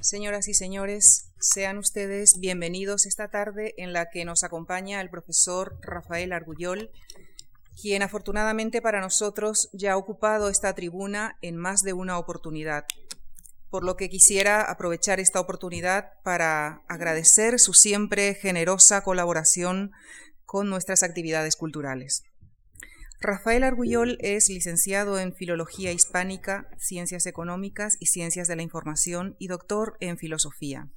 Señoras 0.00 0.48
y 0.48 0.54
señores, 0.54 1.30
sean 1.38 1.76
ustedes 1.76 2.40
bienvenidos 2.40 3.04
esta 3.04 3.28
tarde 3.28 3.74
en 3.76 3.92
la 3.92 4.08
que 4.08 4.24
nos 4.24 4.44
acompaña 4.44 5.02
el 5.02 5.10
profesor 5.10 5.78
Rafael 5.82 6.32
Argullol, 6.32 6.90
quien 7.80 8.02
afortunadamente 8.02 8.80
para 8.80 9.02
nosotros 9.02 9.68
ya 9.74 9.92
ha 9.92 9.96
ocupado 9.98 10.48
esta 10.48 10.72
tribuna 10.74 11.36
en 11.42 11.56
más 11.56 11.82
de 11.82 11.92
una 11.92 12.18
oportunidad, 12.18 12.86
por 13.68 13.84
lo 13.84 13.98
que 13.98 14.08
quisiera 14.08 14.62
aprovechar 14.62 15.20
esta 15.20 15.38
oportunidad 15.38 16.14
para 16.24 16.82
agradecer 16.88 17.60
su 17.60 17.74
siempre 17.74 18.34
generosa 18.34 19.02
colaboración 19.02 19.92
con 20.46 20.70
nuestras 20.70 21.02
actividades 21.02 21.56
culturales. 21.56 22.22
Rafael 23.22 23.64
Argullol 23.64 24.16
es 24.22 24.48
licenciado 24.48 25.18
en 25.18 25.34
Filología 25.34 25.92
Hispánica, 25.92 26.70
Ciencias 26.78 27.26
Económicas 27.26 27.98
y 28.00 28.06
Ciencias 28.06 28.48
de 28.48 28.56
la 28.56 28.62
Información 28.62 29.36
y 29.38 29.48
doctor 29.48 29.98
en 30.00 30.16
Filosofía. 30.16 30.88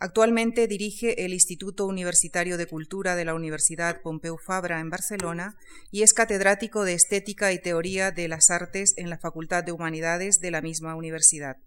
Actualmente 0.00 0.66
dirige 0.66 1.24
el 1.24 1.32
Instituto 1.32 1.86
Universitario 1.86 2.56
de 2.56 2.66
Cultura 2.66 3.14
de 3.14 3.24
la 3.24 3.34
Universidad 3.34 4.02
Pompeu 4.02 4.36
Fabra 4.36 4.80
en 4.80 4.90
Barcelona 4.90 5.56
y 5.92 6.02
es 6.02 6.12
catedrático 6.12 6.82
de 6.82 6.94
Estética 6.94 7.52
y 7.52 7.60
Teoría 7.60 8.10
de 8.10 8.26
las 8.26 8.50
Artes 8.50 8.94
en 8.96 9.08
la 9.08 9.18
Facultad 9.18 9.62
de 9.62 9.70
Humanidades 9.70 10.40
de 10.40 10.50
la 10.50 10.60
misma 10.60 10.96
universidad. 10.96 11.58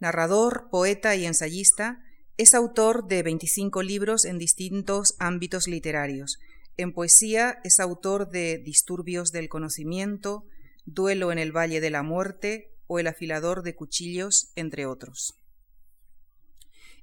Narrador, 0.00 0.66
poeta 0.72 1.14
y 1.14 1.26
ensayista, 1.26 2.02
es 2.36 2.54
autor 2.54 3.06
de 3.06 3.22
25 3.22 3.82
libros 3.82 4.24
en 4.24 4.38
distintos 4.38 5.14
ámbitos 5.20 5.68
literarios, 5.68 6.40
en 6.78 6.92
poesía 6.92 7.58
es 7.64 7.80
autor 7.80 8.30
de 8.30 8.56
Disturbios 8.56 9.32
del 9.32 9.48
Conocimiento, 9.48 10.46
Duelo 10.86 11.32
en 11.32 11.38
el 11.38 11.54
Valle 11.54 11.80
de 11.80 11.90
la 11.90 12.04
Muerte 12.04 12.70
o 12.86 13.00
El 13.00 13.08
afilador 13.08 13.62
de 13.62 13.74
cuchillos, 13.74 14.52
entre 14.54 14.86
otros. 14.86 15.34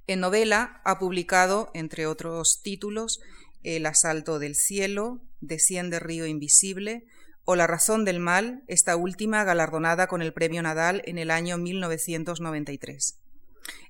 En 0.06 0.20
novela 0.20 0.80
ha 0.84 0.98
publicado, 0.98 1.70
entre 1.74 2.06
otros 2.06 2.62
títulos, 2.62 3.20
El 3.62 3.86
asalto 3.86 4.38
del 4.38 4.56
cielo, 4.56 5.20
Desciende 5.42 6.00
río 6.00 6.26
invisible 6.26 7.04
o 7.44 7.54
La 7.54 7.66
razón 7.66 8.06
del 8.06 8.18
mal, 8.18 8.64
esta 8.68 8.96
última 8.96 9.44
galardonada 9.44 10.06
con 10.06 10.22
el 10.22 10.32
Premio 10.32 10.62
Nadal 10.62 11.02
en 11.04 11.18
el 11.18 11.30
año 11.30 11.58
1993. 11.58 13.18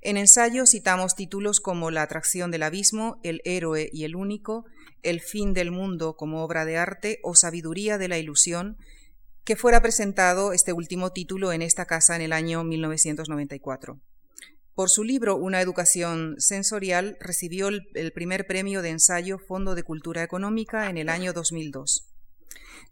En 0.01 0.17
ensayo 0.17 0.67
citamos 0.67 1.14
títulos 1.14 1.61
como 1.61 1.92
La 1.92 2.03
atracción 2.03 2.51
del 2.51 2.64
abismo, 2.64 3.20
El 3.23 3.41
héroe 3.45 3.89
y 3.92 4.03
el 4.03 4.17
único, 4.17 4.64
El 5.02 5.20
fin 5.20 5.52
del 5.52 5.70
mundo 5.70 6.16
como 6.16 6.42
obra 6.42 6.64
de 6.64 6.77
arte 6.77 7.20
o 7.22 7.34
Sabiduría 7.34 7.98
de 7.98 8.08
la 8.08 8.19
ilusión, 8.19 8.77
que 9.44 9.56
fuera 9.56 9.80
presentado 9.80 10.52
este 10.52 10.72
último 10.72 11.12
título 11.12 11.52
en 11.52 11.62
esta 11.62 11.86
casa 11.86 12.16
en 12.16 12.22
el 12.22 12.33
año 12.33 12.64
1994. 12.64 14.00
Por 14.77 14.91
su 14.91 15.05
libro 15.05 15.36
Una 15.36 15.62
educación 15.62 16.34
sensorial 16.39 17.17
recibió 17.19 17.69
el, 17.69 18.12
primer 18.12 18.47
premio 18.47 18.83
de 18.83 18.91
ensayo 18.91 19.39
Fondo 19.39 19.74
de 19.74 19.83
Cultura 19.84 20.22
Económica 20.22 20.91
en 20.91 20.98
el 20.98 21.08
año 21.08 21.33
2002. 21.33 22.08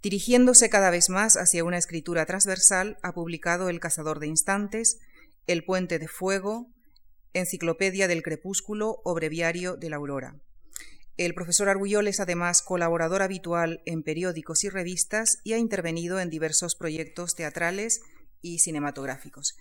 Dirigiéndose 0.03 0.71
cada 0.71 0.89
vez 0.89 1.11
más 1.11 1.37
hacia 1.37 1.63
una 1.63 1.77
escritura 1.77 2.25
transversal, 2.25 2.97
ha 3.03 3.13
publicado 3.13 3.69
El 3.69 3.81
cazador 3.81 4.19
de 4.19 4.29
instantes, 4.29 4.99
El 5.47 5.63
puente 5.63 5.99
de 5.99 6.09
fuego, 6.09 6.69
Enciclopedia 7.35 8.09
del 8.09 8.23
Crepúsculo 8.23 9.03
o 9.05 9.15
Breviario 9.15 9.77
de 9.77 9.91
la 9.91 9.97
Aurora. 9.97 10.37
El 11.17 11.35
profesor 11.35 11.69
Argullol 11.69 12.09
es 12.09 12.19
además 12.19 12.61
colaborador 12.61 13.23
habitual 13.23 13.83
en 13.87 14.03
periódicos 14.03 14.65
y 14.65 14.69
revistas 14.69 15.39
y 15.45 15.53
ha 15.53 15.59
intervenido 15.59 16.19
en 16.19 16.29
diversos 16.29 16.75
proyectos 16.75 17.37
teatrales 17.37 18.03
y 18.43 18.59
cinematográficos. 18.59 19.57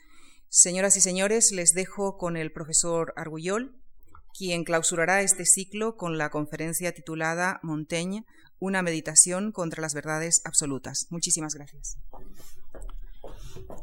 Señoras 0.49 0.97
y 0.97 1.01
señores, 1.01 1.51
les 1.51 1.73
dejo 1.73 2.17
con 2.17 2.37
el 2.37 2.51
profesor 2.51 3.13
Argullol, 3.15 3.75
quien 4.35 4.63
clausurará 4.63 5.21
este 5.21 5.45
ciclo 5.45 5.95
con 5.95 6.17
la 6.17 6.31
conferencia 6.31 6.91
titulada 6.91 7.59
Montaigne, 7.61 8.25
una 8.57 8.81
meditación 8.81 9.51
contra 9.51 9.81
las 9.81 9.93
verdades 9.93 10.41
absolutas. 10.45 11.05
Muchísimas 11.11 11.53
gracias. 11.53 11.97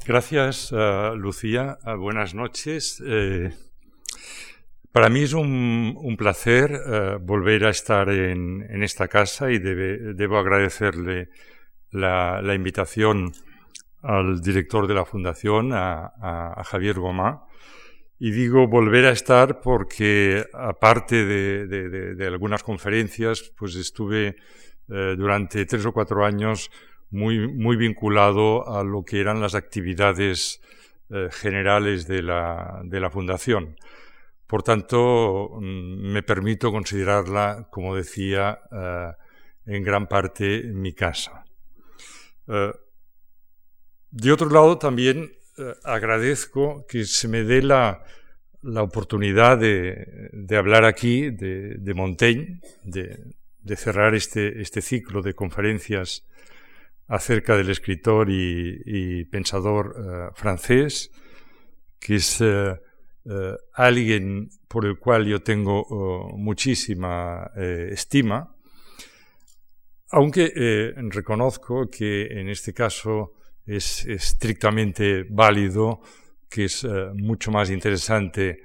Gracias, 0.06 0.72
uh, 0.72 1.14
Lucía. 1.14 1.78
Uh, 1.84 1.96
buenas 1.98 2.34
noches. 2.34 3.00
Eh, 3.06 3.54
para 4.92 5.08
mí 5.08 5.22
es 5.22 5.32
un, 5.34 6.16
placer 6.18 6.72
eh, 6.72 7.18
volver 7.20 7.64
a 7.66 7.70
estar 7.70 8.08
en, 8.08 8.82
esta 8.82 9.08
casa 9.08 9.50
y 9.50 9.58
debo 9.58 10.38
agradecerle 10.38 11.28
la, 11.90 12.54
invitación 12.54 13.32
al 14.02 14.40
director 14.40 14.86
de 14.86 14.94
la 14.94 15.04
fundación, 15.04 15.70
a, 15.72 16.62
Javier 16.64 16.98
Gomá. 16.98 17.44
Y 18.18 18.32
digo 18.32 18.66
volver 18.68 19.06
a 19.06 19.12
estar 19.12 19.60
porque, 19.60 20.44
aparte 20.52 21.24
de, 21.24 22.26
algunas 22.26 22.62
conferencias, 22.62 23.52
pues 23.56 23.76
estuve 23.76 24.36
eh, 24.88 25.14
durante 25.16 25.64
tres 25.66 25.86
o 25.86 25.92
cuatro 25.92 26.24
años 26.24 26.70
muy, 27.10 27.76
vinculado 27.76 28.68
a 28.68 28.84
lo 28.84 29.04
que 29.04 29.20
eran 29.20 29.40
las 29.40 29.54
actividades 29.54 30.60
eh, 31.10 31.28
generales 31.30 32.06
de 32.06 32.22
de 32.22 33.00
la 33.00 33.10
fundación. 33.10 33.76
Por 34.50 34.64
tanto, 34.64 35.58
mm, 35.60 36.10
me 36.12 36.24
permito 36.24 36.72
considerarla, 36.72 37.68
como 37.70 37.94
decía, 37.94 38.58
eh, 38.72 39.12
en 39.66 39.84
gran 39.84 40.08
parte 40.08 40.64
mi 40.64 40.92
casa. 40.92 41.44
Eh, 42.48 42.72
de 44.10 44.32
otro 44.32 44.50
lado, 44.50 44.76
también 44.76 45.30
eh, 45.56 45.74
agradezco 45.84 46.84
que 46.88 47.04
se 47.04 47.28
me 47.28 47.44
dé 47.44 47.62
la, 47.62 48.02
oportunidad 48.74 49.56
de, 49.56 50.56
hablar 50.56 50.84
aquí 50.84 51.30
de, 51.30 51.94
Montaigne, 51.94 52.60
de, 52.82 53.76
cerrar 53.76 54.16
este, 54.16 54.60
este, 54.60 54.82
ciclo 54.82 55.22
de 55.22 55.34
conferencias 55.34 56.26
acerca 57.06 57.56
del 57.56 57.70
escritor 57.70 58.28
y, 58.28 59.24
pensador 59.26 60.32
francés, 60.34 61.12
que 62.00 62.16
es 62.16 62.42
alguien 63.74 64.48
por 64.66 64.86
el 64.86 64.98
cual 64.98 65.26
yo 65.26 65.42
tengo 65.42 65.82
oh, 65.82 66.36
muchísima 66.36 67.50
eh, 67.56 67.90
estima, 67.92 68.54
aunque 70.10 70.52
eh, 70.54 70.94
reconozco 70.96 71.88
que 71.88 72.26
en 72.26 72.48
este 72.48 72.72
caso 72.72 73.34
es 73.66 74.04
estrictamente 74.06 75.24
válido, 75.28 76.00
que 76.48 76.64
es 76.64 76.84
mucho 77.14 77.52
más 77.52 77.70
interesante 77.70 78.64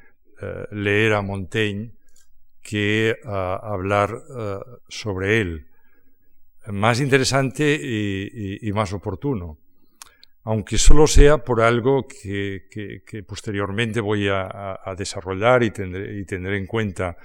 leer 0.71 1.13
a 1.13 1.21
Montaigne 1.21 1.91
que 2.63 3.15
hablar 3.23 4.19
sobre 4.87 5.41
él. 5.41 5.67
Más 6.67 6.99
interesante 6.99 7.79
y 7.79 8.71
más 8.73 8.91
oportuno 8.93 9.59
aunque 10.45 10.77
solo 10.77 11.07
sea 11.07 11.39
por 11.39 11.59
algo 11.59 12.07
que, 12.07 12.61
posteriormente 13.27 13.99
voy 13.99 14.29
a, 14.29 14.79
desarrollar 14.95 15.63
y 15.63 15.71
tendré, 15.71 16.57
en 16.57 16.67
cuenta 16.67 17.17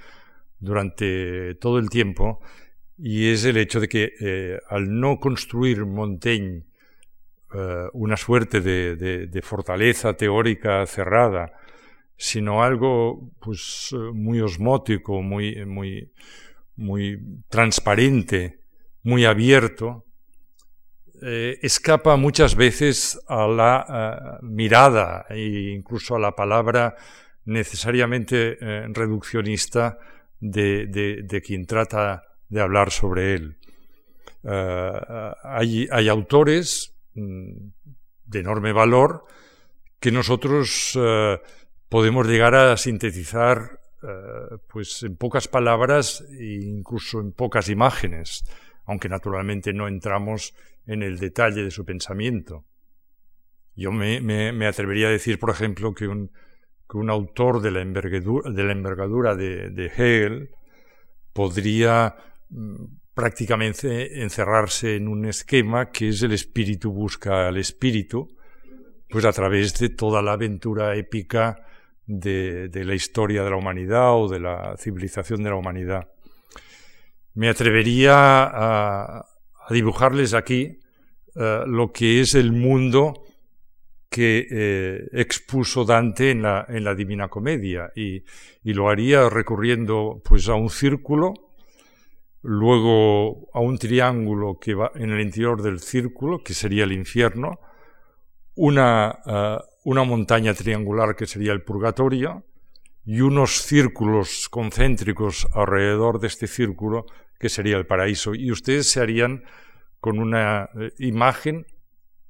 durante 0.59 1.55
todo 1.55 1.77
el 1.77 1.89
tiempo, 1.89 2.41
y 2.97 3.29
es 3.29 3.45
el 3.45 3.57
hecho 3.57 3.79
de 3.79 3.87
que 3.87 4.13
eh, 4.19 4.59
al 4.69 4.99
no 4.99 5.19
construir 5.19 5.85
Montaigne 5.85 6.63
eh, 7.53 7.87
una 7.93 8.17
suerte 8.17 8.59
de, 8.59 9.41
fortaleza 9.43 10.13
teórica 10.13 10.83
cerrada, 10.87 11.53
sino 12.17 12.63
algo 12.63 13.29
pues, 13.39 13.95
muy 14.13 14.41
osmótico, 14.41 15.21
muy, 15.21 15.63
muy, 15.67 16.11
muy 16.75 17.19
transparente, 17.49 18.61
muy 19.03 19.25
abierto, 19.25 20.05
eh, 21.23 21.59
escapa 21.61 22.15
muchas 22.15 22.55
veces 22.55 23.19
a 23.27 23.45
la 23.45 23.85
eh, 23.87 24.37
mirada 24.41 25.27
e 25.29 25.69
incluso 25.69 26.15
a 26.15 26.19
la 26.19 26.35
palabra 26.35 26.95
necesariamente 27.45 28.57
eh, 28.59 28.87
reduccionista 28.89 29.99
de, 30.39 31.43
quien 31.45 31.67
trata 31.67 32.23
de 32.49 32.61
hablar 32.61 32.89
sobre 32.89 33.35
él. 33.35 33.57
Hay, 35.43 35.87
hay, 35.91 36.09
autores 36.09 36.95
mm, 37.13 37.51
de 38.25 38.39
enorme 38.39 38.73
valor 38.73 39.25
que 39.99 40.11
nosotros 40.11 40.97
podemos 41.87 42.25
llegar 42.25 42.55
a 42.55 42.75
sintetizar 42.77 43.79
pues 44.67 45.03
en 45.03 45.15
pocas 45.15 45.47
palabras 45.47 46.25
e 46.31 46.61
incluso 46.63 47.19
en 47.19 47.33
pocas 47.33 47.69
imágenes, 47.69 48.43
aunque 48.85 49.09
naturalmente 49.09 49.73
no 49.73 49.87
entramos 49.87 50.53
en 50.85 51.03
el 51.03 51.19
detalle 51.19 51.63
de 51.63 51.71
su 51.71 51.85
pensamiento. 51.85 52.65
Yo 53.75 53.91
me, 53.91 54.67
atrevería 54.67 55.07
a 55.07 55.11
decir, 55.11 55.39
por 55.39 55.49
ejemplo, 55.49 55.93
que 55.93 56.07
un, 56.07 56.29
autor 57.09 57.61
de 57.61 57.71
la 57.71 57.81
envergadura 57.81 59.35
de, 59.35 59.91
Hegel 59.95 60.49
podría 61.33 62.15
mm, 62.49 62.85
prácticamente 63.13 64.21
encerrarse 64.21 64.95
en 64.95 65.07
un 65.07 65.25
esquema 65.25 65.89
que 65.89 66.09
es 66.09 66.21
el 66.23 66.33
espíritu 66.33 66.91
busca 66.91 67.47
al 67.47 67.57
espíritu, 67.57 68.35
pues 69.09 69.25
a 69.25 69.31
través 69.31 69.77
de 69.79 69.89
toda 69.89 70.21
la 70.21 70.33
aventura 70.33 70.95
épica 70.95 71.65
de, 72.05 72.69
la 72.73 72.93
historia 72.93 73.43
de 73.43 73.49
la 73.49 73.57
humanidad 73.57 74.15
o 74.15 74.27
de 74.27 74.39
la 74.39 74.75
civilización 74.77 75.43
de 75.43 75.49
la 75.49 75.55
humanidad. 75.55 76.09
Me 77.33 77.49
atrevería 77.49 78.13
a, 78.15 79.25
dibujarles 79.69 80.33
aquí 80.33 80.79
eh, 81.35 81.63
lo 81.65 81.91
que 81.91 82.19
es 82.19 82.35
el 82.35 82.51
mundo 82.51 83.23
que 84.09 84.45
eh, 84.51 85.07
expuso 85.13 85.85
Dante 85.85 86.31
en 86.31 86.41
la, 86.41 86.65
en 86.67 86.83
la 86.83 86.93
Divina 86.93 87.29
Comedia. 87.29 87.91
Y, 87.95 88.23
y, 88.63 88.73
lo 88.73 88.89
haría 88.89 89.29
recurriendo 89.29 90.21
pues 90.25 90.49
a 90.49 90.55
un 90.55 90.69
círculo, 90.69 91.33
luego 92.41 93.49
a 93.53 93.61
un 93.61 93.77
triángulo 93.77 94.59
que 94.59 94.73
va 94.73 94.91
en 94.95 95.11
el 95.11 95.21
interior 95.21 95.61
del 95.61 95.79
círculo, 95.79 96.43
que 96.43 96.53
sería 96.53 96.83
el 96.83 96.91
infierno, 96.91 97.59
una, 98.55 99.19
eh, 99.25 99.57
una 99.85 100.03
montaña 100.03 100.53
triangular 100.53 101.15
que 101.15 101.25
sería 101.25 101.53
el 101.53 101.61
purgatorio 101.61 102.43
y 103.05 103.21
unos 103.21 103.61
círculos 103.61 104.47
concéntricos 104.49 105.47
alrededor 105.53 106.19
de 106.19 106.27
este 106.27 106.47
círculo 106.47 107.05
que 107.39 107.49
sería 107.49 107.77
el 107.77 107.87
paraíso. 107.87 108.35
Y 108.35 108.51
ustedes 108.51 108.89
se 108.89 109.01
harían 109.01 109.43
con 109.99 110.19
una 110.19 110.69
eh, 110.79 110.91
imagen 110.99 111.65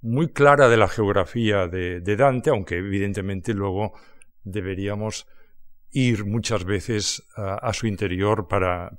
muy 0.01 0.29
clara 0.29 0.69
de 0.69 0.77
la 0.77 0.88
geografía 0.88 1.68
de, 1.68 2.15
Dante, 2.15 2.50
aunque 2.50 2.77
evidentemente 2.77 3.53
luego 3.53 3.94
deberíamos 4.44 5.27
ir 5.91 6.25
muchas 6.25 6.63
veces 6.63 7.23
a, 7.35 7.71
su 7.73 7.85
interior 7.85 8.47
para, 8.47 8.97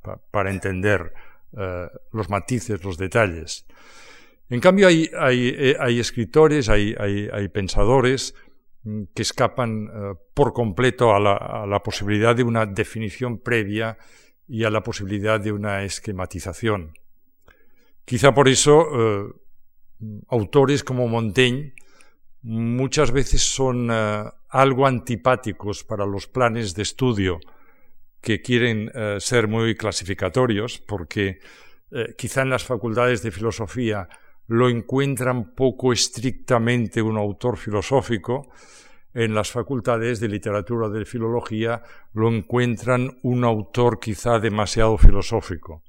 entender 0.48 1.12
eh, 1.58 1.88
los 2.12 2.30
matices, 2.30 2.84
los 2.84 2.98
detalles. 2.98 3.66
En 4.48 4.60
cambio, 4.60 4.86
hay, 4.86 5.08
eh, 5.12 5.76
escritores, 5.98 6.69
hay, 6.69 6.94
pensadores 7.52 8.34
mm, 8.34 8.51
que 9.14 9.23
escapan 9.23 9.87
eh, 9.87 10.14
por 10.34 10.52
completo 10.52 11.14
a 11.14 11.20
la, 11.20 11.82
posibilidad 11.82 12.34
de 12.34 12.43
una 12.43 12.67
definición 12.67 13.38
previa 13.38 13.96
y 14.49 14.64
a 14.64 14.70
la 14.70 14.82
posibilidad 14.82 15.40
de 15.40 15.52
una 15.52 15.84
esquematización. 15.84 16.93
Quizá 18.05 18.34
por 18.34 18.49
eso 18.49 19.32
autores 20.29 20.82
como 20.82 21.06
Montaigne 21.06 21.75
muchas 22.43 23.12
veces 23.12 23.43
son 23.43 23.88
eh, 23.90 24.25
algo 24.49 24.87
antipáticos 24.87 25.84
para 25.84 26.05
los 26.06 26.26
planes 26.26 26.75
de 26.75 26.82
estudio 26.82 27.40
que 28.20 28.43
quieren 28.43 28.90
eh, 28.94 29.17
ser 29.19 29.49
muy 29.49 29.75
clasificatorios, 29.75 30.79
porque 30.79 31.40
eh, 31.90 32.14
quizá 32.17 32.43
en 32.43 32.50
las 32.50 32.64
facultades 32.64 33.23
de 33.23 33.31
filosofía 33.31 34.08
lo 34.47 34.69
encuentran 34.69 35.55
poco 35.55 35.93
estrictamente 35.93 37.00
un 37.00 37.17
autor 37.17 37.56
filosófico, 37.56 38.50
en 39.15 39.35
las 39.35 39.50
facultades 39.50 40.21
de 40.21 40.29
literatura 40.29 40.89
de 40.89 41.05
filología 41.05 41.83
lo 42.15 42.29
encuentran 42.31 43.19
un 43.23 43.44
autor 43.44 44.00
quizá 44.00 44.39
demasiado 44.39 44.97
filosófico. 44.97 45.83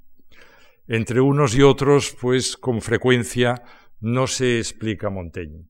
Entre 0.87 1.21
unos 1.21 1.55
y 1.55 1.61
otros, 1.61 2.15
pues 2.19 2.57
con 2.57 2.81
frecuencia 2.81 3.63
no 4.01 4.27
se 4.27 4.59
explica 4.59 5.09
Montaigne. 5.09 5.65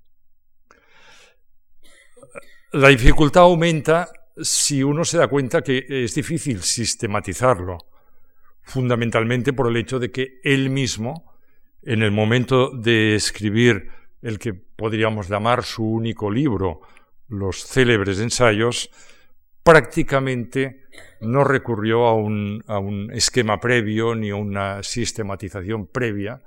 La 2.71 2.87
dificultad 2.87 3.43
aumenta 3.43 4.11
si 4.41 4.81
uno 4.81 5.05
se 5.05 5.19
da 5.19 5.27
cuenta 5.27 5.61
que 5.61 5.85
es 5.87 6.15
difícil 6.15 6.63
sistematizarlo, 6.63 7.77
fundamentalmente 8.63 9.53
por 9.53 9.67
el 9.67 9.77
hecho 9.77 9.99
de 9.99 10.09
que 10.09 10.39
él 10.43 10.71
mismo, 10.71 11.32
en 11.85 12.01
el 12.01 12.11
momento 12.11 12.69
de 12.69 13.15
escribir 13.15 13.89
el 14.21 14.39
que 14.39 14.53
podríamos 14.53 15.29
llamar 15.29 15.63
su 15.63 15.83
único 15.83 16.31
libro, 16.31 16.81
los 17.27 17.65
célebres 17.65 18.19
ensayos, 18.19 18.89
prácticamente 19.63 20.83
no 21.21 21.43
recurrió 21.43 22.05
a 22.05 22.13
un, 22.13 22.63
a 22.67 22.79
un 22.79 23.11
esquema 23.11 23.59
previo 23.59 24.15
ni 24.15 24.29
a 24.29 24.35
una 24.35 24.83
sistematización 24.83 25.87
previa, 25.87 26.41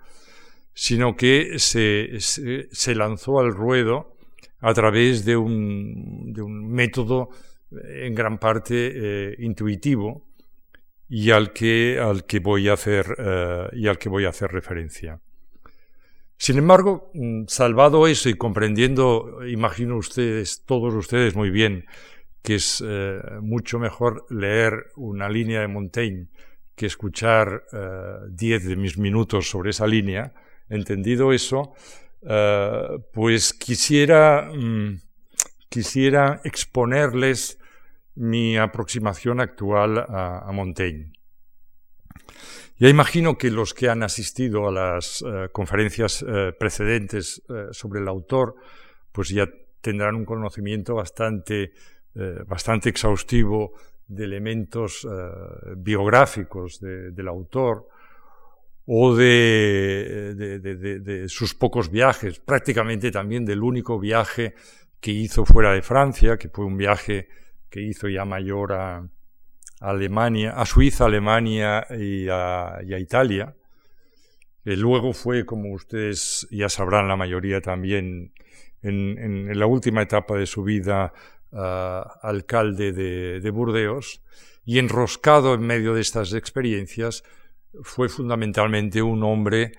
sino 0.74 1.16
que 1.16 1.58
se, 1.58 2.20
se, 2.20 2.94
lanzó 2.94 3.40
al 3.40 3.52
ruedo 3.52 4.16
a 4.60 4.74
través 4.74 5.24
de 5.24 5.36
un, 5.36 6.32
de 6.34 6.42
un 6.42 6.70
método 6.70 7.30
en 7.70 8.14
gran 8.14 8.38
parte 8.38 8.92
eh, 8.94 9.36
intuitivo 9.38 10.26
y 11.08 11.30
al 11.30 11.52
que, 11.52 11.98
al 11.98 12.26
que 12.26 12.40
voy 12.40 12.68
a 12.68 12.74
hacer, 12.74 13.06
eh, 13.18 13.68
y 13.72 13.86
al 13.86 13.98
que 13.98 14.08
voy 14.08 14.26
a 14.26 14.30
hacer 14.30 14.50
referencia. 14.50 15.20
Sin 16.38 16.58
embargo, 16.58 17.10
mm, 17.14 17.44
salvado 17.48 18.06
eso 18.06 18.28
y 18.28 18.34
comprendiendo, 18.34 19.46
imagino 19.46 19.96
ustedes, 19.96 20.64
todos 20.64 20.94
ustedes 20.94 21.34
muy 21.34 21.50
bien, 21.50 21.86
que 22.42 22.56
es 22.56 22.82
eh, 22.86 23.20
mucho 23.40 23.78
mejor 23.78 24.26
leer 24.30 24.86
una 24.96 25.28
línea 25.28 25.60
de 25.60 25.68
Montaigne 25.68 26.28
que 26.74 26.86
escuchar 26.86 27.64
diez 28.28 28.66
de 28.66 28.76
mis 28.76 28.98
minutos 28.98 29.48
sobre 29.48 29.70
esa 29.70 29.86
línea, 29.86 30.34
Entendido 30.68 31.32
eso, 31.32 31.74
eh, 32.22 32.98
pues 33.12 33.52
quisiera, 33.52 34.50
mm, 34.52 35.00
quisiera 35.68 36.40
exponerles 36.44 37.58
mi 38.16 38.56
aproximación 38.56 39.40
actual 39.40 39.98
a, 39.98 40.50
Montaigne. 40.52 41.12
Ya 42.78 42.88
imagino 42.88 43.38
que 43.38 43.50
los 43.50 43.72
que 43.72 43.88
han 43.88 44.02
asistido 44.02 44.68
a 44.68 44.72
las 44.72 45.24
eh, 45.26 45.48
conferencias 45.50 46.24
eh, 46.26 46.52
precedentes 46.58 47.42
sobre 47.70 48.00
el 48.00 48.08
autor, 48.08 48.56
pues 49.12 49.30
ya 49.30 49.48
tendrán 49.80 50.16
un 50.16 50.24
conocimiento 50.24 50.94
bastante, 50.94 51.72
bastante 52.46 52.88
exhaustivo 52.88 53.72
de 54.08 54.24
elementos 54.24 55.06
biográficos 55.76 56.80
del 56.80 57.28
autor, 57.28 57.86
o 58.86 59.14
de, 59.14 61.26
sus 61.28 61.54
pocos 61.54 61.90
viajes, 61.90 62.38
prácticamente 62.38 63.10
también 63.10 63.44
del 63.44 63.62
único 63.62 63.98
viaje 63.98 64.54
que 65.00 65.10
hizo 65.10 65.44
fuera 65.44 65.72
de 65.72 65.82
Francia, 65.82 66.38
que 66.38 66.48
fue 66.48 66.64
un 66.64 66.76
viaje 66.76 67.28
que 67.68 67.82
hizo 67.82 68.08
ya 68.08 68.24
mayor 68.24 68.72
a, 68.72 69.08
Alemania, 69.80 70.52
a 70.52 70.66
Suiza, 70.66 71.04
Alemania 71.04 71.86
y 71.90 72.28
a, 72.28 72.78
Italia. 72.98 73.54
luego 74.64 75.12
fue, 75.12 75.44
como 75.44 75.72
ustedes 75.72 76.46
ya 76.50 76.68
sabrán, 76.68 77.08
la 77.08 77.16
mayoría 77.16 77.60
también, 77.60 78.32
en, 78.82 79.58
la 79.58 79.66
última 79.66 80.02
etapa 80.02 80.36
de 80.36 80.46
su 80.46 80.62
vida, 80.62 81.12
ah, 81.52 82.18
alcalde 82.22 82.92
de 82.92 83.50
Burdeos, 83.50 84.22
y 84.64 84.78
enroscado 84.78 85.54
en 85.54 85.60
medio 85.60 85.94
de 85.94 86.00
estas 86.00 86.32
experiencias, 86.32 87.22
fue 87.82 88.08
fundamentalmente 88.08 89.02
un 89.02 89.22
hombre 89.22 89.72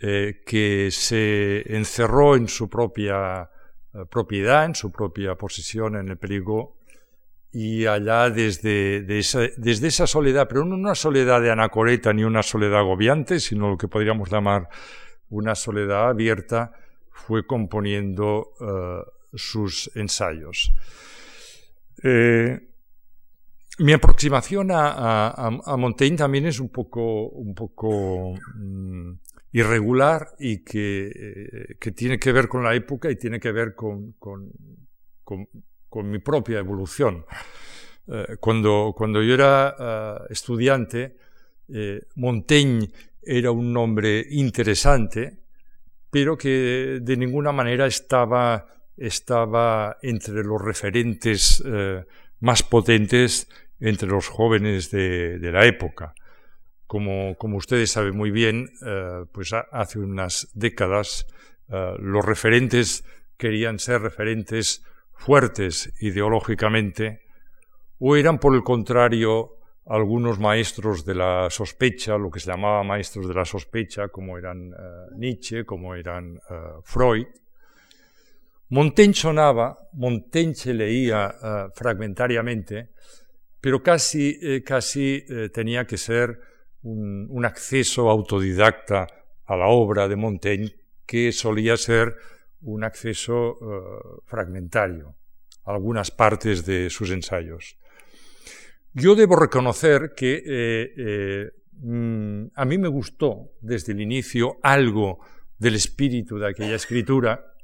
eh, 0.00 0.40
que 0.46 0.88
se 0.90 1.76
encerró 1.76 2.34
en 2.34 2.48
su 2.48 2.70
propia 2.70 3.50
eh, 3.92 3.98
propiedad, 4.10 4.64
en 4.64 4.74
su 4.74 4.90
propia 4.90 5.34
posición 5.34 5.96
en 5.96 6.08
el 6.08 6.16
Perigo, 6.16 6.79
y 7.52 7.86
allá 7.86 8.30
desde, 8.30 9.18
esa, 9.18 9.40
desde 9.56 9.88
esa 9.88 10.06
soledad, 10.06 10.46
pero 10.48 10.64
no 10.64 10.74
una 10.74 10.94
soledad 10.94 11.40
de 11.40 11.50
anacoreta 11.50 12.12
ni 12.12 12.24
una 12.24 12.42
soledad 12.42 12.80
agobiante, 12.80 13.40
sino 13.40 13.70
lo 13.70 13.76
que 13.78 13.88
podríamos 13.88 14.30
llamar 14.30 14.68
una 15.28 15.54
soledad 15.54 16.08
abierta, 16.08 16.72
fue 17.10 17.46
componiendo 17.46 18.52
eh, 18.60 19.02
sus 19.34 19.90
ensayos. 19.94 20.72
Mi 23.80 23.94
aproximación 23.94 24.68
a, 24.72 25.76
Montaigne 25.78 26.18
también 26.18 26.44
es 26.44 26.60
un 26.60 26.68
poco, 26.68 27.30
un 27.30 27.54
poco 27.54 28.34
mm, 28.54 29.12
irregular 29.52 30.34
y 30.38 30.62
que, 30.62 31.06
eh, 31.08 31.76
que, 31.80 31.90
tiene 31.92 32.18
que 32.18 32.30
ver 32.30 32.46
con 32.46 32.62
la 32.62 32.74
época 32.74 33.10
y 33.10 33.16
tiene 33.16 33.40
que 33.40 33.52
ver 33.52 33.74
con, 33.74 34.12
con, 34.18 34.52
mi 36.04 36.18
propia 36.18 36.58
evolución. 36.58 37.24
Eh, 38.06 38.36
cuando, 38.40 38.94
cuando 38.96 39.22
yo 39.22 39.34
era 39.34 39.74
eh, 39.78 40.18
estudiante, 40.30 41.16
Montaigne 42.16 42.90
era 43.22 43.52
un 43.52 43.72
nombre 43.72 44.26
interesante, 44.30 45.38
pero 46.10 46.36
que 46.36 46.98
de 47.00 47.16
ninguna 47.16 47.52
manera 47.52 47.86
estaba, 47.86 48.66
estaba 48.96 49.96
entre 50.02 50.42
los 50.42 50.60
referentes 50.60 51.62
más 52.40 52.64
potentes 52.64 53.46
entre 53.80 54.08
los 54.08 54.28
jóvenes 54.28 54.90
de, 54.90 55.38
la 55.40 55.64
época. 55.66 56.14
Como, 56.86 57.36
ustedes 57.56 57.90
saben 57.90 58.16
muy 58.16 58.30
bien, 58.30 58.68
eh, 58.84 59.24
pues 59.32 59.52
hace 59.52 59.98
unas 59.98 60.48
décadas 60.54 61.26
eh, 61.68 61.94
los 61.98 62.24
referentes 62.24 63.04
querían 63.36 63.78
ser 63.78 64.02
referentes 64.02 64.84
fuertes 65.20 65.92
ideológicamente, 66.00 67.20
o 67.98 68.16
eran 68.16 68.38
por 68.38 68.54
el 68.54 68.62
contrario 68.62 69.58
algunos 69.86 70.38
maestros 70.38 71.04
de 71.04 71.14
la 71.14 71.48
sospecha, 71.50 72.18
lo 72.18 72.30
que 72.30 72.40
se 72.40 72.50
llamaba 72.50 72.82
maestros 72.82 73.28
de 73.28 73.34
la 73.34 73.44
sospecha, 73.44 74.08
como 74.08 74.38
eran 74.38 74.72
eh, 74.72 74.74
Nietzsche, 75.16 75.64
como 75.64 75.94
eran 75.94 76.40
Freud, 76.82 77.26
Montaigne 78.70 79.14
sonaba, 79.14 79.76
Montaigne 79.94 80.54
se 80.54 80.72
leía 80.72 81.34
eh, 81.42 81.70
fragmentariamente, 81.74 82.90
pero 83.60 83.82
casi, 83.82 84.38
eh, 84.40 84.62
casi 84.62 85.24
eh, 85.28 85.48
tenía 85.52 85.86
que 85.86 85.96
ser 85.96 86.38
un, 86.82 87.44
acceso 87.44 88.08
autodidacta 88.08 89.08
a 89.44 89.56
la 89.56 89.66
obra 89.66 90.06
de 90.06 90.14
Montaigne 90.14 90.72
que 91.04 91.32
solía 91.32 91.76
ser 91.76 92.14
un 92.62 92.84
acceso 92.84 93.58
fragmentario 94.26 95.14
a 95.64 95.72
algunas 95.72 96.10
partes 96.10 96.64
de 96.64 96.90
sus 96.90 97.10
ensayos. 97.10 97.76
Yo 98.92 99.14
debo 99.14 99.36
reconocer 99.36 100.14
que 100.16 101.52
mm, 101.72 102.44
a 102.54 102.64
mí 102.64 102.78
me 102.78 102.88
gustó 102.88 103.52
desde 103.60 103.92
el 103.92 104.00
inicio 104.00 104.58
algo 104.62 105.20
del 105.58 105.74
espíritu 105.74 106.38
de 106.38 106.48
aquella 106.48 106.74
escritura, 106.74 107.54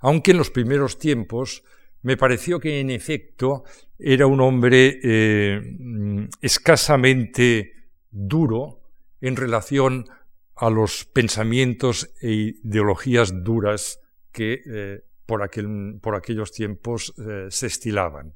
aunque 0.00 0.32
en 0.32 0.38
los 0.38 0.50
primeros 0.50 0.98
tiempos 0.98 1.64
me 2.02 2.18
pareció 2.18 2.60
que 2.60 2.80
en 2.80 2.90
efecto 2.90 3.64
era 3.98 4.26
un 4.26 4.40
hombre 4.40 5.00
eh, 5.02 6.28
escasamente 6.42 7.72
duro 8.10 8.82
en 9.22 9.36
relación 9.36 10.06
a 10.56 10.70
los 10.70 11.04
pensamientos 11.04 12.10
e 12.20 12.58
ideologías 12.62 13.42
duras 13.42 14.00
que 14.32 14.62
eh, 14.66 15.00
por, 15.26 15.42
aquellos 15.42 16.52
tiempos 16.52 17.14
eh, 17.18 17.46
se 17.50 17.66
estilaban. 17.66 18.34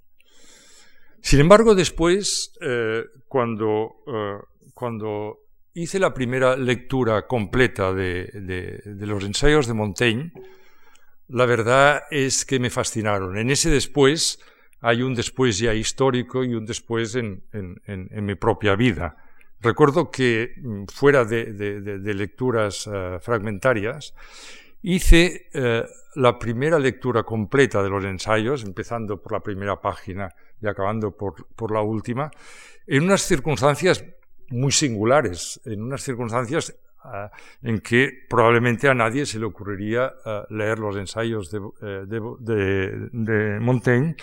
Sin 1.21 1.41
embargo, 1.41 1.75
después, 1.75 2.53
cuando, 3.27 3.97
cuando, 4.73 5.41
hice 5.75 5.99
la 5.99 6.15
primera 6.15 6.57
lectura 6.57 7.27
completa 7.27 7.93
de 7.93 8.97
los 9.01 9.25
ensayos 9.25 9.67
de 9.67 9.75
Montaigne, 9.75 10.33
la 11.29 11.45
verdad 11.45 12.03
es 12.11 12.45
que 12.45 12.59
me 12.59 12.71
fascinaron. 12.71 13.37
En 13.37 13.51
ese 13.51 13.71
después 13.71 14.39
hay 14.81 15.03
un 15.03 15.15
después 15.15 15.59
ya 15.59 15.75
histórico 15.75 16.45
y 16.45 16.55
un 16.55 16.65
después 16.65 17.15
en, 17.15 17.43
mi 18.13 18.35
propia 18.35 18.77
vida. 18.77 19.17
Recuerdo 19.61 20.11
que 20.11 20.55
mm, 20.57 20.85
fuera 20.87 21.25
de, 21.25 22.15
lecturas 22.15 22.89
eh, 22.93 23.19
fragmentarias, 23.21 24.15
hice 24.83 25.49
eh, 25.53 25.85
la 26.15 26.39
primera 26.39 26.79
lectura 26.79 27.23
completa 27.25 27.83
de 27.83 27.91
los 27.91 28.05
ensayos, 28.05 28.65
empezando 28.65 29.21
por 29.21 29.33
la 29.33 29.41
primera 29.41 29.81
página 29.81 30.35
y 30.61 30.67
acabando 30.67 31.17
por 31.17 31.73
la 31.73 31.83
última, 31.83 32.31
en 32.87 33.05
unas 33.05 33.23
circunstancias 33.23 34.05
muy 34.51 34.73
singulares, 34.73 35.61
en 35.65 35.83
unas 35.83 36.03
circunstancias 36.03 36.75
en 37.63 37.81
que 37.81 38.27
probablemente 38.29 38.89
a 38.89 38.95
nadie 38.95 39.27
se 39.27 39.39
le 39.39 39.47
ocurriría 39.47 40.15
eh, 40.25 40.43
leer 40.51 40.79
los 40.79 40.97
ensayos 40.97 41.53
eh, 41.55 42.05
de, 42.07 43.59
Montaigne, 43.61 44.17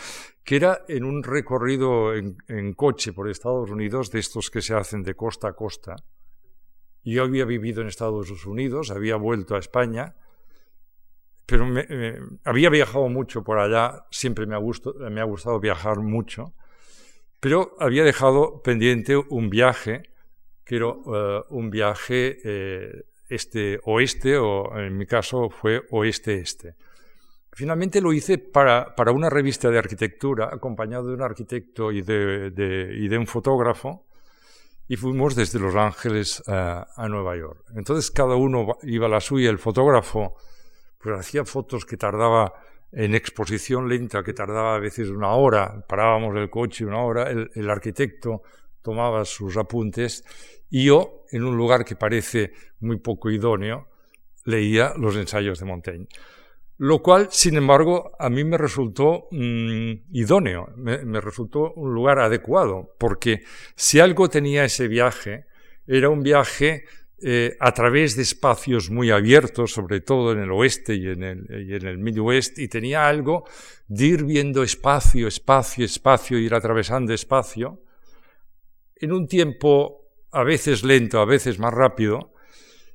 que 0.44 0.55
era 0.55 0.82
en 0.88 1.03
un 1.03 1.24
recorrido 1.24 2.13
en, 2.13 2.74
coche 2.74 3.13
por 3.13 3.29
Estados 3.29 3.72
Unidos, 3.72 4.12
de 4.12 4.20
estos 4.20 4.50
que 4.50 4.62
se 4.62 4.74
hacen 4.74 5.03
de 5.03 5.15
costa 5.15 5.50
a 5.50 5.53
costa. 5.53 5.96
Yo 7.03 7.24
había 7.24 7.46
vivido 7.46 7.82
en 7.82 7.88
Estados 7.88 8.46
Unidos, 8.46 8.91
había 8.91 9.15
vuelto 9.15 9.55
a 9.55 9.60
España, 9.60 10.15
pero 11.46 11.67
había 12.44 12.70
viajado 12.70 13.08
mucho 13.10 13.44
por 13.44 13.60
allá, 13.60 14.05
siempre 14.10 14.48
me 14.48 14.58
me 15.10 15.22
ha 15.22 15.24
gustado 15.25 15.60
viajar 15.60 16.00
mucho, 16.00 16.53
pero 17.39 17.75
había 17.79 18.03
dejado 18.03 18.62
pendiente 18.63 19.15
un 19.17 19.50
viaje 19.51 20.14
que 20.65 20.77
era 20.77 20.88
eh, 20.88 21.41
un 21.50 21.69
viaje 21.69 22.39
eh, 22.43 23.03
este-oeste, 23.29 24.38
o 24.38 24.77
en 24.77 24.98
mi 24.98 25.05
caso 25.05 25.50
fue 25.50 25.84
oeste-este. 25.91 26.74
Finalmente 27.53 28.01
lo 28.01 28.12
hice 28.12 28.38
para, 28.38 28.95
para, 28.95 29.12
una 29.12 29.29
revista 29.29 29.69
de 29.69 29.77
arquitectura, 29.77 30.50
acompañado 30.51 31.07
de 31.07 31.13
un 31.13 31.22
arquitecto 31.22 31.91
y 31.91 32.01
de, 32.01 32.51
y 33.00 33.07
de 33.07 33.17
un 33.17 33.27
fotógrafo, 33.27 34.05
y 34.88 34.98
fuimos 34.98 35.36
desde 35.36 35.60
Los 35.60 35.75
Ángeles 35.75 36.43
a, 36.48 36.88
a, 36.95 37.07
Nueva 37.07 37.38
York. 37.38 37.63
Entonces 37.75 38.12
cada 38.12 38.36
uno 38.36 38.77
iba 38.84 39.05
a 39.05 39.10
la 39.10 39.22
suya, 39.22 39.50
el 39.50 39.57
fotógrafo 39.57 40.36
pues 41.00 41.17
hacía 41.17 41.45
fotos 41.45 41.86
que 41.86 41.98
tardaba 41.98 42.53
en 42.91 43.15
exposición 43.15 43.88
lenta, 43.88 44.24
que 44.24 44.34
tardaba 44.34 44.75
a 44.75 44.79
veces 44.79 45.10
una 45.10 45.31
hora, 45.31 45.86
parábamos 45.88 46.36
el 46.36 46.50
coche 46.50 46.86
una 46.86 47.03
hora, 47.03 47.29
el, 47.29 47.50
el 47.55 47.69
arquitecto 47.69 48.43
tomaba 48.86 49.25
sus 49.25 49.58
apuntes 49.58 50.24
y 50.70 50.86
yo, 50.86 51.25
en 51.32 51.44
un 51.44 51.58
lugar 51.58 51.84
que 51.84 51.96
parece 51.96 52.54
muy 52.80 52.98
poco 53.00 53.32
idóneo, 53.32 53.88
leía 54.46 54.94
los 54.98 55.15
ensayos 55.15 55.60
de 55.60 55.65
Montaigne. 55.65 56.08
Lo 56.77 57.01
cual, 57.01 57.30
sin 57.32 57.56
embargo, 57.56 58.12
a 58.20 58.30
mí 58.30 58.44
me 58.44 58.58
resultó 58.58 59.27
mm, 59.32 60.12
idóneo, 60.12 60.68
me, 60.75 61.22
resultó 61.22 61.74
un 61.74 61.94
lugar 61.94 62.20
adecuado, 62.20 62.96
porque 63.00 63.44
si 63.75 64.00
algo 64.00 64.30
tenía 64.30 64.65
ese 64.65 64.88
viaje, 64.88 65.46
era 65.88 66.10
un 66.10 66.22
viaje 66.22 66.84
eh, 67.24 67.56
a 67.60 67.72
través 67.72 68.18
de 68.18 68.24
espacios 68.24 68.92
muy 68.92 69.10
abiertos, 69.10 69.72
sobre 69.72 70.01
todo 70.01 70.34
en 70.34 70.39
el 70.39 70.51
oeste 70.51 70.96
y 70.96 71.08
en 71.08 71.24
el, 71.24 71.70
y 71.70 71.75
en 71.75 71.88
el 71.88 71.98
Midwest, 71.98 72.60
y 72.60 72.68
tenía 72.68 73.08
algo 73.08 73.46
de 73.88 74.06
ir 74.06 74.24
viendo 74.25 74.62
espacio, 74.62 75.27
espacio, 75.27 75.86
espacio, 75.86 76.38
ir 76.38 76.54
atravesando 76.54 77.13
espacio, 77.13 77.85
en 79.05 79.13
un 79.13 79.27
tiempo 79.27 80.09
a 80.31 80.43
veces 80.43 80.83
lento, 80.83 81.19
a 81.19 81.25
veces 81.25 81.59
más 81.59 81.74
rápido, 81.74 82.33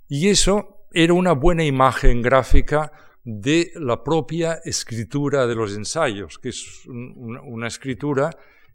y 0.09 0.29
eso 0.29 0.87
era 0.93 1.15
una 1.15 1.33
buena 1.33 1.65
imagen 1.65 2.21
gráfica 2.21 2.93
de 3.25 3.71
la 3.77 4.03
propia 4.03 4.61
escritura 4.65 5.47
de 5.47 5.55
los 5.55 5.75
ensayos, 5.77 6.39
que 6.39 6.49
es 6.51 6.87
una, 6.87 7.69
escritura 7.69 8.31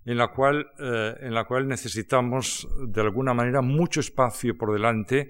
en 0.06 0.18
la, 0.18 0.30
cual, 0.30 0.72
eh, 0.80 1.16
en 1.22 1.34
la 1.34 1.44
cual 1.46 1.68
necesitamos 1.68 2.68
de 2.88 3.02
alguna 3.02 3.34
manera 3.34 3.62
mucho 3.62 4.00
espacio 4.00 4.58
por 4.58 4.72
delante 4.72 5.30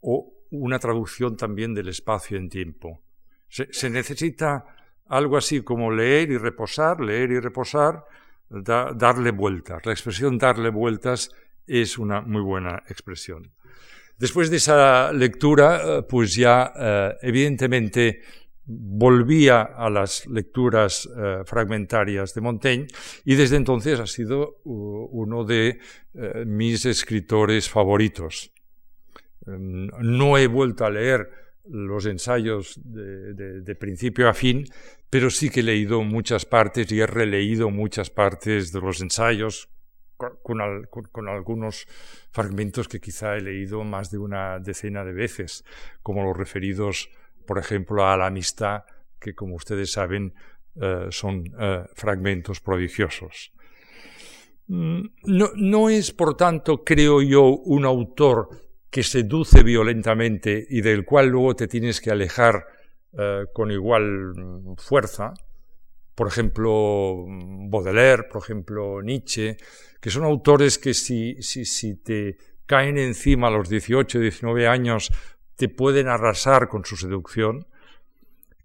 o 0.00 0.32
una 0.50 0.78
traducción 0.78 1.36
también 1.36 1.74
del 1.74 1.88
espacio 1.88 2.36
en 2.36 2.48
tiempo. 2.48 3.02
Se, 3.48 3.88
necesita 3.88 4.64
algo 5.06 5.36
así 5.36 5.62
como 5.62 5.90
leer 5.90 6.30
y 6.30 6.36
reposar, 6.36 7.00
leer 7.00 7.30
y 7.30 7.40
reposar, 7.40 8.04
darle 8.50 9.30
vueltas. 9.30 9.86
La 9.86 9.92
expresión 9.92 10.36
darle 10.36 10.68
vueltas 10.70 11.30
es 11.66 11.98
una 11.98 12.20
muy 12.20 12.42
buena 12.42 12.82
expresión. 12.88 13.52
Después 14.18 14.50
de 14.50 14.56
esa 14.56 15.12
lectura, 15.12 15.98
eh, 15.98 16.02
pues 16.08 16.34
ya 16.34 16.72
eh, 16.74 17.14
evidentemente 17.22 18.22
volvía 18.64 19.62
a 19.62 19.90
las 19.90 20.26
lecturas 20.26 21.08
eh, 21.16 21.42
fragmentarias 21.44 22.34
de 22.34 22.40
Montaigne 22.40 22.86
y 23.24 23.34
desde 23.34 23.56
entonces 23.56 24.00
ha 24.00 24.06
sido 24.06 24.56
uno 24.64 25.44
de 25.44 25.78
mis 26.46 26.84
escritores 26.86 27.68
favoritos. 27.68 28.50
Em, 29.46 29.86
no 30.00 30.38
he 30.38 30.46
vuelto 30.46 30.84
a 30.84 30.90
leer 30.90 31.30
los 31.68 32.06
ensayos 32.06 32.80
de, 32.84 33.74
principio 33.78 34.28
a 34.28 34.34
fin, 34.34 34.64
pero 35.10 35.30
sí 35.30 35.50
que 35.50 35.60
he 35.60 35.62
leído 35.62 36.02
muchas 36.02 36.44
partes 36.44 36.90
y 36.92 37.00
he 37.00 37.06
releído 37.06 37.70
muchas 37.70 38.10
partes 38.10 38.72
de 38.72 38.80
los 38.80 39.00
ensayos, 39.00 39.68
con, 40.16 41.28
algunos 41.28 41.86
fragmentos 42.30 42.88
que 42.88 43.00
quizá 43.00 43.36
he 43.36 43.40
leído 43.40 43.84
más 43.84 44.10
de 44.10 44.18
una 44.18 44.58
decena 44.58 45.04
de 45.04 45.12
veces, 45.12 45.64
como 46.02 46.24
los 46.24 46.36
referidos, 46.36 47.10
por 47.46 47.58
ejemplo, 47.58 48.06
a 48.06 48.16
la 48.16 48.26
amistad, 48.26 48.84
que 49.20 49.34
como 49.34 49.54
ustedes 49.56 49.92
saben 49.92 50.34
eh, 50.80 51.06
son 51.10 51.44
eh, 51.58 51.84
fragmentos 51.94 52.60
prodigiosos. 52.60 53.52
Mm, 54.68 55.00
no, 55.24 55.50
no, 55.54 55.88
es, 55.88 56.12
por 56.12 56.36
tanto, 56.36 56.84
creo 56.84 57.22
yo, 57.22 57.44
un 57.44 57.84
autor 57.84 58.48
que 58.90 59.02
seduce 59.02 59.62
violentamente 59.62 60.66
y 60.68 60.80
del 60.80 61.04
cual 61.04 61.28
luego 61.28 61.54
te 61.54 61.68
tienes 61.68 62.00
que 62.00 62.10
alejar 62.10 62.66
eh, 63.18 63.44
con 63.52 63.70
igual 63.70 64.32
fuerza, 64.76 65.34
por 66.16 66.28
ejemplo, 66.28 67.26
Baudelaire, 67.68 68.24
por 68.24 68.42
ejemplo, 68.42 69.02
Nietzsche, 69.02 69.58
que 70.00 70.10
son 70.10 70.24
autores 70.24 70.78
que 70.78 70.94
si, 70.94 71.42
si, 71.42 71.96
te 71.96 72.38
caen 72.64 72.96
encima 72.96 73.48
a 73.48 73.50
los 73.50 73.68
18, 73.68 74.18
19 74.18 74.66
años, 74.66 75.12
te 75.56 75.68
pueden 75.68 76.08
arrasar 76.08 76.68
con 76.68 76.86
su 76.86 76.96
seducción, 76.96 77.66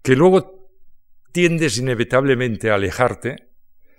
que 0.02 0.16
luego 0.16 0.70
tiendes 1.30 1.76
inevitablemente 1.76 2.70
a 2.70 2.76
alejarte 2.76 3.50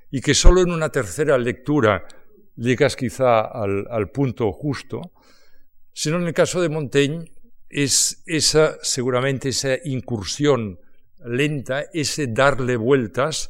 y 0.10 0.22
que 0.22 0.34
solo 0.34 0.62
en 0.62 0.72
una 0.72 0.90
tercera 0.90 1.38
lectura 1.38 2.08
llegas 2.56 2.96
quizá 2.96 3.42
al, 3.42 3.86
al 3.92 4.10
punto 4.10 4.52
justo, 4.52 5.14
sino 5.94 6.18
en 6.18 6.26
el 6.26 6.34
caso 6.34 6.60
de 6.60 6.70
Montaigne 6.70 7.32
es 7.70 8.24
esa, 8.26 8.78
seguramente 8.82 9.50
esa 9.50 9.78
incursión 9.84 10.80
lenta, 11.26 11.86
ese 11.94 12.28
darle 12.28 12.76
vueltas, 12.76 13.50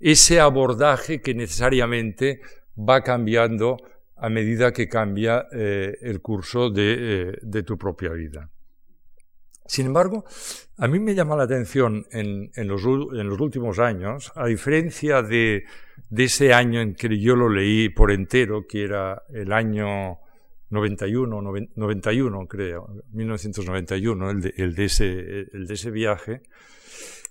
ese 0.00 0.40
abordaje 0.40 1.20
que 1.20 1.34
necesariamente 1.34 2.40
va 2.76 3.02
cambiando 3.02 3.76
a 4.16 4.28
medida 4.28 4.72
que 4.72 4.88
cambia 4.88 5.48
eh, 5.52 5.98
el 6.00 6.20
curso 6.20 6.70
de, 6.70 6.96
eh, 6.98 7.38
de, 7.42 7.62
tu 7.64 7.76
propia 7.76 8.10
vida. 8.10 8.48
Sin 9.66 9.86
embargo, 9.86 10.24
a 10.78 10.86
mí 10.86 11.00
me 11.00 11.14
llama 11.14 11.36
la 11.36 11.44
atención 11.44 12.06
en, 12.10 12.50
los, 12.68 12.84
últimos 12.84 13.78
años, 13.78 14.32
a 14.36 14.46
diferencia 14.46 15.22
de, 15.22 15.64
ese 16.16 16.52
año 16.52 16.80
en 16.80 16.94
que 16.94 17.18
yo 17.18 17.36
lo 17.36 17.48
leí 17.48 17.88
por 17.88 18.10
entero, 18.10 18.66
que 18.66 18.84
era 18.84 19.22
el 19.32 19.52
año 19.52 20.18
91, 20.70 21.42
91 21.74 22.46
creo, 22.48 23.02
1991, 23.12 24.30
el 24.30 24.40
de, 24.40 24.54
el 24.56 24.74
de, 24.74 24.84
ese, 24.84 25.48
el 25.52 25.66
de 25.66 25.74
ese 25.74 25.90
viaje, 25.90 26.42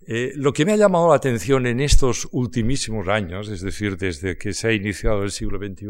eh, 0.07 0.33
lo 0.35 0.51
que 0.51 0.65
me 0.65 0.73
ha 0.73 0.77
llamado 0.77 1.09
la 1.09 1.15
atención 1.15 1.67
en 1.67 1.79
estos 1.79 2.27
ultimísimos 2.31 3.07
años, 3.07 3.49
es 3.49 3.61
decir, 3.61 3.97
desde 3.97 4.37
que 4.37 4.53
se 4.53 4.67
ha 4.67 4.73
iniciado 4.73 5.23
el 5.23 5.31
siglo 5.31 5.59
XXI, 5.59 5.87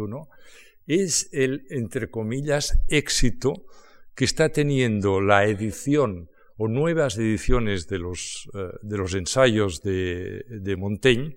es 0.87 1.29
el, 1.31 1.65
entre 1.69 2.09
comillas, 2.09 2.77
éxito 2.89 3.65
que 4.13 4.25
está 4.25 4.49
teniendo 4.49 5.21
la 5.21 5.45
edición 5.45 6.29
o 6.57 6.67
nuevas 6.67 7.17
ediciones 7.17 7.87
de 7.87 7.99
los, 7.99 8.49
eh, 8.53 8.69
de 8.81 8.97
los 8.97 9.13
ensayos 9.13 9.81
de, 9.81 10.75
Montaigne 10.77 11.35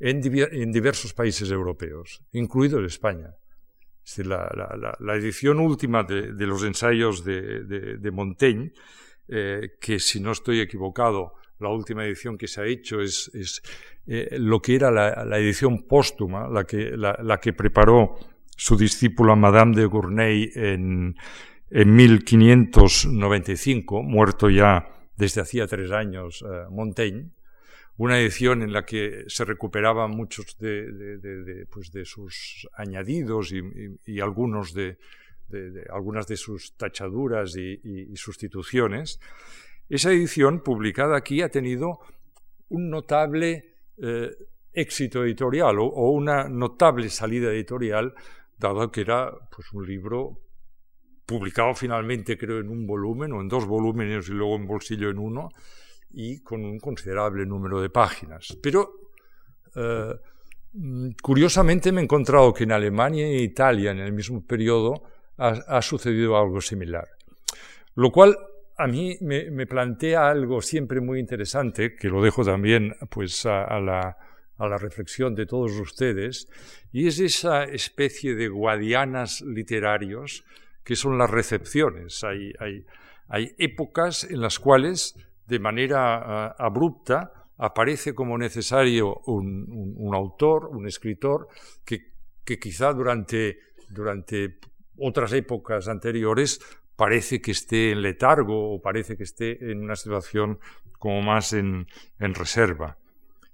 en, 0.00 0.20
en, 0.24 0.72
diversos 0.72 1.14
países 1.14 1.50
europeos, 1.50 2.22
incluido 2.32 2.84
España. 2.84 3.34
la, 4.16 4.50
la, 4.54 4.96
la, 4.98 5.14
edición 5.14 5.60
última 5.60 6.02
de, 6.02 6.32
de 6.32 6.46
los 6.46 6.64
ensayos 6.64 7.24
de, 7.24 7.64
de 7.98 8.10
Montaigne, 8.10 8.72
eh, 9.28 9.76
que 9.80 9.98
si 9.98 10.20
no 10.20 10.32
estoy 10.32 10.60
equivocado, 10.60 11.32
la 11.58 11.70
última 11.70 12.04
edición 12.04 12.36
que 12.36 12.48
se 12.48 12.60
ha 12.60 12.66
hecho 12.66 13.00
es, 13.00 13.30
eh, 14.06 14.36
lo 14.38 14.60
que 14.60 14.74
era 14.74 14.90
la, 14.90 15.38
edición 15.38 15.86
póstuma, 15.86 16.48
la 16.48 16.64
que, 16.64 16.96
la, 16.96 17.38
que 17.40 17.52
preparó 17.52 18.16
su 18.56 18.76
discípula 18.76 19.36
Madame 19.36 19.76
de 19.76 19.86
Gournay 19.86 20.50
en, 20.54 21.14
en 21.70 21.96
1595, 21.96 24.02
muerto 24.02 24.50
ya 24.50 24.88
desde 25.16 25.40
hacía 25.40 25.66
tres 25.66 25.90
años 25.90 26.42
eh, 26.42 26.66
Montaigne, 26.70 27.30
una 27.98 28.18
edición 28.18 28.62
en 28.62 28.72
la 28.72 28.84
que 28.84 29.24
se 29.28 29.44
recuperaban 29.44 30.10
muchos 30.10 30.58
de, 30.58 30.92
de, 30.92 31.18
de, 31.18 31.66
pues 31.66 31.92
de 31.92 32.04
sus 32.04 32.68
añadidos 32.74 33.52
y, 33.52 33.62
y, 34.04 34.20
algunos 34.20 34.74
de, 34.74 34.98
algunas 35.90 36.26
de 36.26 36.36
sus 36.36 36.76
tachaduras 36.76 37.56
y, 37.56 38.14
sustituciones. 38.16 39.20
Esa 39.88 40.10
edición 40.10 40.62
publicada 40.62 41.16
aquí 41.16 41.42
ha 41.42 41.48
tenido 41.48 42.00
un 42.68 42.90
notable 42.90 43.76
eh, 43.98 44.30
éxito 44.72 45.24
editorial 45.24 45.78
o, 45.78 46.10
una 46.10 46.48
notable 46.48 47.08
salida 47.08 47.50
editorial, 47.50 48.14
dado 48.56 48.90
que 48.90 49.02
era 49.02 49.32
pues, 49.54 49.72
un 49.72 49.86
libro 49.86 50.40
publicado 51.24 51.74
finalmente 51.74 52.38
creo 52.38 52.60
en 52.60 52.68
un 52.68 52.86
volumen 52.86 53.32
o 53.32 53.40
en 53.40 53.48
dos 53.48 53.66
volúmenes 53.66 54.28
y 54.28 54.32
luego 54.32 54.54
en 54.56 54.66
bolsillo 54.66 55.10
en 55.10 55.18
uno 55.18 55.48
y 56.12 56.40
con 56.40 56.64
un 56.64 56.78
considerable 56.78 57.44
número 57.44 57.80
de 57.80 57.90
páginas. 57.90 58.56
Pero 58.62 59.10
eh, 59.74 60.14
curiosamente 61.22 61.92
me 61.92 62.00
he 62.00 62.04
encontrado 62.04 62.52
que 62.52 62.64
en 62.64 62.72
Alemania 62.72 63.28
y 63.28 63.38
en 63.38 63.42
Italia 63.42 63.90
en 63.90 63.98
el 63.98 64.12
mismo 64.12 64.44
periodo 64.44 65.02
ha, 65.38 65.82
sucedido 65.82 66.36
algo 66.38 66.60
similar. 66.60 67.06
Lo 67.94 68.10
cual 68.10 68.36
a 68.78 68.86
mí 68.86 69.16
me, 69.20 69.66
plantea 69.66 70.28
algo 70.28 70.60
siempre 70.60 71.00
muy 71.00 71.18
interesante, 71.18 71.96
que 71.96 72.08
lo 72.08 72.22
dejo 72.22 72.44
también 72.44 72.94
pues 73.10 73.46
a, 73.46 73.80
la, 73.80 74.16
a 74.58 74.68
la 74.68 74.78
reflexión 74.78 75.34
de 75.34 75.46
todos 75.46 75.72
ustedes, 75.72 76.48
y 76.92 77.06
es 77.06 77.18
esa 77.18 77.64
especie 77.64 78.34
de 78.34 78.48
guadianas 78.48 79.40
literarios 79.40 80.44
que 80.84 80.94
son 80.94 81.18
las 81.18 81.30
recepciones. 81.30 82.22
Hay, 82.22 82.52
hay, 83.28 83.54
épocas 83.58 84.24
en 84.24 84.40
las 84.40 84.58
cuales, 84.58 85.14
de 85.46 85.58
manera 85.58 86.54
uh, 86.58 86.62
abrupta, 86.62 87.32
aparece 87.56 88.14
como 88.14 88.36
necesario 88.36 89.20
un, 89.26 90.10
autor, 90.14 90.66
un 90.66 90.86
escritor, 90.86 91.48
que, 91.84 92.12
que 92.44 92.58
quizá 92.58 92.92
durante 92.92 93.58
otras 94.98 95.32
épocas 95.32 95.88
anteriores 95.88 96.60
parece 96.96 97.40
que 97.40 97.52
esté 97.52 97.92
en 97.92 98.02
letargo 98.02 98.74
o 98.74 98.80
parece 98.80 99.16
que 99.16 99.24
esté 99.24 99.70
en 99.70 99.82
una 99.82 99.96
situación 99.96 100.58
como 100.98 101.22
más 101.22 101.52
en, 101.52 101.86
en, 102.18 102.34
reserva. 102.34 102.96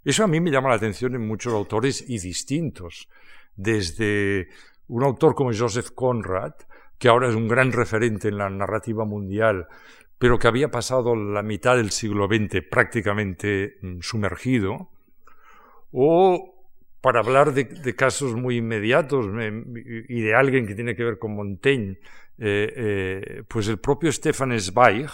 Eso 0.04 0.24
a 0.24 0.28
mí 0.28 0.40
me 0.40 0.50
llama 0.50 0.68
la 0.68 0.76
atención 0.76 1.14
en 1.14 1.26
muchos 1.26 1.52
autores 1.52 2.08
y 2.08 2.18
distintos, 2.18 3.08
desde 3.56 4.48
un 4.88 5.02
autor 5.02 5.34
como 5.34 5.52
Joseph 5.52 5.90
Conrad, 5.94 6.54
que 6.98 7.08
ahora 7.08 7.28
es 7.28 7.34
un 7.34 7.48
gran 7.48 7.72
referente 7.72 8.28
en 8.28 8.38
la 8.38 8.48
narrativa 8.48 9.04
mundial, 9.04 9.66
pero 10.18 10.38
que 10.38 10.46
había 10.46 10.70
pasado 10.70 11.16
la 11.16 11.42
mitad 11.42 11.76
del 11.76 11.90
siglo 11.90 12.28
XX 12.28 12.62
prácticamente 12.70 13.76
mm, 13.82 14.00
sumergido, 14.00 14.88
o 15.90 16.51
para 17.02 17.18
hablar 17.18 17.52
de, 17.52 17.94
casos 17.94 18.34
muy 18.34 18.58
inmediatos 18.58 19.26
y 20.08 20.20
de 20.22 20.34
alguien 20.34 20.66
que 20.66 20.74
tiene 20.76 20.94
que 20.94 21.02
ver 21.02 21.18
con 21.18 21.34
Montaigne, 21.34 21.98
eh, 22.38 22.72
eh, 22.76 23.42
pues 23.48 23.66
el 23.68 23.78
propio 23.78 24.10
Stefan 24.10 24.58
Zweig, 24.58 25.10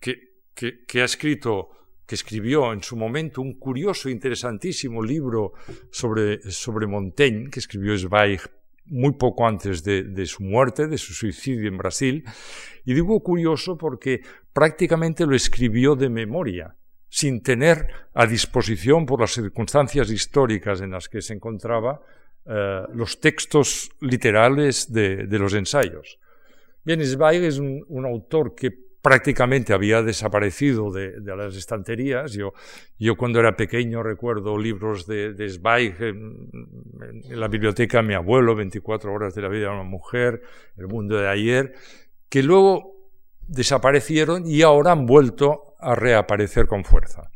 que, 0.00 1.00
ha 1.00 1.04
escrito, 1.04 1.70
que 2.04 2.16
escribió 2.16 2.72
en 2.72 2.82
su 2.82 2.96
momento 2.96 3.40
un 3.40 3.54
curioso, 3.54 4.10
interesantísimo 4.10 5.00
libro 5.00 5.52
sobre, 5.92 6.42
sobre 6.50 6.88
Montaigne, 6.88 7.48
que 7.50 7.60
escribió 7.60 7.96
Zweig 7.96 8.40
muy 8.86 9.12
poco 9.12 9.46
antes 9.46 9.84
de, 9.84 10.26
su 10.26 10.42
muerte, 10.42 10.88
de 10.88 10.98
su 10.98 11.14
suicidio 11.14 11.68
en 11.68 11.78
Brasil. 11.78 12.24
Y 12.84 12.94
digo 12.94 13.20
curioso 13.22 13.78
porque 13.78 14.22
prácticamente 14.52 15.24
lo 15.24 15.36
escribió 15.36 15.94
de 15.94 16.10
memoria, 16.10 16.76
sin 17.10 17.42
tener 17.42 17.88
a 18.14 18.26
disposición 18.26 19.04
por 19.04 19.20
las 19.20 19.32
circunstancias 19.32 20.10
históricas 20.10 20.80
en 20.80 20.92
las 20.92 21.10
que 21.10 21.20
se 21.20 21.34
encontraba 21.34 22.00
eh, 22.46 22.82
los 22.94 23.20
textos 23.20 23.90
literales 24.00 24.90
de, 24.90 25.26
los 25.38 25.52
ensayos. 25.52 26.18
Bien, 26.82 27.04
Zweig 27.04 27.44
es 27.44 27.58
un 27.58 28.06
autor 28.06 28.54
que 28.54 28.70
prácticamente 29.02 29.72
había 29.72 30.02
desaparecido 30.02 30.90
de, 30.90 31.20
las 31.20 31.56
estanterías. 31.56 32.32
Yo, 32.32 32.52
yo 32.98 33.16
cuando 33.16 33.40
era 33.40 33.56
pequeño 33.56 34.02
recuerdo 34.02 34.58
libros 34.58 35.06
de, 35.06 35.32
de 35.32 35.48
Zweig 35.48 35.94
en, 36.00 36.50
en, 37.28 37.40
la 37.40 37.48
biblioteca 37.48 37.98
de 37.98 38.08
mi 38.08 38.14
abuelo, 38.14 38.54
24 38.54 39.12
horas 39.12 39.34
de 39.34 39.42
la 39.42 39.48
vida 39.48 39.68
de 39.68 39.74
una 39.74 39.84
mujer, 39.84 40.42
El 40.76 40.88
mundo 40.88 41.16
de 41.16 41.28
ayer, 41.28 41.74
que 42.28 42.42
luego 42.42 42.96
desaparecieron 43.46 44.46
y 44.46 44.62
ahora 44.62 44.92
han 44.92 45.06
vuelto 45.06 45.69
a 45.80 45.94
reaparecer 45.94 46.66
con 46.66 46.84
fuerza. 46.84 47.30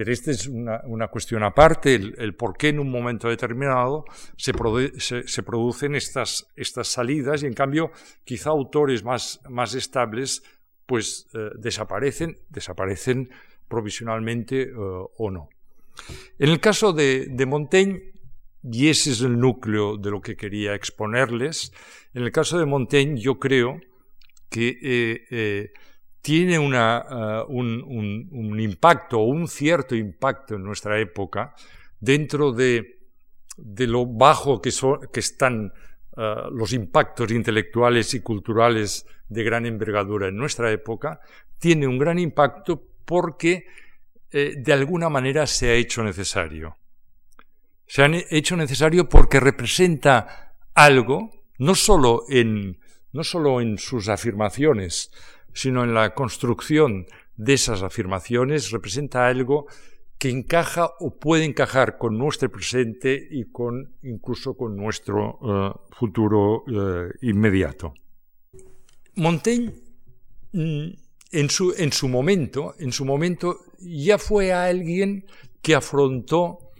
Pero 0.00 0.12
esta 0.12 0.30
es 0.30 0.46
una, 0.46 1.08
cuestión 1.08 1.42
aparte, 1.42 1.94
el, 1.94 2.34
por 2.34 2.56
qué 2.56 2.68
en 2.68 2.80
un 2.80 2.90
momento 2.90 3.28
determinado 3.28 4.06
se, 4.34 4.54
se, 4.98 5.42
producen 5.42 5.94
estas, 5.94 6.46
estas 6.56 6.88
salidas 6.88 7.42
y 7.42 7.46
en 7.46 7.52
cambio 7.52 7.92
quizá 8.24 8.48
autores 8.48 9.04
más, 9.04 9.40
más 9.50 9.74
estables 9.74 10.42
pues 10.86 11.28
eh, 11.34 11.50
desaparecen, 11.58 12.38
desaparecen 12.48 13.28
provisionalmente 13.68 14.62
eh, 14.62 14.72
o 14.74 15.30
no. 15.30 15.50
En 16.38 16.48
el 16.48 16.60
caso 16.60 16.94
de, 16.94 17.30
Montaigne, 17.46 18.14
y 18.62 18.88
ese 18.88 19.10
es 19.10 19.20
el 19.20 19.38
núcleo 19.38 19.98
de 19.98 20.10
lo 20.10 20.22
que 20.22 20.34
quería 20.34 20.74
exponerles, 20.74 21.74
en 22.14 22.22
el 22.22 22.32
caso 22.32 22.58
de 22.58 22.64
Montaigne 22.64 23.20
yo 23.20 23.38
creo 23.38 23.78
que 24.48 25.26
eh 25.30 25.72
tiene 26.22 26.58
uh, 26.58 26.62
un, 27.48 27.82
un, 27.86 28.28
un, 28.30 28.60
impacto, 28.60 29.18
un 29.20 29.48
cierto 29.48 29.94
impacto 29.94 30.54
en 30.54 30.62
nuestra 30.62 30.98
época, 31.00 31.54
dentro 31.98 32.52
de, 32.52 32.98
lo 33.56 34.06
bajo 34.06 34.60
que, 34.60 34.70
so, 34.70 35.00
que 35.12 35.20
están 35.20 35.72
uh, 36.16 36.50
los 36.50 36.72
impactos 36.72 37.30
intelectuales 37.30 38.14
y 38.14 38.20
culturales 38.20 39.06
de 39.28 39.44
gran 39.44 39.64
envergadura 39.64 40.28
en 40.28 40.36
nuestra 40.36 40.70
época, 40.70 41.20
tiene 41.58 41.86
un 41.86 41.98
gran 41.98 42.18
impacto 42.18 42.82
porque 43.04 43.66
eh, 44.32 44.54
de 44.56 44.72
alguna 44.72 45.08
manera 45.08 45.46
se 45.46 45.70
ha 45.70 45.74
hecho 45.74 46.02
necesario. 46.02 46.76
Se 47.86 48.02
ha 48.02 48.10
hecho 48.30 48.56
necesario 48.56 49.08
porque 49.08 49.40
representa 49.40 50.54
algo, 50.74 51.30
no 51.58 51.74
solo 51.74 52.24
en, 52.28 52.78
no 53.12 53.24
solo 53.24 53.60
en 53.60 53.78
sus 53.78 54.08
afirmaciones, 54.08 55.10
sino 55.52 55.84
en 55.84 55.94
la 55.94 56.14
construcción 56.14 57.06
de 57.36 57.54
esas 57.54 57.82
afirmaciones, 57.82 58.70
representa 58.70 59.26
algo 59.26 59.66
que 60.18 60.28
encaja 60.28 60.90
o 61.00 61.18
puede 61.18 61.44
encajar 61.44 61.96
con 61.96 62.18
nuestro 62.18 62.50
presente 62.50 63.28
y 63.30 63.44
con 63.50 63.96
incluso 64.02 64.54
con 64.54 64.76
nuestro 64.76 65.38
uh, 65.40 65.94
futuro 65.94 66.64
uh, 66.64 67.08
inmediato. 67.22 67.94
Montaigne 69.14 69.72
mm, 70.52 70.88
en 71.32 71.50
su, 71.50 71.72
en 71.76 71.92
su 71.92 72.08
momento, 72.08 72.74
en 72.78 72.92
su 72.92 73.06
momento 73.06 73.60
ya 73.78 74.18
fue 74.18 74.52
alguien 74.52 75.24
que 75.62 75.74
afrontó 75.74 76.70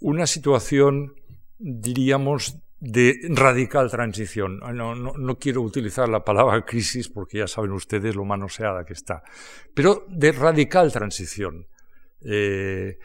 una 0.00 0.26
situación, 0.26 1.14
diríamos, 1.58 2.56
de 2.80 3.18
radical 3.30 3.90
transición. 3.90 4.58
No, 4.58 4.94
no, 4.94 5.38
quiero 5.38 5.62
utilizar 5.62 6.08
la 6.08 6.24
palabra 6.24 6.64
crisis 6.66 7.08
porque 7.08 7.38
ya 7.38 7.46
saben 7.46 7.72
ustedes 7.72 8.14
lo 8.14 8.24
manoseada 8.24 8.84
que 8.84 8.92
está, 8.92 9.22
pero 9.74 10.04
de 10.08 10.32
radical 10.32 10.92
transición. 10.92 11.66
Eh, 12.20 12.98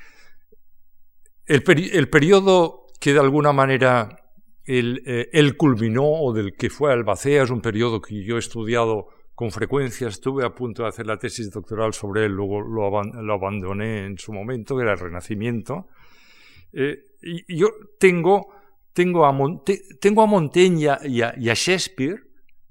el, 1.46 1.64
el, 1.94 2.10
periodo 2.10 2.88
que 3.00 3.14
de 3.14 3.20
alguna 3.20 3.52
manera 3.52 4.24
él, 4.66 5.04
eh, 5.06 5.54
culminó 5.58 6.06
o 6.06 6.34
del 6.34 6.56
que 6.56 6.70
fue 6.70 6.92
Albacea 6.92 7.44
es 7.44 7.50
un 7.50 7.62
periodo 7.62 8.02
que 8.02 8.24
yo 8.24 8.38
he 8.38 8.40
estudiado 8.40 9.08
con 9.36 9.52
frecuencia, 9.52 10.08
estuve 10.08 10.46
a 10.46 10.54
punto 10.54 10.84
de 10.84 10.90
hacer 10.90 11.08
la 11.08 11.18
tesis 11.18 11.52
doctoral 11.52 11.94
sobre 11.94 12.26
él, 12.26 12.34
luego 12.34 12.62
lo, 12.62 12.86
abandoné 13.34 14.06
en 14.06 14.18
su 14.18 14.32
momento, 14.32 14.76
que 14.76 14.84
era 14.84 14.94
el 14.94 15.00
Renacimiento. 15.00 15.88
Eh, 16.72 16.98
y 17.22 17.58
yo 17.58 17.70
tengo 18.00 18.63
tengo 18.94 19.26
a, 19.26 19.32
Montaigne 19.32 20.98
y 21.04 21.22
a, 21.22 21.54
Shakespeare, 21.54 22.24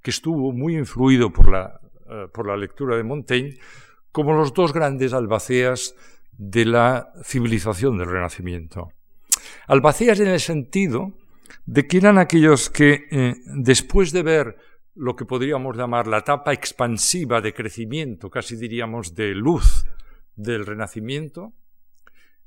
que 0.02 0.10
estuvo 0.10 0.52
muy 0.52 0.76
influido 0.76 1.32
por 1.32 1.50
la, 1.50 1.80
eh, 2.08 2.28
por 2.32 2.46
la 2.46 2.56
lectura 2.56 2.96
de 2.96 3.02
Montaigne, 3.02 3.58
como 4.10 4.32
los 4.32 4.54
dos 4.54 4.72
grandes 4.72 5.12
albaceas 5.12 5.94
de 6.32 6.64
la 6.64 7.12
civilización 7.24 7.98
del 7.98 8.08
Renacimiento. 8.08 8.92
Albaceas 9.66 10.20
en 10.20 10.28
el 10.28 10.40
sentido 10.40 11.12
de 11.66 11.86
que 11.86 11.98
eran 11.98 12.18
aquellos 12.18 12.70
que, 12.70 13.06
eh, 13.10 13.34
después 13.46 14.12
de 14.12 14.22
ver 14.22 14.56
lo 14.94 15.16
que 15.16 15.24
podríamos 15.24 15.76
llamar 15.76 16.06
la 16.06 16.18
etapa 16.18 16.52
expansiva 16.52 17.40
de 17.40 17.54
crecimiento, 17.54 18.30
casi 18.30 18.56
diríamos 18.56 19.14
de 19.14 19.34
luz 19.34 19.86
del 20.36 20.66
Renacimiento, 20.66 21.52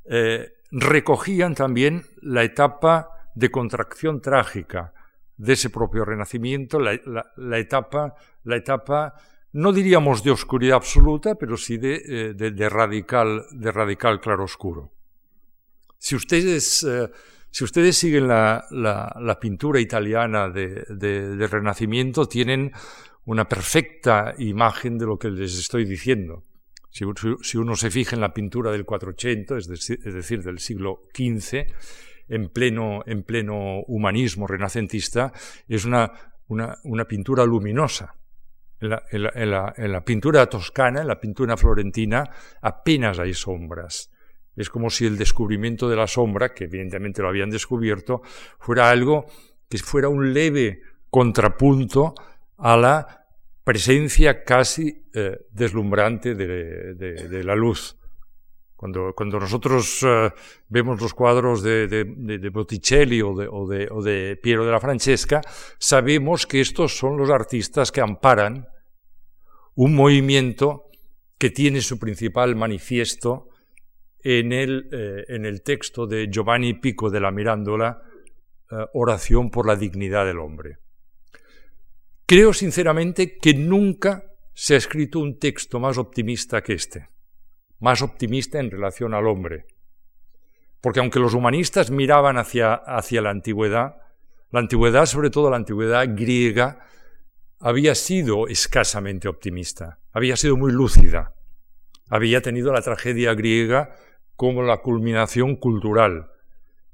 eh, 0.05 0.53
recogían 0.71 1.55
también 1.55 2.03
la 2.21 2.43
etapa 2.43 3.09
de 3.35 3.51
contracción 3.51 4.21
trágica 4.21 4.93
de 5.37 5.53
ese 5.53 5.69
propio 5.69 6.05
renacimiento, 6.05 6.79
la, 6.79 7.59
etapa, 7.59 8.15
la 8.43 8.55
etapa, 8.55 9.13
no 9.51 9.73
diríamos 9.73 10.23
de 10.23 10.31
oscuridad 10.31 10.77
absoluta, 10.77 11.35
pero 11.35 11.57
sí 11.57 11.77
de, 11.77 12.33
eh, 12.37 12.69
radical, 12.69 13.43
de 13.51 13.71
radical 13.71 14.21
claroscuro. 14.21 14.93
Si 15.97 16.15
ustedes, 16.15 16.83
eh, 16.83 17.09
si 17.51 17.63
ustedes 17.63 17.97
siguen 17.97 18.27
la, 18.27 19.37
pintura 19.41 19.79
italiana 19.79 20.49
del 20.49 21.49
Renacimiento, 21.49 22.27
tienen 22.27 22.71
una 23.25 23.47
perfecta 23.49 24.33
imagen 24.37 24.97
de 24.97 25.05
lo 25.05 25.17
que 25.17 25.29
les 25.29 25.57
estoy 25.57 25.85
diciendo. 25.85 26.43
Si, 26.91 27.57
uno 27.57 27.75
se 27.75 27.91
fija 27.91 28.15
en 28.15 28.21
la 28.21 28.33
pintura 28.33 28.71
del 28.71 28.85
480, 28.85 29.57
es 29.57 29.67
decir 29.67 30.43
del 30.43 30.59
siglo 30.59 31.01
XV, 31.13 31.67
en 32.27 32.49
pleno, 32.49 33.03
en 33.05 33.23
pleno 33.23 33.81
humanismo 33.88 34.47
renacentista, 34.47 35.31
es 35.67 35.85
una, 35.85 36.11
una, 36.47 37.05
pintura 37.05 37.45
luminosa. 37.45 38.15
En 38.79 38.89
la, 38.89 39.03
en, 39.09 39.91
la, 39.91 40.03
pintura 40.03 40.45
toscana, 40.47 41.01
en 41.01 41.07
la 41.07 41.19
pintura 41.19 41.55
florentina, 41.57 42.29
apenas 42.61 43.19
hay 43.19 43.33
sombras. 43.33 44.11
Es 44.55 44.69
como 44.69 44.89
si 44.89 45.05
el 45.05 45.17
descubrimiento 45.17 45.89
de 45.89 45.95
la 45.95 46.07
sombra, 46.07 46.53
que 46.53 46.65
evidentemente 46.65 47.21
lo 47.21 47.29
habían 47.29 47.49
descubierto, 47.49 48.21
fuera 48.59 48.89
algo 48.89 49.25
que 49.69 49.77
fuera 49.77 50.09
un 50.09 50.33
leve 50.33 50.81
contrapunto 51.09 52.13
a 52.57 52.77
la 52.77 53.25
presencia 53.63 54.43
casi 54.43 55.05
eh, 55.13 55.39
deslumbrante 55.51 56.35
de, 56.35 57.43
la 57.43 57.55
luz. 57.55 57.97
Cuando, 58.75 59.13
cuando 59.15 59.39
nosotros 59.39 60.03
eh, 60.03 60.31
vemos 60.67 61.01
los 61.01 61.13
cuadros 61.13 61.63
de, 61.63 61.88
de, 61.88 62.49
Botticelli 62.49 63.21
o 63.21 63.33
de, 63.33 63.47
o, 63.47 63.61
o 63.61 64.03
de, 64.03 64.38
Piero 64.41 64.65
de 64.65 64.71
la 64.71 64.81
Francesca, 64.81 65.41
sabemos 65.79 66.45
que 66.45 66.59
estos 66.59 66.97
son 66.97 67.17
los 67.17 67.29
artistas 67.29 67.91
que 67.91 68.01
amparan 68.01 68.67
un 69.75 69.95
movimiento 69.95 70.89
que 71.38 71.51
tiene 71.51 71.79
su 71.81 71.97
principal 71.99 72.55
manifiesto 72.55 73.47
en 74.21 74.51
el, 74.51 74.89
eh, 74.91 75.23
en 75.29 75.45
el 75.45 75.61
texto 75.61 76.05
de 76.05 76.27
Giovanni 76.29 76.73
Pico 76.73 77.09
de 77.09 77.19
la 77.21 77.31
Mirándola, 77.31 78.01
eh, 78.71 78.75
Oración 78.93 79.49
por 79.49 79.67
la 79.67 79.75
dignidad 79.75 80.25
del 80.25 80.39
hombre. 80.39 80.79
Creo 82.25 82.53
sinceramente 82.53 83.38
que 83.38 83.53
nunca 83.53 84.23
se 84.53 84.73
ha 84.73 84.77
escrito 84.77 85.19
un 85.19 85.38
texto 85.38 85.79
más 85.79 85.97
optimista 85.97 86.61
que 86.61 86.73
este 86.73 87.14
más 87.79 88.01
optimista 88.01 88.59
en 88.59 88.71
relación 88.71 89.13
al 89.13 89.27
hombre. 89.27 89.65
Porque 90.81 90.99
aunque 90.99 91.19
los 91.19 91.33
humanistas 91.33 91.91
miraban 91.91 92.38
hacia, 92.38 92.73
hacia 92.73 93.21
la 93.21 93.31
antigüedad, 93.31 93.97
la 94.51 94.59
antigüedad, 94.59 95.05
sobre 95.05 95.29
todo 95.29 95.49
la 95.49 95.57
antigüedad 95.57 96.05
griega, 96.07 96.79
había 97.59 97.95
sido 97.95 98.47
escasamente 98.47 99.27
optimista, 99.27 99.99
había 100.11 100.35
sido 100.38 100.57
muy 100.57 100.71
lúcida, 100.71 101.33
había 102.09 102.41
tenido 102.41 102.71
la 102.71 102.81
tragedia 102.81 103.33
griega 103.33 103.95
como 104.35 104.61
la 104.61 104.77
culminación 104.77 105.55
cultural. 105.55 106.31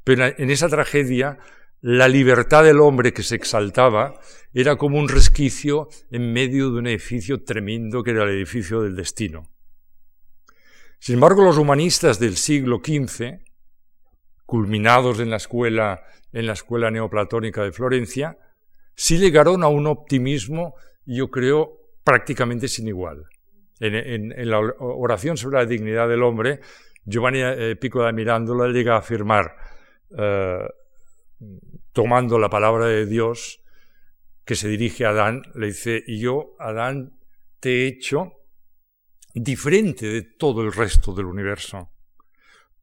Pero 0.04 0.26
en 0.26 0.50
esa 0.50 0.70
tragedia, 0.70 1.40
la 1.82 2.08
libertad 2.08 2.64
del 2.64 2.80
hombre 2.80 3.14
que 3.14 3.24
se 3.24 3.36
exaltaba 3.36 4.20
era 4.54 4.78
como 4.78 5.00
un 5.00 5.10
resquicio 5.10 5.90
en 6.10 6.32
medio 6.32 6.72
de 6.72 6.80
un 6.80 6.88
edificio 6.88 7.44
tremendo 7.44 8.04
que 8.04 8.12
era 8.12 8.24
el 8.24 8.30
edificio 8.30 8.82
del 8.82 8.96
destino. 8.96 9.51
Sin 11.02 11.16
embargo, 11.16 11.44
los 11.44 11.58
humanistas 11.58 12.20
del 12.20 12.38
siglo 12.38 12.78
XV, 12.78 13.40
culminados 14.46 15.20
en 15.20 15.32
la 15.32 15.38
escuela, 15.38 16.04
en 16.32 16.46
la 16.46 16.54
escuela 16.54 16.92
neoplatónica 16.92 17.64
de 17.64 17.72
Florencia, 17.72 18.38
sí 18.94 19.18
llegaron 19.18 19.64
a 19.64 19.68
un 19.68 19.88
optimismo, 19.88 20.76
yo 21.04 21.32
creo, 21.32 21.80
prácticamente 22.04 22.68
sin 22.68 22.88
igual. 22.88 23.26
En, 23.80 24.48
la 24.48 24.60
oración 24.60 25.38
sobre 25.38 25.58
la 25.58 25.66
dignidad 25.66 26.08
del 26.08 26.22
hombre, 26.22 26.60
Giovanni 27.04 27.40
eh, 27.42 27.76
Pico 27.78 28.04
da 28.04 28.12
Mirandola 28.12 28.68
llega 28.68 28.94
a 28.94 29.00
afirmar, 29.00 29.56
eh, 30.16 30.68
tomando 31.94 32.38
la 32.38 32.52
palabra 32.52 32.86
de 32.86 33.08
Dios, 33.08 33.60
que 34.46 34.54
se 34.54 34.68
dirige 34.68 35.06
a 35.06 35.10
Adán, 35.10 35.42
le 35.56 35.66
dice, 35.66 36.04
y 36.06 36.20
yo, 36.20 36.56
Adán, 36.60 37.18
te 37.60 37.72
he 37.72 37.88
hecho 37.88 38.41
diferente 39.34 40.08
de 40.08 40.22
todo 40.22 40.62
el 40.62 40.74
resto 40.74 41.14
del 41.14 41.26
universo. 41.26 41.92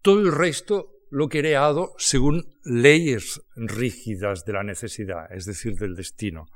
Todo 0.02 0.20
el 0.20 0.32
resto 0.32 0.98
lo 1.11 1.28
creado 1.28 1.94
según 1.98 2.58
leyes 2.64 3.40
rígidas 3.56 4.44
de 4.44 4.52
la 4.52 4.62
necesidad, 4.62 5.32
es 5.32 5.46
decir, 5.46 5.76
del 5.76 5.94
destino. 5.94 6.46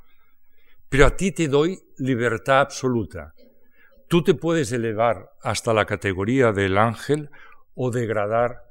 Pero 0.89 1.07
a 1.07 1.17
ti 1.17 1.33
te 1.33 1.49
doy 1.49 1.79
libertad 1.99 2.61
absoluta. 2.61 3.35
Tú 4.09 4.23
te 4.23 4.35
puedes 4.35 4.73
elevar 4.73 5.31
hasta 5.43 5.73
la 5.73 5.87
categoría 5.87 6.53
del 6.53 6.77
ángel 6.77 7.31
o 7.75 7.91
degradar 7.91 8.63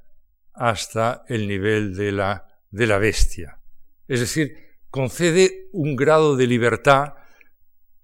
hasta 0.53 1.23
el 1.27 1.47
nivel 1.47 1.95
de 1.95 2.12
la, 2.12 2.45
de 2.69 2.86
la 2.86 2.99
bestia. 2.99 3.60
Es 4.07 4.19
decir, 4.19 4.55
concede 4.89 5.69
un 5.71 5.95
grado 5.95 6.36
de 6.36 6.45
libertad 6.45 7.13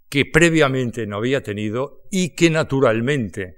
que 0.09 0.25
previamente 0.25 1.05
no 1.05 1.17
había 1.17 1.43
tenido 1.43 2.03
y 2.09 2.35
que 2.35 2.49
naturalmente, 2.49 3.55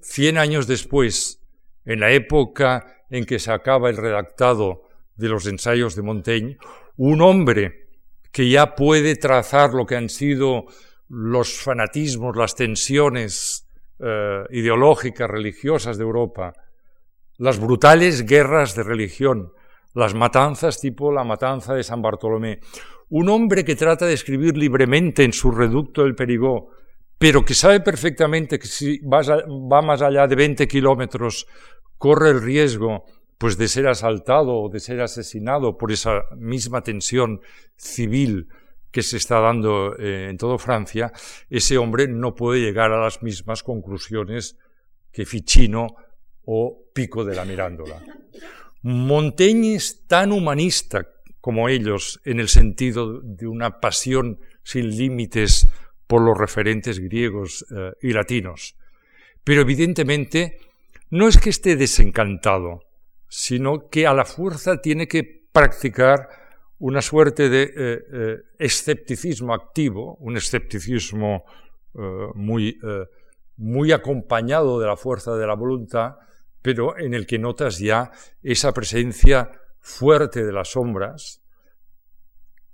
cien 0.00 0.38
años 0.38 0.66
después, 0.66 1.40
en 1.84 2.00
la 2.00 2.10
época 2.10 3.04
en 3.10 3.24
que 3.24 3.38
se 3.38 3.50
acaba 3.50 3.88
el 3.88 3.96
redactado 3.96 4.82
de 5.16 5.28
los 5.28 5.46
ensayos 5.46 5.96
de 5.96 6.02
Montaigne, 6.02 6.58
un 6.96 7.22
hombre 7.22 7.88
que 8.30 8.50
ya 8.50 8.74
puede 8.74 9.16
trazar 9.16 9.72
lo 9.72 9.86
que 9.86 9.96
han 9.96 10.08
sido 10.08 10.66
los 11.08 11.54
fanatismos, 11.54 12.36
las 12.36 12.54
tensiones 12.54 13.66
eh, 13.98 14.44
ideológicas, 14.50 15.28
religiosas 15.28 15.96
de 15.96 16.04
Europa, 16.04 16.52
las 17.38 17.58
brutales 17.58 18.26
guerras 18.26 18.74
de 18.74 18.82
religión, 18.82 19.52
las 19.94 20.14
matanzas 20.14 20.80
tipo 20.80 21.10
la 21.10 21.24
matanza 21.24 21.74
de 21.74 21.82
San 21.82 22.02
Bartolomé, 22.02 22.60
un 23.10 23.28
hombre 23.28 23.64
que 23.64 23.76
trata 23.76 24.06
de 24.06 24.14
escribir 24.14 24.56
libremente 24.56 25.24
en 25.24 25.32
su 25.32 25.50
reducto 25.50 26.04
del 26.04 26.14
Perigó, 26.14 26.70
pero 27.18 27.44
que 27.44 27.54
sabe 27.54 27.80
perfectamente 27.80 28.58
que 28.58 28.66
si 28.66 28.98
va 28.98 29.82
más 29.82 30.02
allá 30.02 30.26
de 30.26 30.36
20 30.36 30.68
kilómetros 30.68 31.46
corre 31.96 32.30
el 32.30 32.42
riesgo 32.42 33.04
pues 33.38 33.56
de 33.56 33.68
ser 33.68 33.86
asaltado 33.86 34.54
o 34.54 34.68
de 34.68 34.80
ser 34.80 35.00
asesinado 35.00 35.76
por 35.76 35.92
esa 35.92 36.22
misma 36.36 36.82
tensión 36.82 37.40
civil 37.76 38.48
que 38.90 39.02
se 39.02 39.16
está 39.16 39.38
dando 39.40 39.96
eh, 39.96 40.28
en 40.30 40.36
toda 40.36 40.58
Francia, 40.58 41.12
ese 41.48 41.78
hombre 41.78 42.08
no 42.08 42.34
puede 42.34 42.60
llegar 42.60 42.90
a 42.90 43.00
las 43.00 43.22
mismas 43.22 43.62
conclusiones 43.62 44.56
que 45.12 45.24
Ficino 45.24 45.94
o 46.46 46.90
Pico 46.92 47.24
de 47.24 47.36
la 47.36 47.44
Mirándola. 47.44 48.02
Montaigne 48.82 49.74
es 49.74 50.06
tan 50.06 50.32
humanista 50.32 51.06
como 51.40 51.68
ellos 51.68 52.20
en 52.24 52.40
el 52.40 52.48
sentido 52.48 53.20
de 53.20 53.46
una 53.46 53.80
pasión 53.80 54.40
sin 54.62 54.96
límites 54.96 55.66
por 56.06 56.22
los 56.22 56.36
referentes 56.36 56.98
griegos 56.98 57.64
eh, 57.70 57.92
y 58.02 58.12
latinos. 58.12 58.76
Pero 59.44 59.60
evidentemente 59.60 60.58
no 61.10 61.28
es 61.28 61.38
que 61.38 61.50
esté 61.50 61.76
desencantado, 61.76 62.82
sino 63.28 63.88
que 63.88 64.06
a 64.06 64.14
la 64.14 64.24
fuerza 64.24 64.80
tiene 64.80 65.06
que 65.06 65.46
practicar 65.52 66.28
una 66.78 67.02
suerte 67.02 67.48
de 67.48 67.62
eh, 67.62 67.98
eh, 68.12 68.36
escepticismo 68.58 69.54
activo, 69.54 70.16
un 70.16 70.36
escepticismo 70.36 71.44
muy, 72.34 72.78
muy 73.56 73.90
acompañado 73.90 74.78
de 74.78 74.86
la 74.86 74.96
fuerza 74.96 75.34
de 75.34 75.46
la 75.48 75.54
voluntad, 75.54 76.14
pero 76.62 76.96
en 76.96 77.12
el 77.12 77.26
que 77.26 77.40
notas 77.40 77.78
ya 77.78 78.12
esa 78.40 78.72
presencia 78.72 79.50
fuerte 79.80 80.44
de 80.44 80.52
las 80.52 80.72
sombras 80.72 81.42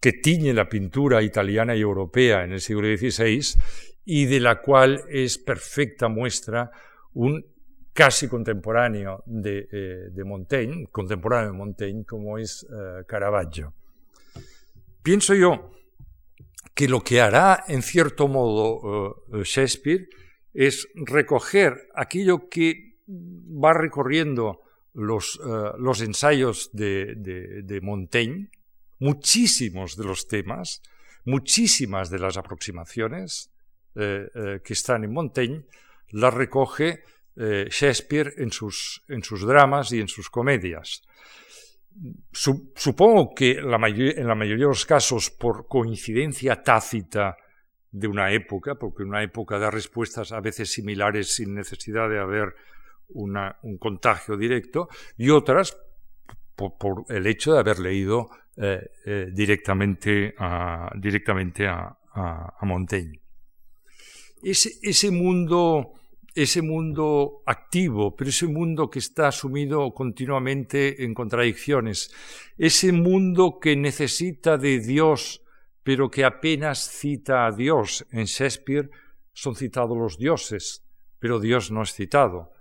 que 0.01 0.13
tiñe 0.13 0.53
la 0.53 0.69
pintura 0.69 1.23
italiana 1.23 1.75
y 1.75 1.81
europea 1.81 2.45
en 2.45 2.53
el 2.53 2.61
siglo 2.61 2.87
XVI 2.87 3.59
y 4.05 4.27
de 4.27 4.41
la 4.41 4.61
cual 4.61 5.03
es 5.09 5.39
perfecta 5.39 6.09
muestra 6.09 6.71
un 7.15 7.45
casi 7.95 8.29
contemporáneo 8.29 9.23
de, 9.25 9.69
eh, 9.73 10.25
Montaigne, 10.25 10.89
contemporáneo 10.91 11.53
de 11.53 11.57
Montaigne, 11.57 12.05
como 12.05 12.39
es 12.39 12.65
eh, 12.65 13.05
Caravaggio. 13.07 13.73
Pienso 15.03 15.35
yo 15.35 15.71
que 16.75 16.89
lo 16.89 17.01
que 17.01 17.21
hará 17.21 17.65
en 17.69 17.83
cierto 17.83 18.27
modo 18.27 19.25
eh, 19.33 19.43
Shakespeare 19.45 20.09
es 20.53 20.89
recoger 20.95 21.89
aquello 21.95 22.49
que 22.49 22.99
va 23.07 23.73
recorriendo 23.73 24.61
los, 24.95 25.41
los 25.79 26.01
ensayos 26.01 26.71
de, 26.73 27.81
Montaigne, 27.83 28.49
muchísimos 28.99 29.97
de 29.97 30.05
los 30.05 30.27
temas, 30.27 30.83
muchísimas 31.25 32.11
de 32.11 32.19
las 32.19 32.37
aproximaciones 32.37 33.51
eh, 33.97 34.29
eh, 34.35 34.61
que 34.65 34.73
están 34.73 35.05
en 35.05 35.13
Montaigne, 35.13 35.65
las 36.11 36.33
recoge 36.33 37.03
eh, 37.37 37.67
Shakespeare 37.71 38.35
en 38.39 38.51
sus, 38.51 39.03
en 39.09 39.23
sus, 39.23 39.45
dramas 39.47 39.93
y 39.93 40.01
en 40.01 40.09
sus 40.09 40.31
comedias. 40.31 41.03
supongo 42.33 43.35
que 43.35 43.53
en 43.53 43.71
la 43.71 43.79
mayoría 43.79 44.65
de 44.65 44.69
los 44.69 44.87
casos, 44.87 45.31
por 45.31 45.67
coincidencia 45.67 46.63
tácita 46.63 47.37
de 47.91 48.09
una 48.09 48.33
época, 48.33 48.75
porque 48.75 49.05
una 49.05 49.23
época 49.23 49.59
da 49.59 49.71
respuestas 49.71 50.33
a 50.33 50.41
veces 50.41 50.73
similares 50.73 51.35
sin 51.35 51.55
necesidad 51.55 52.09
de 52.09 52.19
haber 52.19 52.55
un 53.09 53.79
contagio 53.79 54.37
directo, 54.37 54.89
y 55.17 55.31
otras 55.31 55.77
por, 56.55 57.05
el 57.09 57.27
hecho 57.27 57.53
de 57.53 57.61
haber 57.61 57.79
leído 57.79 58.31
eh, 58.57 58.91
eh, 59.05 59.31
directamente, 59.33 60.35
a, 60.39 60.91
directamente 60.97 61.67
a, 61.67 61.99
Montaigne. 62.63 63.21
Ese, 64.41 65.11
mundo, 65.11 65.95
ese 66.33 66.63
mundo 66.63 67.43
activo, 67.45 68.15
pero 68.15 68.31
ese 68.31 68.47
mundo 68.47 68.89
que 68.89 69.01
está 69.01 69.33
sumido 69.33 69.93
continuamente 69.93 71.03
en 71.03 71.13
contradicciones, 71.13 72.15
ese 72.57 72.93
mundo 72.93 73.59
que 73.61 73.75
necesita 73.75 74.57
de 74.57 74.79
Dios, 74.79 75.43
pero 75.83 76.09
que 76.09 76.25
apenas 76.25 76.89
cita 76.89 77.47
a 77.47 77.51
Dios. 77.51 78.07
En 78.13 78.27
Shakespeare 78.27 78.89
son 79.33 79.57
citados 79.57 79.99
los 79.99 80.17
dioses, 80.17 80.85
pero 81.19 81.41
Dios 81.41 81.73
no 81.73 81.83
es 81.83 81.93
citado. 81.93 82.54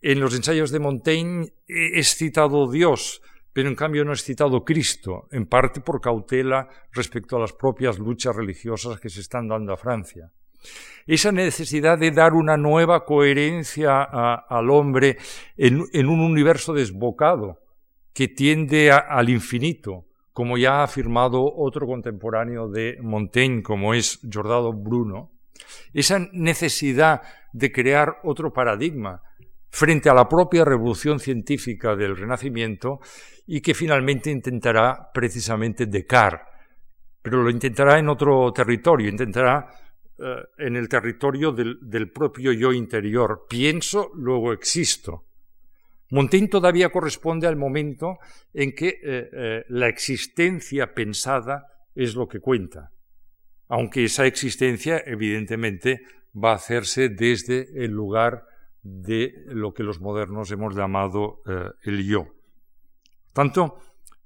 En 0.00 0.20
los 0.20 0.34
ensayos 0.34 0.70
de 0.70 0.78
Montaigne 0.78 1.52
es 1.66 2.14
citado 2.14 2.70
Dios, 2.70 3.20
pero 3.52 3.68
en 3.68 3.74
cambio 3.74 4.04
no 4.04 4.12
es 4.12 4.22
citado 4.22 4.64
Cristo, 4.64 5.26
en 5.32 5.46
parte 5.46 5.80
por 5.80 6.00
cautela 6.00 6.68
respecto 6.92 7.36
a 7.36 7.40
las 7.40 7.52
propias 7.52 7.98
luchas 7.98 8.36
religiosas 8.36 9.00
que 9.00 9.08
se 9.08 9.20
están 9.20 9.48
dando 9.48 9.72
a 9.72 9.76
Francia. 9.76 10.30
Esa 11.06 11.32
necesidad 11.32 11.98
de 11.98 12.12
dar 12.12 12.34
una 12.34 12.56
nueva 12.56 13.04
coherencia 13.04 14.02
al 14.02 14.70
hombre 14.70 15.16
en, 15.56 16.06
un 16.06 16.20
universo 16.20 16.72
desbocado 16.72 17.58
que 18.12 18.28
tiende 18.28 18.92
al 18.92 19.28
infinito, 19.30 20.06
como 20.32 20.58
ya 20.58 20.80
ha 20.80 20.84
afirmado 20.84 21.42
otro 21.42 21.86
contemporáneo 21.86 22.68
de 22.68 22.98
Montaigne, 23.00 23.62
como 23.62 23.94
es 23.94 24.20
Giordano 24.22 24.72
Bruno, 24.72 25.32
esa 25.92 26.20
necesidad 26.32 27.22
de 27.52 27.72
crear 27.72 28.18
otro 28.22 28.52
paradigma, 28.52 29.22
frente 29.70 30.08
a 30.08 30.14
la 30.14 30.28
propia 30.28 30.64
revolución 30.64 31.18
científica 31.18 31.94
del 31.94 32.16
Renacimiento 32.16 33.00
y 33.46 33.60
que 33.60 33.74
finalmente 33.74 34.30
intentará 34.30 35.10
precisamente 35.12 35.86
Descartes, 35.86 36.46
pero 37.22 37.42
lo 37.42 37.50
intentará 37.50 37.98
en 37.98 38.08
otro 38.08 38.52
territorio, 38.52 39.08
intentará 39.08 39.68
eh, 40.18 40.36
en 40.58 40.76
el 40.76 40.88
territorio 40.88 41.52
del, 41.52 42.10
propio 42.10 42.52
yo 42.52 42.72
interior. 42.72 43.46
Pienso, 43.48 44.10
luego 44.14 44.52
existo. 44.52 45.24
Montaigne 46.10 46.48
todavía 46.48 46.88
corresponde 46.88 47.46
al 47.46 47.56
momento 47.56 48.18
en 48.54 48.72
que 48.72 48.88
eh, 48.88 48.98
eh, 49.02 49.64
la 49.68 49.88
existencia 49.88 50.94
pensada 50.94 51.66
es 51.94 52.14
lo 52.14 52.26
que 52.26 52.40
cuenta, 52.40 52.90
aunque 53.68 54.04
esa 54.04 54.26
existencia 54.26 55.02
evidentemente 55.04 56.00
va 56.34 56.52
a 56.52 56.56
hacerse 56.56 57.10
desde 57.10 57.68
el 57.84 57.90
lugar 57.90 58.44
de 58.82 59.44
lo 59.46 59.74
que 59.74 59.82
los 59.82 60.00
modernos 60.00 60.50
hemos 60.50 60.74
llamado 60.74 61.42
eh, 61.46 61.70
el 61.82 62.06
yo. 62.06 62.26
Tanto 63.32 63.78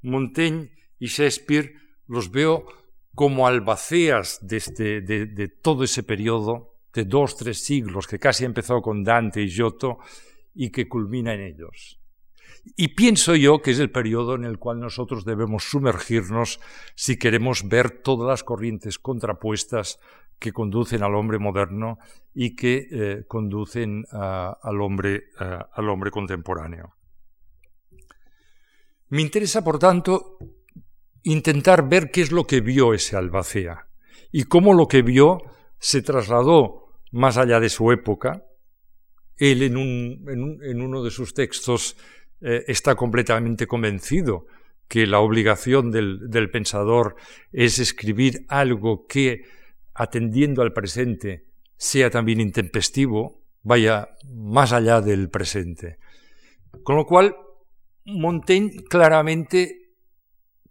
Montaigne 0.03 0.71
y 0.99 1.07
Shakespeare 1.07 1.75
los 2.07 2.31
veo 2.31 2.67
como 3.15 3.47
albaceas 3.47 4.38
de, 4.43 4.57
este, 4.57 5.01
de, 5.01 5.49
todo 5.49 5.85
ese 5.85 6.03
periodo 6.03 6.77
de 6.93 7.05
dos, 7.05 7.37
tres 7.37 7.62
siglos 7.65 8.07
que 8.07 8.19
casi 8.19 8.45
empezó 8.45 8.81
con 8.81 9.05
Dante 9.05 9.43
y 9.43 9.49
Giotto 9.49 9.99
y 10.55 10.71
que 10.71 10.88
culmina 10.88 11.35
en 11.35 11.41
ellos. 11.43 11.99
Y 12.77 12.88
pienso 12.88 13.35
yo 13.35 13.61
que 13.61 13.73
es 13.73 13.81
el 13.81 13.91
periodo 13.91 14.35
en 14.35 14.45
el 14.45 14.59
cual 14.59 14.79
nosotros 14.79 15.25
debemos 15.25 15.65
sumergirnos 15.65 16.61
si 16.95 17.19
queremos 17.19 17.69
ver 17.69 17.91
todas 18.03 18.29
las 18.29 18.45
corrientes 18.45 18.99
contrapuestas 18.99 19.99
que 20.43 20.53
conducen 20.53 21.05
al 21.05 21.15
hombre 21.15 21.39
moderno 21.39 21.99
y 22.35 22.57
que 22.57 22.89
eh, 22.91 23.25
conducen 23.29 24.05
al, 24.11 24.81
hombre, 24.81 25.29
al 25.39 25.89
hombre 25.89 26.11
contemporáneo. 26.11 26.97
Me 29.09 29.23
interesa, 29.23 29.63
por 29.63 29.79
tanto, 29.79 30.39
intentar 31.23 31.89
ver 31.89 32.11
qué 32.11 32.23
es 32.23 32.33
lo 32.33 32.45
que 32.45 32.61
vio 32.61 32.93
ese 32.93 33.17
Albacea 33.17 33.87
y 34.33 34.45
cómo 34.45 34.75
lo 34.75 34.89
que 34.89 35.03
vio 35.03 35.43
se 35.79 36.03
trasladó 36.03 36.87
más 37.13 37.37
allá 37.37 37.61
de 37.61 37.69
su 37.69 37.93
época. 37.93 38.45
Él 39.37 39.63
en, 39.63 40.83
uno 40.83 41.05
de 41.05 41.11
sus 41.13 41.35
textos 41.35 41.97
eh, 42.41 42.65
está 42.67 42.97
completamente 42.97 43.69
convencido 43.69 44.47
que 44.89 45.07
la 45.07 45.21
obligación 45.21 45.93
del 45.93 46.51
pensador 46.51 47.15
es 47.53 47.79
escribir 47.79 48.45
algo 48.49 49.07
que 49.07 49.43
atendiendo 49.95 50.63
al 50.63 50.73
presente, 50.73 51.47
sea 51.77 52.11
también 52.11 52.41
intempestivo, 52.41 53.43
vaya 53.63 54.11
más 54.29 54.73
allá 54.73 55.01
del 55.01 55.31
presente. 55.31 55.99
Con 56.83 56.97
lo 56.97 57.07
cual, 57.07 57.37
Montaigne 58.05 58.85
claramente 58.89 59.95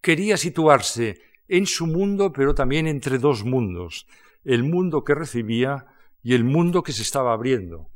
quería 0.02 0.38
situarse 0.38 1.22
en 1.48 1.66
su 1.66 1.88
mundo, 1.88 2.32
pero 2.32 2.56
también 2.56 2.88
entre 2.88 3.18
dos 3.20 3.44
mundos, 3.44 4.08
el 4.44 4.64
mundo 4.64 5.04
que 5.04 5.16
recibía 5.16 5.86
y 6.24 6.34
el 6.34 6.44
mundo 6.44 6.84
que 6.84 6.92
se 6.92 7.02
estaba 7.02 7.34
abriendo. 7.34 7.90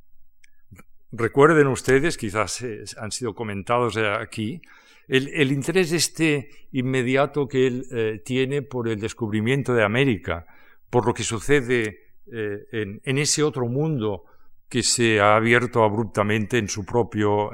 Recuerden 1.12 1.68
ustedes, 1.68 2.18
quizás 2.18 2.64
han 2.98 3.12
sido 3.12 3.34
comentados 3.34 3.98
aquí, 3.98 4.62
el, 5.08 5.52
interés 5.52 5.92
este 5.92 6.50
inmediato 6.72 7.48
que 7.48 7.68
él 7.68 7.86
eh, 7.92 8.22
tiene 8.26 8.62
por 8.64 8.88
el 8.88 9.00
descubrimiento 9.00 9.74
de 9.74 9.84
América, 9.84 10.48
por 10.96 11.08
lo 11.08 11.14
que 11.14 11.26
sucede 11.26 12.14
eh, 12.32 13.02
en, 13.04 13.18
ese 13.18 13.44
otro 13.44 13.68
mundo 13.68 14.24
que 14.70 14.82
se 14.82 15.20
ha 15.20 15.36
abierto 15.36 15.84
abruptamente 15.84 16.58
en 16.58 16.70
su 16.70 16.86
propio, 16.86 17.52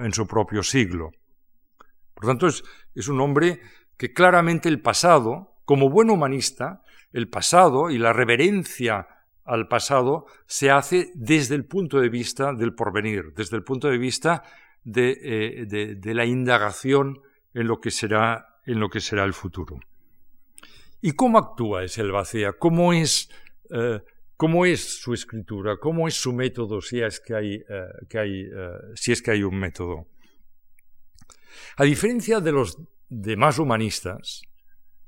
siglo. 0.61 1.09
Por 2.13 2.27
tanto, 2.27 2.45
es, 2.45 3.07
un 3.07 3.19
hombre 3.19 3.59
que 3.97 4.13
claramente 4.13 4.69
el 4.69 4.79
pasado, 4.79 5.55
como 5.65 5.89
buen 5.89 6.11
humanista, 6.11 6.83
el 7.13 7.29
pasado 7.29 7.89
y 7.89 7.97
la 7.97 8.13
reverencia 8.13 9.07
al 9.43 9.67
pasado 9.67 10.27
se 10.45 10.69
hace 10.69 11.09
desde 11.15 11.55
el 11.55 11.65
punto 11.65 11.99
de 11.99 12.09
vista 12.09 12.53
del 12.53 12.75
porvenir, 12.75 13.33
desde 13.35 13.57
el 13.57 13.63
punto 13.63 13.87
de 13.87 13.97
vista 13.97 14.43
de, 14.83 15.17
eh, 15.19 16.13
la 16.13 16.25
indagación 16.25 17.21
en 17.55 17.67
lo 17.67 17.79
que 17.79 17.89
será 17.89 18.45
el 18.63 19.33
futuro. 19.33 19.79
¿Y 21.01 21.13
cómo 21.13 21.39
actúa 21.39 21.83
ese 21.83 22.01
Albacea? 22.01 22.53
¿Cómo 22.53 22.93
es, 22.93 23.29
eh, 23.71 24.01
¿Cómo 24.37 24.65
es 24.65 25.01
su 25.01 25.13
escritura? 25.13 25.77
¿Cómo 25.77 26.07
es 26.07 26.13
su 26.13 26.31
método 26.31 26.79
si 26.79 27.01
es 27.01 27.19
que 27.19 27.35
hay, 27.35 27.55
eh, 27.55 27.87
eh, 28.13 28.71
si 28.93 29.11
es 29.11 29.21
que 29.21 29.31
hay 29.31 29.41
un 29.41 29.57
método? 29.57 30.07
A 31.77 31.83
diferencia 31.83 32.39
de 32.39 32.51
los 32.51 32.77
demás 33.09 33.57
humanistas, 33.57 34.43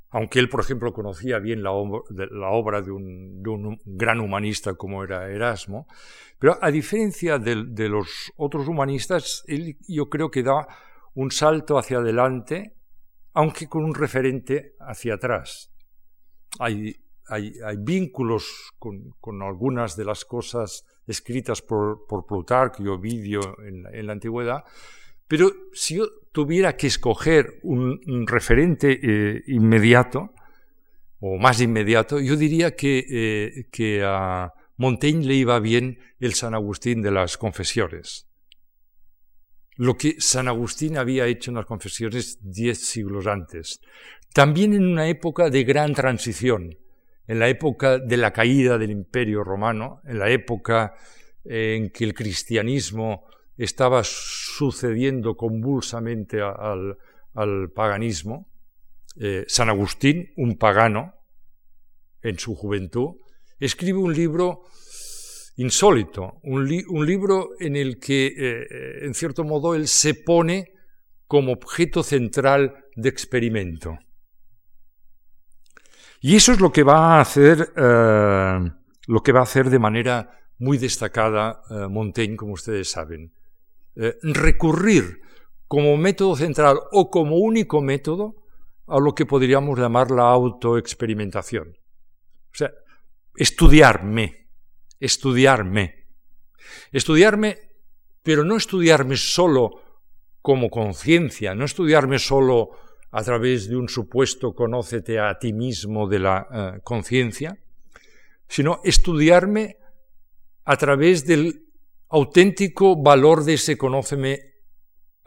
aunque 0.10 0.40
él, 0.40 0.50
por 0.50 0.62
ejemplo, 0.62 0.94
conocía 0.94 1.38
bien 1.38 1.62
la, 1.62 1.72
obra 1.72 2.82
de 2.82 2.92
un, 2.92 3.44
de 3.44 3.50
un, 3.50 3.80
gran 3.86 4.20
humanista 4.20 4.74
como 4.74 5.04
era 5.04 5.30
Erasmo, 5.30 5.88
pero 6.40 6.58
a 6.60 6.72
diferencia 6.72 7.38
de, 7.38 7.66
de 7.68 7.90
los 7.90 8.32
otros 8.36 8.68
humanistas, 8.68 9.44
él 9.48 9.78
yo 9.88 10.10
creo 10.10 10.32
que 10.32 10.44
da 10.44 10.68
un 11.14 11.30
salto 11.32 11.78
hacia 11.78 11.98
adelante 11.98 12.76
aunque 13.34 13.68
con 13.68 13.84
un 13.84 13.96
referente 13.96 14.76
hacia 14.80 15.16
atrás. 15.16 15.73
Hay, 16.60 16.96
hay, 17.28 17.54
vínculos 17.78 18.74
con, 18.80 19.42
algunas 19.42 19.96
de 19.96 20.06
las 20.06 20.26
cosas 20.26 20.86
escritas 21.08 21.62
por, 21.62 22.06
por 22.08 22.26
Plutarco 22.26 22.84
y 22.84 22.88
Ovidio 22.88 23.58
en 23.66 24.06
la, 24.06 24.14
antigüedad, 24.14 24.64
pero 25.28 25.52
si 25.74 25.96
yo 25.96 26.06
tuviera 26.32 26.76
que 26.76 26.88
escoger 26.88 27.60
un, 27.64 28.28
referente 28.28 29.00
eh, 29.02 29.44
inmediato, 29.48 30.34
o 31.20 31.38
más 31.38 31.62
inmediato, 31.62 32.20
yo 32.20 32.36
diría 32.36 32.76
que, 32.76 33.06
eh, 33.10 33.68
que 33.72 34.04
a 34.04 34.52
Montaigne 34.78 35.26
le 35.26 35.36
iba 35.36 35.60
bien 35.60 36.00
el 36.20 36.34
San 36.34 36.54
Agustín 36.54 37.02
de 37.02 37.12
las 37.12 37.38
confesiones 37.38 38.28
lo 39.78 39.98
que 39.98 40.16
San 40.20 40.48
Agustín 40.48 40.98
había 40.98 41.26
hecho 41.28 41.52
en 41.52 41.56
las 41.56 41.66
confesiones 41.66 42.38
diez 42.42 42.80
siglos 42.80 43.28
antes. 43.28 43.80
También 44.34 44.74
en 44.74 44.86
una 44.86 45.08
época 45.08 45.50
de 45.50 45.64
gran 45.64 45.94
transición, 45.94 46.78
en 47.28 47.40
la 47.40 47.50
época 47.50 48.00
de 48.00 48.18
la 48.18 48.32
caída 48.32 48.78
del 48.78 48.92
imperio 48.92 49.44
romano, 49.44 50.02
en 50.06 50.20
la 50.20 50.30
época 50.30 50.96
en 51.44 51.90
que 51.90 52.04
el 52.04 52.14
cristianismo 52.14 53.26
estaba 53.58 54.02
sucediendo 54.04 55.36
convulsamente 55.36 56.42
al, 56.42 56.98
paganismo, 57.74 58.48
eh, 59.20 59.46
San 59.48 59.70
Agustín, 59.70 60.34
un 60.38 60.58
pagano, 60.58 61.14
en 62.22 62.40
su 62.40 62.56
juventud, 62.56 63.18
escribe 63.60 64.00
un 64.00 64.14
libro 64.14 64.64
insólito, 65.56 66.40
un, 66.44 66.68
libro 66.68 67.50
en 67.60 67.76
el 67.76 68.00
que, 68.00 68.28
eh, 68.28 69.06
en 69.06 69.14
cierto 69.14 69.44
modo, 69.44 69.76
él 69.76 69.88
se 69.88 70.16
pone 70.16 70.74
como 71.28 71.54
objeto 71.54 72.04
central 72.04 72.86
de 72.96 73.10
experimento. 73.10 73.98
Y 76.22 76.36
eso 76.36 76.54
es 76.54 76.60
lo 76.60 76.72
que 76.72 76.84
va 76.84 77.18
a 77.18 77.22
hacer, 77.22 77.74
eh, 77.76 78.60
lo 79.08 79.24
que 79.24 79.32
va 79.32 79.42
a 79.42 79.44
hacer 79.44 79.70
de 79.70 79.80
manera 79.80 80.40
muy 80.60 80.78
destacada 80.78 81.62
eh, 81.70 81.88
Montaigne, 81.90 82.38
como 82.38 82.54
ustedes 82.54 82.90
saben. 82.90 83.34
recurrir 83.96 85.22
como 85.68 85.98
método 85.98 86.36
central 86.36 86.80
o 86.92 87.12
como 87.12 87.38
único 87.38 87.80
método 87.80 88.44
a 88.88 89.00
lo 89.00 89.14
que 89.14 89.26
podríamos 89.26 89.78
llamar 89.78 90.12
la 90.12 90.24
autoexperimentación. 90.24 91.70
O 91.70 92.56
sea, 92.56 92.72
estudiarme, 93.36 94.43
estudiarme. 95.04 96.06
Estudiarme, 96.94 97.58
pero 98.24 98.46
no 98.46 98.56
estudiarme 98.56 99.18
solo 99.18 99.82
como 100.42 100.70
conciencia, 100.70 101.54
no 101.54 101.66
estudiarme 101.66 102.20
solo 102.20 102.70
a 103.12 103.22
través 103.22 103.68
de 103.68 103.76
un 103.76 103.90
supuesto 103.90 104.56
conócete 104.56 105.20
a 105.20 105.38
ti 105.38 105.52
mismo 105.52 106.08
de 106.08 106.20
la 106.20 106.48
eh, 106.50 106.80
conciencia, 106.84 107.58
sino 108.48 108.80
estudiarme 108.84 109.78
a 110.64 110.78
través 110.78 111.26
del 111.26 111.66
auténtico 112.10 112.96
valor 112.96 113.44
de 113.44 113.56
ese 113.56 113.78
conóceme, 113.78 114.54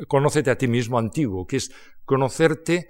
conócete 0.09 0.51
a 0.51 0.57
ti 0.57 0.69
mismo 0.69 0.99
antiguo, 0.99 1.47
que 1.47 1.57
es 1.57 1.71
conocerte 2.07 2.89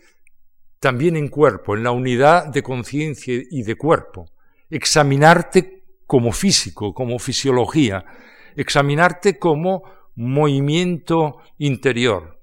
también 0.78 1.16
en 1.16 1.28
cuerpo, 1.28 1.74
en 1.74 1.82
la 1.82 1.90
unidad 1.90 2.46
de 2.46 2.62
conciencia 2.62 3.42
y 3.50 3.62
de 3.64 3.74
cuerpo, 3.74 4.30
examinarte 4.70 5.75
como 6.06 6.32
físico, 6.32 6.94
como 6.94 7.18
fisiología, 7.18 8.04
examinarte 8.54 9.38
como 9.38 9.82
movimiento 10.14 11.38
interior, 11.58 12.40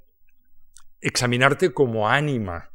examinarte 1.02 1.74
como 1.74 2.08
ánima, 2.08 2.72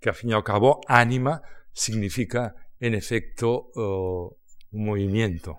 que 0.00 0.08
al 0.08 0.14
fin 0.14 0.30
y 0.30 0.32
al 0.32 0.44
cabo 0.44 0.80
ánima 0.86 1.42
significa 1.72 2.54
en 2.80 2.94
efecto 2.94 3.70
un 3.74 4.84
movimiento. 4.84 5.58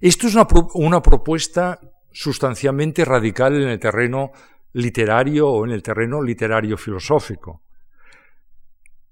Esto 0.00 0.26
es 0.26 0.34
una, 0.34 0.46
una 0.74 1.02
propuesta 1.02 1.80
sustancialmente 2.12 3.04
radical 3.04 3.60
en 3.60 3.68
el 3.68 3.78
terreno 3.78 4.32
literario 4.72 5.48
o 5.48 5.64
en 5.64 5.72
el 5.72 5.82
terreno 5.82 6.22
literario 6.22 6.76
filosófico. 6.76 7.62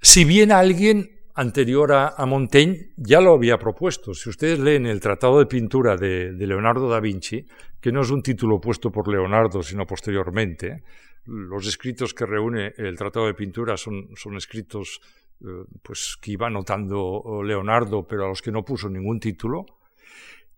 Si 0.01 0.25
bien 0.25 0.53
alguien 0.53 1.24
anterior 1.35 1.93
a, 1.93 2.27
Montaigne 2.27 2.91
ya 2.97 3.21
lo 3.21 3.35
había 3.35 3.59
propuesto. 3.59 4.15
Si 4.15 4.29
ustedes 4.29 4.59
leen 4.59 4.87
el 4.87 5.01
Tratado 5.01 5.39
de 5.39 5.47
Pintura 5.47 5.97
de, 5.97 6.33
Leonardo 6.33 6.89
da 6.89 7.01
Vinci, 7.01 7.47
que 7.81 7.93
no 7.93 8.03
es 8.03 8.11
un 8.11 8.23
título 8.23 8.61
puesto 8.61 8.91
por 8.91 9.09
Leonardo, 9.09 9.63
sino 9.63 9.87
posteriormente, 9.87 10.85
los 11.27 11.67
escritos 11.67 12.15
que 12.15 12.27
reúne 12.27 12.73
el 12.77 12.97
Tratado 12.97 13.27
de 13.27 13.35
Pintura 13.35 13.77
son, 13.77 14.09
escritos 14.37 15.01
eh, 15.41 15.47
pues, 15.83 16.17
que 16.21 16.33
iba 16.33 16.49
notando 16.49 17.43
Leonardo, 17.45 18.07
pero 18.07 18.27
a 18.27 18.29
los 18.29 18.41
que 18.41 18.53
no 18.53 18.65
puso 18.65 18.89
ningún 18.89 19.19
título. 19.19 19.67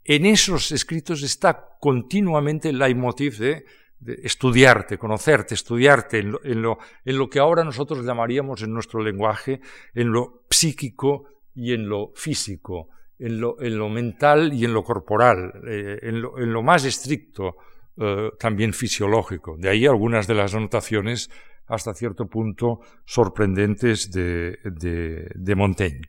En 0.04 0.26
esos 0.26 0.70
escritos 0.72 1.22
está 1.22 1.78
continuamente 1.80 2.68
el 2.68 2.78
leitmotiv 2.78 3.38
de 3.38 3.64
estudiarte, 4.04 4.98
conocerte, 4.98 5.54
estudiarte 5.54 6.18
en 6.18 6.32
lo, 6.62 6.78
en, 7.04 7.18
lo, 7.18 7.28
que 7.28 7.38
ahora 7.38 7.64
nosotros 7.64 8.04
llamaríamos 8.04 8.62
en 8.62 8.72
nuestro 8.72 9.02
lenguaje, 9.02 9.61
en 9.94 10.12
lo 10.12 10.44
psíquico 10.50 11.28
y 11.54 11.72
en 11.72 11.88
lo 11.88 12.12
físico, 12.14 12.88
en 13.18 13.40
lo, 13.40 13.61
en 13.61 13.78
lo 13.78 13.88
mental 13.88 14.52
y 14.52 14.64
en 14.64 14.74
lo 14.74 14.85
corporal, 14.85 15.62
eh, 15.66 15.98
en, 16.02 16.20
lo, 16.20 16.62
más 16.62 16.85
estricto, 16.85 17.56
eh, 17.96 18.30
también 18.38 18.72
fisiológico. 18.72 19.56
De 19.56 19.70
ahí 19.70 19.87
algunas 19.87 20.26
de 20.26 20.35
las 20.35 20.54
anotaciones 20.54 21.30
hasta 21.66 21.94
cierto 21.94 22.26
punto 22.26 22.80
sorprendentes 23.04 24.12
de, 24.12 24.59
de, 24.62 25.54
Montaigne. 25.56 26.02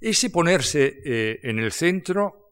Ese 0.00 0.30
ponerse 0.30 1.00
eh, 1.04 1.40
en 1.42 1.58
el 1.58 1.70
centro 1.70 2.46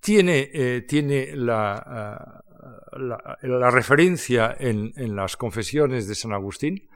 tiene, 0.00 0.82
tiene 0.88 1.36
la, 1.36 2.42
la, 2.92 3.70
referencia 3.70 4.54
en, 4.58 5.16
las 5.16 5.36
confesiones 5.36 6.08
de 6.08 6.14
San 6.14 6.32
Agustín, 6.32 6.88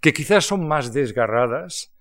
que 0.00 0.12
quizás 0.12 0.44
son 0.44 0.66
más 0.66 0.92
desgarradas, 0.92 1.94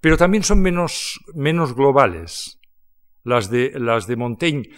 pero 0.00 0.16
también 0.16 0.42
son 0.42 0.60
menos, 0.60 1.20
menos 1.34 1.74
globales. 1.74 2.58
Las 3.22 3.50
de, 3.50 3.72
las 3.74 4.06
de 4.06 4.16
Montaigne, 4.16 4.68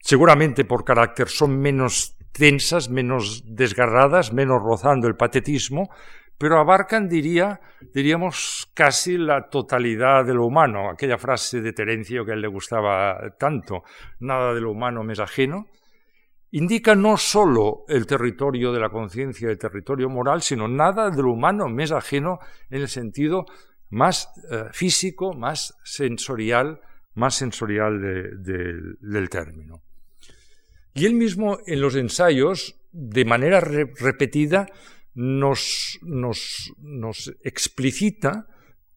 seguramente 0.00 0.64
por 0.64 0.84
carácter, 0.84 1.28
son 1.28 1.58
menos 1.58 2.16
tensas, 2.32 2.88
menos 2.88 3.42
desgarradas, 3.46 4.32
menos 4.32 4.62
rozando 4.62 5.06
el 5.08 5.16
patetismo, 5.16 5.90
pero 6.38 6.58
abarcan, 6.58 7.08
diría, 7.08 7.60
diríamos, 7.94 8.68
casi 8.74 9.16
la 9.16 9.48
totalidad 9.48 10.24
de 10.24 10.34
lo 10.34 10.46
humano, 10.46 10.90
aquella 10.90 11.18
frase 11.18 11.60
de 11.60 11.72
Terencio 11.72 12.24
que 12.24 12.32
a 12.32 12.34
él 12.34 12.40
le 12.40 12.48
gustaba 12.48 13.16
tanto, 13.38 13.84
nada 14.18 14.54
de 14.54 14.60
lo 14.60 14.72
humano 14.72 15.04
me 15.04 15.12
es 15.12 15.20
ajeno, 15.20 15.68
indica 16.52 16.94
no 16.94 17.16
sólo 17.16 17.84
el 17.88 18.06
territorio 18.06 18.72
de 18.72 18.80
la 18.80 18.90
conciencia, 18.90 19.50
el 19.50 19.58
territorio 19.58 20.08
moral, 20.08 20.42
sino 20.42 20.68
nada 20.68 21.10
de 21.10 21.22
lo 21.22 21.32
humano 21.32 21.68
me 21.68 21.84
es 21.84 21.92
ajeno 21.92 22.38
en 22.70 22.82
el 22.82 22.88
sentido 22.88 23.46
más 23.88 24.28
eh, 24.50 24.64
físico, 24.72 25.34
más 25.34 25.74
sensorial, 25.82 26.80
más 27.14 27.34
sensorial 27.34 28.00
del 28.42 29.28
término. 29.30 29.82
Y 30.94 31.06
él 31.06 31.14
mismo 31.14 31.58
en 31.66 31.80
los 31.80 31.96
ensayos, 31.96 32.76
de 32.92 33.24
manera 33.24 33.60
repetida, 33.60 34.66
nos, 35.14 35.98
nos, 36.02 36.72
nos, 36.78 37.34
explicita 37.42 38.46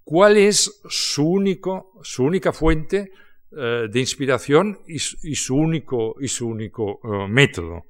cuál 0.03 0.37
es 0.37 0.81
su, 0.89 1.25
único, 1.25 1.99
su 2.03 2.23
única 2.23 2.51
fuente 2.53 3.11
eh, 3.57 3.87
de 3.89 3.99
inspiración 4.01 4.79
y, 4.85 4.99
su 4.99 5.55
único, 5.55 6.15
y 6.19 6.27
su 6.27 6.45
único 6.45 6.99
eh, 7.03 7.27
método. 7.29 7.85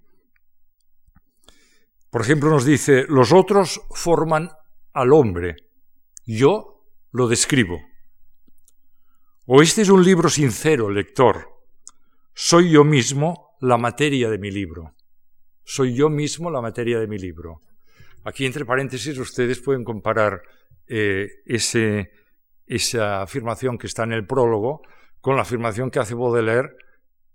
Por 2.12 2.22
ejemplo, 2.22 2.52
nos 2.52 2.66
dice, 2.66 3.06
los 3.10 3.34
otros 3.34 3.82
forman 3.90 4.52
al 4.94 5.12
hombre, 5.12 5.56
yo 6.24 6.86
lo 7.12 7.28
describo. 7.28 7.82
O 9.48 9.64
este 9.64 9.82
es 9.82 9.90
un 9.90 10.04
libro 10.04 10.30
sincero, 10.30 10.90
lector. 10.92 11.50
Soy 12.36 12.70
yo 12.70 12.84
mismo 12.84 13.56
la 13.60 13.78
materia 13.78 14.30
de 14.30 14.38
mi 14.38 14.52
libro. 14.52 14.94
Soy 15.64 15.96
yo 15.96 16.10
mismo 16.10 16.52
la 16.52 16.62
materia 16.62 17.00
de 17.00 17.08
mi 17.08 17.18
libro. 17.18 17.64
Aquí, 18.24 18.46
entre 18.46 18.66
paréntesis, 18.66 19.18
ustedes 19.18 19.60
pueden 19.62 19.84
comparar 19.84 20.44
eh, 20.88 21.28
ese, 21.46 22.12
esa 22.68 23.24
afirmación 23.24 23.80
que 23.80 23.88
está 23.88 24.04
en 24.04 24.14
el 24.14 24.28
prólogo 24.28 24.84
con 25.26 25.38
la 25.38 25.42
afirmación 25.42 25.90
que 25.90 25.98
hace 25.98 26.14
Baudelaire 26.14 26.76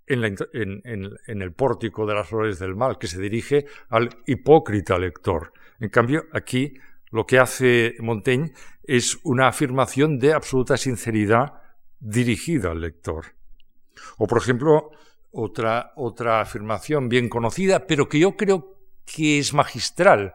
en, 0.07 0.23
el 0.23 1.53
pórtico 1.53 2.05
de 2.05 2.13
las 2.13 2.29
flores 2.29 2.57
del 2.57 2.73
mal, 2.73 2.97
que 2.97 3.07
se 3.07 3.19
dirige 3.19 3.65
al 3.89 4.07
hipócrita 4.25 4.97
lector. 4.97 5.51
En 5.77 5.89
cambio, 5.89 6.23
aquí 6.31 6.75
lo 7.09 7.25
que 7.25 7.37
hace 7.37 7.95
Montaigne 7.99 8.53
es 8.85 9.19
una 9.23 9.49
afirmación 9.49 10.19
de 10.19 10.31
absoluta 10.31 10.77
sinceridad 10.77 11.63
dirigida 11.99 12.71
al 12.71 12.79
lector. 12.79 13.25
O, 14.17 14.25
por 14.25 14.37
ejemplo, 14.37 14.91
otra, 15.31 15.91
otra 15.97 16.39
afirmación 16.39 17.09
bien 17.09 17.27
conocida, 17.27 17.87
pero 17.87 18.07
que 18.07 18.19
yo 18.19 18.37
creo 18.37 18.73
que 19.03 19.37
es 19.37 19.53
magistral 19.53 20.33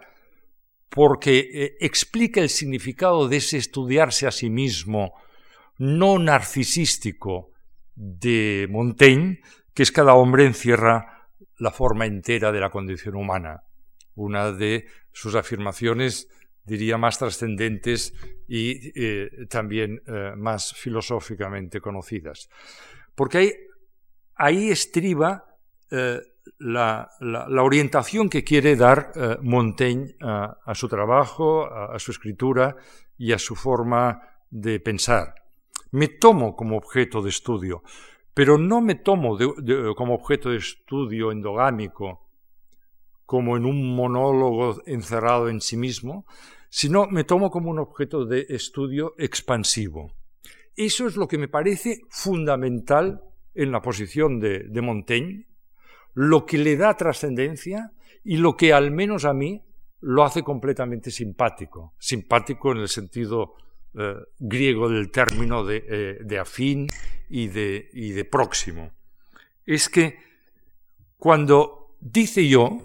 porque 0.90 1.38
eh, 1.38 1.76
explica 1.80 2.42
el 2.42 2.50
significado 2.50 3.28
de 3.28 3.38
ese 3.38 3.56
estudiarse 3.56 4.26
a 4.26 4.30
sí 4.30 4.50
mismo 4.50 5.14
no 5.78 6.18
narcisístico 6.18 7.50
de 7.94 8.66
Montaigne, 8.70 9.40
que 9.74 9.82
es 9.82 9.92
cada 9.92 10.14
hombre 10.14 10.46
encierra 10.46 11.28
la 11.58 11.70
forma 11.70 12.06
entera 12.06 12.52
de 12.52 12.60
la 12.60 12.70
condición 12.70 13.16
humana. 13.16 13.62
Una 14.14 14.52
de 14.52 14.86
sus 15.12 15.34
afirmaciones, 15.34 16.28
diría, 16.64 16.98
más 16.98 17.18
trascendentes 17.18 18.14
y 18.48 18.92
eh, 18.94 19.30
también 19.48 20.02
eh, 20.06 20.32
más 20.36 20.74
filosóficamente 20.74 21.80
conocidas. 21.80 22.48
Porque 23.14 23.38
ahí, 23.38 23.52
ahí 24.34 24.70
estriba 24.70 25.44
la, 26.58 27.62
orientación 27.62 28.28
que 28.28 28.44
quiere 28.44 28.76
dar 28.76 29.12
eh, 29.14 29.36
Montaigne 29.42 30.14
a, 30.20 30.74
su 30.74 30.88
trabajo, 30.88 31.66
a, 31.72 31.98
su 31.98 32.10
escritura 32.10 32.76
y 33.16 33.32
a 33.32 33.38
su 33.38 33.54
forma 33.54 34.20
de 34.50 34.80
pensar. 34.80 35.34
Me 35.96 36.08
tomo 36.08 36.54
como 36.54 36.76
objeto 36.76 37.22
de 37.22 37.30
estudio, 37.30 37.82
pero 38.34 38.58
no 38.58 38.82
me 38.82 38.96
tomo 38.96 39.38
como 39.96 40.12
objeto 40.12 40.50
de 40.50 40.58
estudio 40.58 41.32
endogámico, 41.32 42.28
como 43.24 43.56
en 43.56 43.64
un 43.64 43.96
monólogo 43.96 44.82
encerrado 44.84 45.48
en 45.48 45.62
sí 45.62 45.78
mismo, 45.78 46.26
sino 46.68 47.06
me 47.06 47.24
tomo 47.24 47.48
como 47.48 47.70
un 47.70 47.78
objeto 47.78 48.26
de 48.26 48.44
estudio 48.50 49.14
expansivo. 49.16 50.12
Eso 50.76 51.06
es 51.06 51.16
lo 51.16 51.26
que 51.26 51.38
me 51.38 51.48
parece 51.48 52.02
fundamental 52.10 53.22
en 53.54 53.72
la 53.72 53.80
posición 53.80 54.38
de 54.38 54.82
Montaigne, 54.82 55.46
lo 56.12 56.44
que 56.44 56.58
le 56.58 56.76
da 56.76 56.94
trascendencia 56.94 57.92
y 58.22 58.36
lo 58.36 58.54
que 58.54 58.74
al 58.74 58.90
menos 58.90 59.24
a 59.24 59.32
mí 59.32 59.64
lo 60.00 60.24
hace 60.24 60.42
completamente 60.42 61.10
simpático. 61.10 61.94
Simpático 61.98 62.72
en 62.72 62.80
el 62.80 62.88
sentido 62.88 63.54
eh, 63.98 64.16
griego 64.38 64.88
del 64.88 65.10
término 65.10 65.64
de, 65.64 66.18
eh, 66.28 66.38
afín 66.38 66.88
y 67.30 67.48
de, 67.48 67.88
y 67.92 68.10
de 68.10 68.24
próximo. 68.24 68.92
Es 69.64 69.88
que 69.88 70.18
cuando 71.16 71.96
dice 72.00 72.46
yo, 72.46 72.78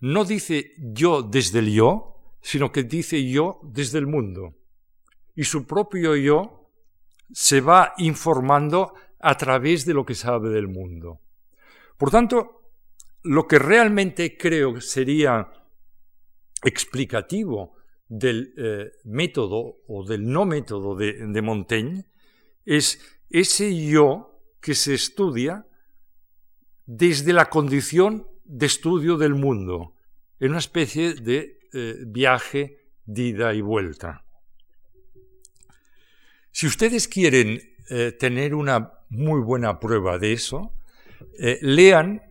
no 0.00 0.24
dice 0.24 0.72
yo 0.78 1.22
desde 1.22 1.58
el 1.58 1.72
yo, 1.72 2.36
sino 2.40 2.72
que 2.72 2.84
dice 2.84 3.28
yo 3.28 3.60
desde 3.62 3.98
el 3.98 4.06
mundo. 4.06 4.54
Y 5.34 5.44
su 5.44 5.66
propio 5.66 6.16
yo 6.16 6.70
se 7.32 7.60
va 7.60 7.94
informando 7.98 8.94
a 9.20 9.36
través 9.36 9.84
de 9.84 9.94
lo 9.94 10.04
que 10.04 10.14
sabe 10.14 10.50
del 10.50 10.68
mundo. 10.68 11.20
Por 11.96 12.10
tanto, 12.10 12.72
lo 13.22 13.46
que 13.46 13.58
realmente 13.58 14.36
creo 14.36 14.80
sería 14.80 15.52
explicativo 16.62 17.79
del 18.10 18.52
eh, 18.56 18.90
método 19.04 19.82
o 19.86 20.04
del 20.04 20.26
no 20.26 20.44
método 20.44 20.96
de, 20.96 21.42
Montaigne 21.42 22.04
es 22.66 23.00
ese 23.30 23.72
yo 23.86 24.42
que 24.60 24.74
se 24.74 24.94
estudia 24.94 25.64
desde 26.86 27.32
la 27.32 27.48
condición 27.48 28.26
de 28.44 28.66
estudio 28.66 29.16
del 29.16 29.36
mundo, 29.36 29.94
en 30.40 30.50
una 30.50 30.58
especie 30.58 31.14
de 31.14 31.60
eh, 31.72 31.98
viaje 32.04 32.78
de 33.06 33.22
ida 33.22 33.54
y 33.54 33.60
vuelta. 33.60 34.24
Si 36.50 36.66
ustedes 36.66 37.06
quieren 37.06 37.62
eh, 37.90 38.10
tener 38.18 38.56
una 38.56 38.92
muy 39.10 39.40
buena 39.40 39.78
prueba 39.78 40.18
de 40.18 40.32
eso, 40.32 40.74
lean 41.62 42.22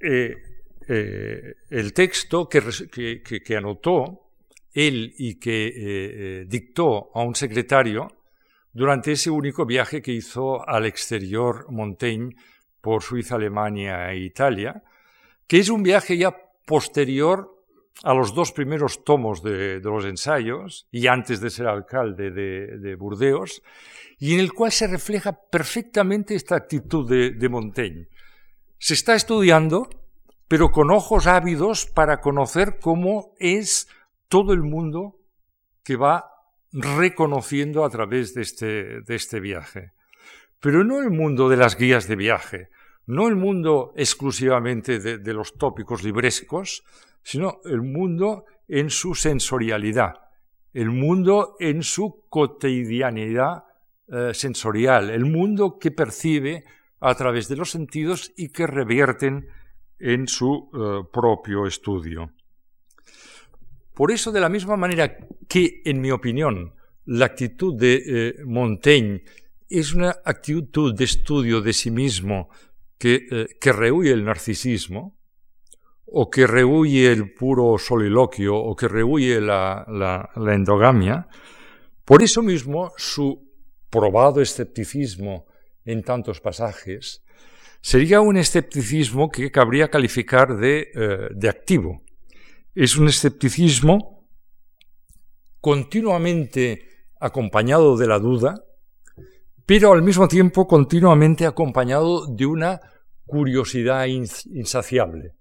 el 0.00 1.92
texto 1.94 2.48
que, 2.48 3.56
anotó 3.56 4.29
él 4.72 5.14
y 5.18 5.38
que 5.38 6.46
dictó 6.48 7.10
a 7.14 7.22
un 7.22 7.34
secretario 7.34 8.08
durante 8.72 9.12
ese 9.12 9.30
único 9.30 9.66
viaje 9.66 10.00
que 10.00 10.12
hizo 10.12 10.66
al 10.68 10.86
exterior 10.86 11.66
Montaigne 11.70 12.36
por 12.80 13.02
Suiza, 13.02 13.34
Alemania 13.34 14.12
e 14.12 14.18
Italia, 14.18 14.82
que 15.46 15.58
es 15.58 15.68
un 15.68 15.82
viaje 15.82 16.16
ya 16.16 16.34
posterior 16.66 17.56
a 18.04 18.14
los 18.14 18.34
dos 18.34 18.52
primeros 18.52 19.04
tomos 19.04 19.42
de, 19.42 19.80
los 19.80 20.04
ensayos 20.04 20.86
y 20.90 21.06
antes 21.08 21.40
de 21.40 21.50
ser 21.50 21.66
alcalde 21.66 22.30
de, 22.30 22.94
Burdeos, 22.94 23.62
y 24.18 24.34
en 24.34 24.40
el 24.40 24.52
cual 24.52 24.72
se 24.72 24.86
refleja 24.86 25.32
perfectamente 25.32 26.34
esta 26.34 26.56
actitud 26.56 27.08
de 27.10 27.48
Montaigne. 27.48 28.08
Se 28.78 28.94
está 28.94 29.14
estudiando, 29.14 29.90
pero 30.48 30.70
con 30.70 30.90
ojos 30.90 31.26
ávidos 31.26 31.86
para 31.86 32.20
conocer 32.20 32.78
cómo 32.80 33.34
es 33.38 33.88
todo 34.30 34.52
el 34.52 34.62
mundo 34.62 35.18
que 35.84 35.96
va 35.96 36.30
reconociendo 36.72 37.84
a 37.84 37.90
través 37.90 38.32
de 38.32 38.42
este, 38.42 39.00
de 39.02 39.14
este 39.14 39.40
viaje. 39.40 39.92
Pero 40.60 40.84
no 40.84 41.00
el 41.02 41.10
mundo 41.10 41.48
de 41.48 41.56
las 41.56 41.76
guías 41.76 42.06
de 42.06 42.14
viaje, 42.14 42.68
no 43.06 43.26
el 43.26 43.34
mundo 43.34 43.92
exclusivamente 43.96 45.00
de, 45.00 45.34
los 45.34 45.58
tópicos 45.58 46.04
librescos, 46.04 46.84
sino 47.22 47.60
el 47.64 47.82
mundo 47.82 48.44
en 48.68 48.88
su 48.88 49.16
sensorialidad, 49.16 50.14
el 50.72 50.90
mundo 50.90 51.56
en 51.58 51.82
su 51.82 52.24
cotidianidad 52.28 53.64
eh, 54.06 54.30
sensorial, 54.32 55.10
el 55.10 55.24
mundo 55.24 55.76
que 55.76 55.90
percibe 55.90 56.64
a 57.00 57.14
través 57.16 57.48
de 57.48 57.56
los 57.56 57.70
sentidos 57.70 58.32
y 58.36 58.50
que 58.50 58.68
revierten 58.68 59.48
en 59.98 60.28
su 60.28 60.70
eh, 60.72 61.08
propio 61.12 61.66
estudio. 61.66 62.30
Por 64.00 64.12
eso, 64.12 64.32
de 64.32 64.40
la 64.40 64.48
misma 64.48 64.78
manera 64.78 65.14
que, 65.46 65.82
en 65.84 66.00
mi 66.00 66.10
opinión, 66.10 66.72
la 67.04 67.26
actitud 67.26 67.78
de 67.78 68.02
eh, 68.06 68.34
Montaigne 68.46 69.24
es 69.68 69.92
una 69.92 70.16
actitud 70.24 70.94
de 70.94 71.04
estudio 71.04 71.60
de 71.60 71.74
sí 71.74 71.90
mismo 71.90 72.48
que, 72.96 73.26
eh, 73.30 73.72
rehuye 73.72 74.10
el 74.10 74.24
narcisismo, 74.24 75.18
o 76.06 76.30
que 76.30 76.46
rehuye 76.46 77.12
el 77.12 77.34
puro 77.34 77.76
soliloquio, 77.76 78.56
o 78.56 78.74
que 78.74 78.88
rehuye 78.88 79.38
la, 79.38 79.84
endogamia, 80.34 81.28
por 82.02 82.22
eso 82.22 82.40
mismo 82.40 82.92
su 82.96 83.52
probado 83.90 84.40
escepticismo 84.40 85.44
en 85.84 86.02
tantos 86.02 86.40
pasajes, 86.40 87.22
sería 87.82 88.22
un 88.22 88.38
escepticismo 88.38 89.30
que 89.30 89.50
cabría 89.50 89.90
calificar 89.90 90.56
de, 90.56 90.88
eh, 90.94 91.28
de 91.34 91.48
activo. 91.50 92.02
Es 92.74 92.96
un 92.96 93.08
escepticismo 93.08 94.28
continuamente 95.60 96.82
acompañado 97.18 97.96
de 97.96 98.06
la 98.06 98.18
duda, 98.18 98.62
pero 99.66 99.92
al 99.92 100.02
mismo 100.02 100.28
tiempo 100.28 100.66
continuamente 100.66 101.46
acompañado 101.46 102.26
de 102.26 102.46
una 102.46 102.80
curiosidad 103.26 104.06
insaciable. 104.06 105.34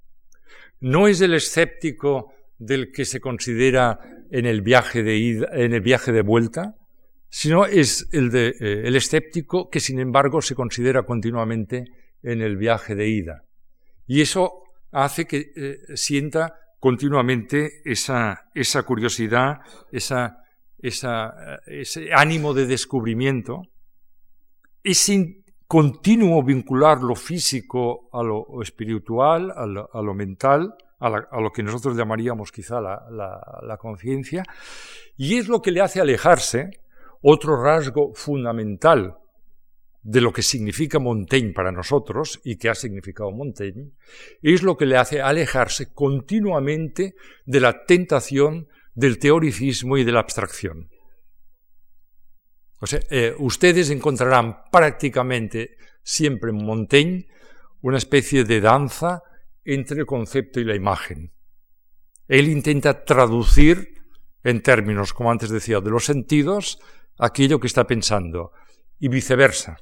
No 0.79 1.07
es 1.07 1.21
el 1.21 1.33
escéptico 1.33 2.33
del 2.57 2.91
que 2.91 3.05
se 3.05 3.19
considera 3.19 3.99
en 4.31 4.45
el 4.45 4.61
viaje 4.61 5.03
de 5.03 5.17
ida, 5.17 5.47
en 5.53 5.73
el 5.73 5.81
viaje 5.81 6.11
de 6.11 6.21
vuelta, 6.21 6.75
sino 7.29 7.65
es 7.65 8.07
el, 8.11 8.35
eh, 8.35 8.53
el 8.59 8.95
escéptico 8.95 9.69
que 9.69 9.79
sin 9.79 9.99
embargo 9.99 10.41
se 10.41 10.55
considera 10.55 11.03
continuamente 11.03 11.85
en 12.23 12.41
el 12.41 12.57
viaje 12.57 12.95
de 12.95 13.07
ida. 13.07 13.43
Y 14.07 14.21
eso 14.21 14.63
hace 14.91 15.25
que 15.25 15.51
eh, 15.55 15.77
sienta 15.95 16.55
continuamente 16.79 17.81
esa, 17.85 18.49
esa 18.53 18.83
curiosidad, 18.83 19.59
eh, 19.91 19.99
ese 21.67 22.13
ánimo 22.13 22.53
de 22.53 22.65
descubrimiento, 22.65 23.63
ese 24.83 25.43
continuo 25.67 26.43
vincular 26.43 27.01
lo 27.01 27.15
físico 27.15 28.09
a 28.13 28.23
lo 28.23 28.61
espiritual, 28.61 29.51
a 29.51 29.65
lo, 29.65 30.13
mental, 30.13 30.73
a, 30.99 31.09
lo 31.09 31.51
que 31.51 31.61
nosotros 31.61 31.95
llamaríamos 31.95 32.51
quizá 32.51 32.81
la, 32.81 33.05
la 33.61 33.77
conciencia, 33.77 34.43
y 35.17 35.37
es 35.37 35.47
lo 35.47 35.61
que 35.61 35.71
le 35.71 35.81
hace 35.81 35.99
alejarse 35.99 36.71
otro 37.21 37.61
rasgo 37.61 38.13
fundamental 38.15 39.17
de 40.01 40.21
lo 40.21 40.31
que 40.31 40.41
significa 40.41 40.99
Montaigne 40.99 41.53
para 41.53 41.71
nosotros 41.71 42.39
y 42.43 42.57
que 42.57 42.69
ha 42.69 42.75
significado 42.75 43.31
Montaigne, 43.31 43.91
es 44.41 44.63
lo 44.63 44.77
que 44.77 44.85
le 44.85 44.97
hace 44.97 45.21
alejarse 45.21 45.93
continuamente 45.93 47.15
de 47.45 47.59
la 47.59 47.85
tentación 47.85 48.67
del 48.93 49.19
teoricismo 49.19 49.97
y 49.97 50.03
de 50.03 50.11
la 50.11 50.21
abstracción. 50.21 50.89
O 52.81 52.87
sea, 52.87 53.01
eh, 53.09 53.35
ustedes 53.37 53.89
encontrarán 53.89 54.63
prácticamente 54.71 55.75
siempre 56.01 56.51
en 56.51 56.65
Montaigne 56.65 57.27
una 57.81 57.97
especie 57.97 58.45
de 58.45 58.61
danza 58.61 59.21
entre 59.65 59.99
el 59.99 60.05
concepto 60.05 60.59
y 60.59 60.63
la 60.63 60.75
imagen. 60.75 61.33
Él 62.27 62.47
intenta 62.47 63.03
traducir 63.03 63.99
en 64.43 64.61
términos, 64.61 65.13
como 65.13 65.31
antes 65.31 65.49
decía, 65.49 65.81
de 65.81 65.89
los 65.89 66.05
sentidos, 66.05 66.79
aquello 67.17 67.59
que 67.59 67.67
está 67.67 67.85
pensando 67.85 68.53
y 68.97 69.09
viceversa. 69.09 69.77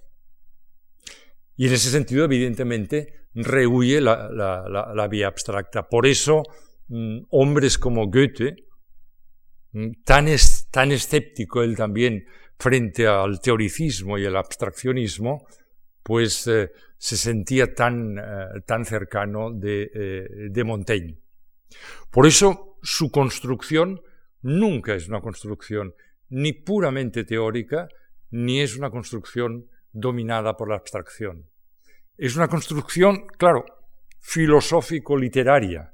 Y 1.57 1.67
en 1.67 1.73
ese 1.73 1.89
sentido, 1.89 2.23
evidentemente, 2.23 3.27
rehuye 3.33 3.99
la, 3.99 5.07
vía 5.09 5.27
abstracta. 5.27 5.89
Por 5.89 6.05
eso, 6.05 6.43
mm, 6.87 7.25
hombres 7.31 7.77
como 7.77 8.07
Goethe 8.07 8.55
mm, 9.71 10.03
tan, 10.05 10.27
tan 10.71 10.91
escéptico 10.91 11.63
él 11.63 11.75
también 11.75 12.25
frente 12.59 13.07
al 13.07 13.41
teoricismo 13.41 14.17
y 14.17 14.25
al 14.25 14.37
abstraccionismo, 14.37 15.47
pues 16.03 16.47
eh, 16.47 16.71
se 16.97 17.17
sentía 17.17 17.73
tan, 17.73 18.17
eh, 18.17 18.21
tan 18.65 18.85
cercano 18.85 19.51
de, 19.51 19.91
eh, 19.93 20.27
de 20.49 20.63
Montaigne. 20.63 21.17
Por 22.11 22.27
eso 22.27 22.77
su 22.81 23.11
construcción 23.11 24.01
nunca 24.41 24.93
es 24.93 25.09
una 25.09 25.21
construcción 25.21 25.93
ni 26.29 26.53
puramente 26.53 27.23
teórica, 27.23 27.87
ni 28.29 28.61
es 28.61 28.77
una 28.77 28.89
construcción 28.89 29.67
dominada 29.99 30.55
por 30.55 30.69
la 30.69 30.75
abstracción. 30.75 31.49
Es 32.17 32.35
una 32.35 32.47
construcción, 32.47 33.25
claro, 33.37 33.65
filosófico-literaria. 34.19 35.93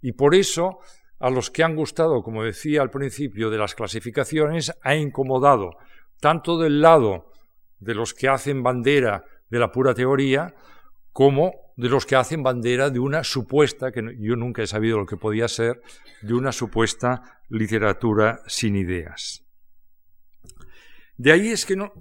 Y 0.00 0.12
por 0.12 0.34
eso 0.34 0.80
a 1.20 1.30
los 1.30 1.50
que 1.50 1.62
han 1.62 1.76
gustado, 1.76 2.22
como 2.22 2.44
decía 2.44 2.82
al 2.82 2.90
principio, 2.90 3.50
de 3.50 3.58
las 3.58 3.74
clasificaciones, 3.74 4.72
ha 4.82 4.94
incomodado 4.94 5.70
tanto 6.20 6.58
del 6.58 6.80
lado 6.80 7.32
de 7.78 7.94
los 7.94 8.14
que 8.14 8.28
hacen 8.28 8.62
bandera 8.62 9.24
de 9.50 9.58
la 9.58 9.70
pura 9.70 9.94
teoría, 9.94 10.54
como 11.12 11.52
de 11.76 11.88
los 11.88 12.06
que 12.06 12.16
hacen 12.16 12.42
bandera 12.42 12.90
de 12.90 12.98
una 12.98 13.22
supuesta, 13.22 13.92
que 13.92 14.02
yo 14.18 14.36
nunca 14.36 14.62
he 14.62 14.66
sabido 14.66 14.98
lo 14.98 15.06
que 15.06 15.16
podía 15.16 15.48
ser, 15.48 15.80
de 16.22 16.34
una 16.34 16.50
supuesta 16.50 17.40
literatura 17.48 18.40
sin 18.46 18.74
ideas. 18.74 19.44
De 21.16 21.32
ahí 21.32 21.48
es 21.48 21.64
que 21.64 21.76
no, 21.76 21.92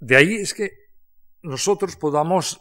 de 0.00 0.16
ahí 0.16 0.34
es 0.34 0.54
que 0.54 0.72
nosotros 1.42 1.96
podamos 1.96 2.60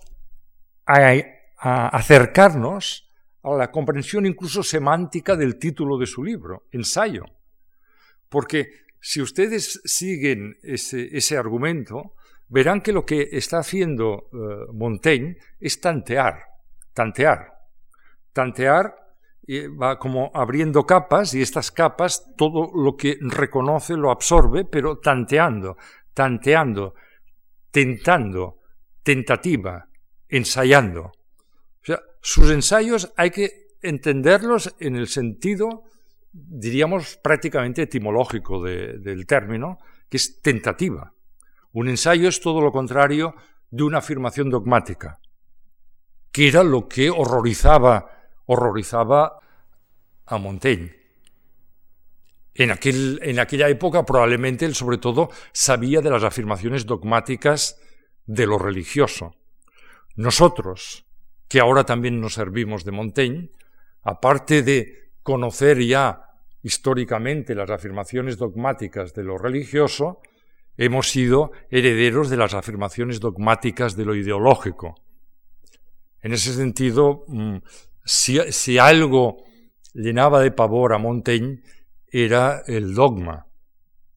acercarnos 1.57 3.09
a 3.43 3.51
la 3.51 3.71
comprensión 3.71 4.25
incluso 4.25 4.63
semántica 4.63 5.35
del 5.35 5.57
título 5.57 5.97
de 5.97 6.05
su 6.05 6.23
libro, 6.23 6.67
ensayo. 6.71 7.25
Porque 8.27 8.71
si 8.99 9.21
ustedes 9.21 9.81
siguen 9.85 10.57
ese, 10.61 11.37
argumento, 11.37 12.15
verán 12.47 12.81
que 12.81 12.91
lo 12.91 13.05
que 13.05 13.29
está 13.31 13.59
haciendo 13.59 14.29
eh, 14.33 14.71
Montaigne 14.73 15.37
es 15.59 15.79
tantear, 15.79 16.43
tantear, 16.93 17.53
tantear 18.33 18.95
va 19.49 19.97
como 19.97 20.31
abriendo 20.33 20.85
capas 20.85 21.33
y 21.33 21.41
estas 21.41 21.71
capas 21.71 22.35
todo 22.37 22.71
lo 22.75 22.95
que 22.95 23.17
reconoce 23.19 23.95
lo 23.95 24.11
absorbe, 24.11 24.65
pero 24.65 24.99
tanteando, 24.99 25.77
tanteando, 26.13 26.93
tentando, 27.71 28.59
tentativa, 29.03 29.87
ensayando. 30.27 31.03
O 31.03 31.83
sea, 31.83 31.99
sus 32.21 32.51
ensayos 32.51 33.11
hay 33.15 33.31
que 33.31 33.69
entenderlos 33.81 34.75
en 34.79 34.95
el 34.95 35.07
sentido, 35.07 35.83
diríamos, 36.31 37.17
prácticamente 37.17 37.83
etimológico 37.83 38.63
del 38.63 39.25
término, 39.25 39.79
que 40.09 40.17
es 40.17 40.41
tentativa. 40.41 41.13
Un 41.71 41.89
ensayo 41.89 42.27
es 42.27 42.41
todo 42.41 42.61
lo 42.61 42.71
contrario 42.71 43.35
de 43.69 43.83
una 43.83 43.99
afirmación 43.99 44.49
dogmática, 44.49 45.19
que 46.31 46.47
era 46.47 46.63
lo 46.63 46.87
que 46.87 47.09
horrorizaba, 47.09 48.29
horrorizaba 48.45 49.39
a 50.25 50.37
Montaigne. 50.37 50.98
En, 52.59 52.71
aquel, 52.71 53.21
en 53.23 53.39
aquella 53.39 53.69
época 53.69 54.05
probablemente 54.05 54.65
él 54.65 54.75
sobre 54.75 54.97
todo 54.97 55.29
sabía 55.53 56.01
de 56.01 56.09
las 56.09 56.25
afirmaciones 56.25 56.85
dogmáticas 56.85 57.79
de 58.25 58.45
lo 58.45 58.59
religioso. 58.59 59.33
Nosotros, 60.17 61.05
que 61.47 61.61
ahora 61.61 61.85
también 61.85 62.19
nos 62.19 62.33
servimos 62.33 62.83
de 62.83 62.91
Montaigne, 62.91 63.51
aparte 64.03 64.61
de 64.61 65.13
conocer 65.23 65.79
ya 65.79 66.21
históricamente 66.61 67.55
las 67.55 67.69
afirmaciones 67.69 68.37
dogmáticas 68.37 69.13
de 69.13 69.23
lo 69.23 69.37
religioso, 69.37 70.19
hemos 70.75 71.07
sido 71.09 71.53
herederos 71.69 72.29
de 72.29 72.35
las 72.35 72.53
afirmaciones 72.53 73.21
dogmáticas 73.21 73.95
de 73.95 74.03
lo 74.03 74.15
ideológico. 74.15 74.95
En 76.21 76.33
ese 76.33 76.53
sentido, 76.53 77.23
mm, 77.29 77.59
si, 78.03 78.77
algo 78.77 79.45
llenaba 79.93 80.41
de 80.41 80.51
pavor 80.51 80.91
a 80.91 80.97
Montaigne 80.97 81.61
era 82.11 82.63
el 82.67 82.93
dogma 82.93 83.47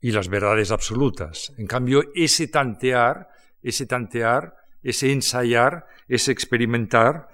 y 0.00 0.10
las 0.10 0.28
verdades 0.28 0.70
absolutas. 0.70 1.52
En 1.58 1.66
cambio, 1.66 2.02
ese 2.14 2.48
tantear, 2.48 3.28
ese 3.62 3.86
tantear, 3.86 4.54
ese 4.82 5.12
ensayar, 5.12 5.86
ese 6.08 6.32
experimentar, 6.32 7.28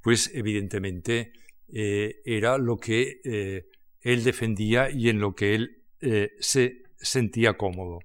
pues 0.00 0.30
evidentemente 0.34 1.32
eh, 1.72 2.20
era 2.24 2.58
lo 2.58 2.76
que 2.76 3.20
eh, 3.24 3.66
él 4.00 4.24
defendía 4.24 4.90
y 4.90 5.08
en 5.08 5.20
lo 5.20 5.34
que 5.34 5.54
él 5.54 5.82
eh, 6.00 6.32
se 6.38 6.82
sentía 6.96 7.54
cómodo. 7.54 7.98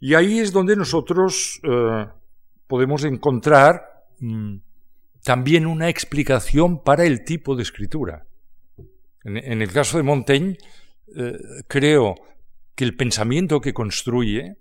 Y 0.00 0.14
ahí 0.14 0.38
es 0.38 0.52
donde 0.52 0.76
nosotros 0.76 1.60
podemos 2.68 3.02
encontrar 3.04 3.82
mm, 4.20 4.58
también 5.24 5.66
una 5.66 5.88
explicación 5.88 6.82
para 6.82 7.04
el 7.04 7.24
tipo 7.24 7.56
de 7.56 7.62
escritura. 7.62 8.24
En, 9.24 9.60
el 9.60 9.72
caso 9.72 9.96
de 9.98 10.04
Montaigne, 10.04 10.56
eh, 11.16 11.32
creo 11.66 12.14
que 12.74 12.84
el 12.84 12.96
pensamiento 12.96 13.60
que 13.60 13.72
construye 13.72 14.56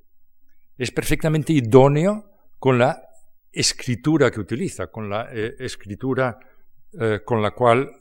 es 0.78 0.92
perfectamente 0.92 1.54
idóneo 1.54 2.30
con 2.60 2.78
la 2.78 3.04
escritura 3.52 4.32
que 4.32 4.40
utiliza, 4.40 4.88
con 4.88 5.10
la 5.10 5.30
eh, 5.32 5.56
escritura 5.60 6.40
con 7.26 7.44
la 7.44 7.52
cual 7.52 7.92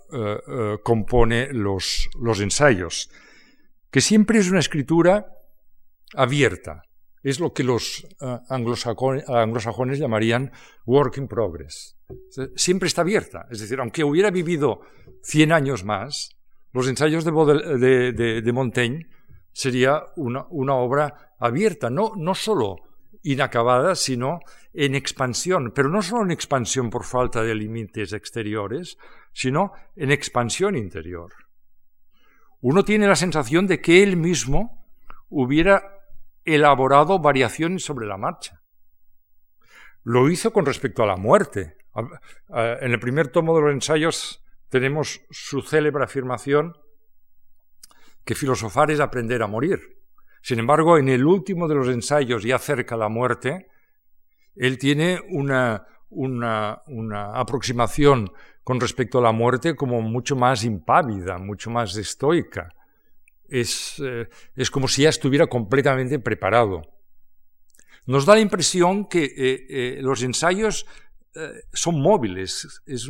compone 0.82 1.53
los, 1.53 2.09
los 2.18 2.40
ensayos, 2.40 3.11
que 3.90 4.01
siempre 4.01 4.38
es 4.38 4.49
una 4.49 4.61
escritura 4.61 5.26
abierta, 6.14 6.82
es 7.26 7.40
lo 7.40 7.53
que 7.53 7.64
los 7.64 8.07
eh, 8.20 8.38
anglosajones, 8.49 9.99
llamarían 9.99 10.53
work 10.84 11.16
in 11.18 11.26
progress. 11.26 11.97
Siempre 12.55 12.86
está 12.86 13.01
abierta. 13.01 13.49
Es 13.51 13.59
decir, 13.59 13.80
aunque 13.80 14.05
hubiera 14.05 14.30
vivido 14.30 14.82
100 15.24 15.51
años 15.51 15.82
más, 15.82 16.36
los 16.73 16.89
ensayos 16.89 17.25
de, 17.25 18.53
Montaigne 18.53 19.09
sería 19.53 20.03
una, 20.17 20.75
obra 20.75 21.35
abierta, 21.39 21.91
no, 21.91 22.12
no 22.17 22.35
solo 22.35 22.77
inacabada, 23.23 23.95
sino 23.95 24.41
en 24.73 24.95
expansión, 24.95 25.73
pero 25.75 25.89
no 25.89 26.03
solo 26.03 26.25
en 26.25 26.31
expansión 26.31 26.91
por 26.91 27.05
falta 27.05 27.43
de 27.43 27.55
límites 27.55 28.12
exteriores, 28.12 28.99
sino 29.33 29.73
en 29.97 30.12
expansión 30.12 30.77
interior. 30.77 31.33
Uno 32.61 32.85
tiene 32.85 33.07
la 33.07 33.17
sensación 33.17 33.67
de 33.67 33.81
que 33.81 34.03
él 34.03 34.17
mismo 34.17 34.87
hubiera 35.29 35.97
elaborado 36.45 37.19
variaciones 37.19 37.85
sobre 37.85 38.07
la 38.07 38.17
marcha. 38.17 38.62
Lo 40.03 40.31
hizo 40.31 40.53
con 40.53 40.64
respecto 40.64 41.03
a 41.03 41.07
la 41.07 41.17
muerte. 41.17 41.77
En 42.49 42.93
el 42.93 43.01
primer 43.01 43.29
tomo 43.29 43.57
de 43.57 43.62
los 43.62 43.73
ensayos 43.73 44.45
tenemos 44.69 45.23
su 45.31 45.62
célebre 45.62 46.05
afirmación 46.05 46.77
que 48.25 48.35
filosofar 48.35 48.91
es 48.91 49.01
aprender 49.01 49.43
a 49.43 49.47
morir. 49.47 49.81
Sin 50.43 50.59
embargo, 50.59 50.99
en 50.99 51.09
el 51.09 51.25
último 51.25 51.69
de 51.69 51.75
los 51.75 51.89
ensayos, 51.89 52.43
ya 52.43 52.59
cerca 52.59 52.97
la 52.97 53.09
muerte, 53.09 53.69
él 54.55 54.79
tiene 54.79 55.21
una, 55.31 55.87
una, 56.09 56.83
una, 56.87 57.33
aproximación 57.33 58.31
con 58.64 58.81
respecto 58.81 59.19
a 59.19 59.23
la 59.23 59.33
muerte 59.33 59.77
como 59.77 60.01
mucho 60.03 60.35
más 60.37 60.64
impávida, 60.64 61.39
mucho 61.39 61.71
más 61.71 61.97
estoica 61.97 62.69
es, 63.49 64.01
eh, 64.05 64.29
es 64.55 64.71
como 64.71 64.89
si 64.89 65.03
ya 65.03 65.09
estuviera 65.09 65.47
completamente 65.47 66.19
preparado. 66.19 66.83
Nos 68.07 68.25
da 68.25 68.35
la 68.35 68.41
impresión 68.41 69.07
que 69.09 69.25
eh, 69.25 69.67
eh, 69.69 69.99
los 70.01 70.23
ensayos 70.23 70.87
son 71.72 72.01
móviles, 72.01 72.82
es 72.87 73.09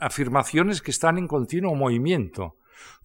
afirmaciones 0.00 0.80
que 0.80 0.90
están 0.90 1.18
en 1.18 1.26
continuo 1.26 1.74
movimiento. 1.74 2.56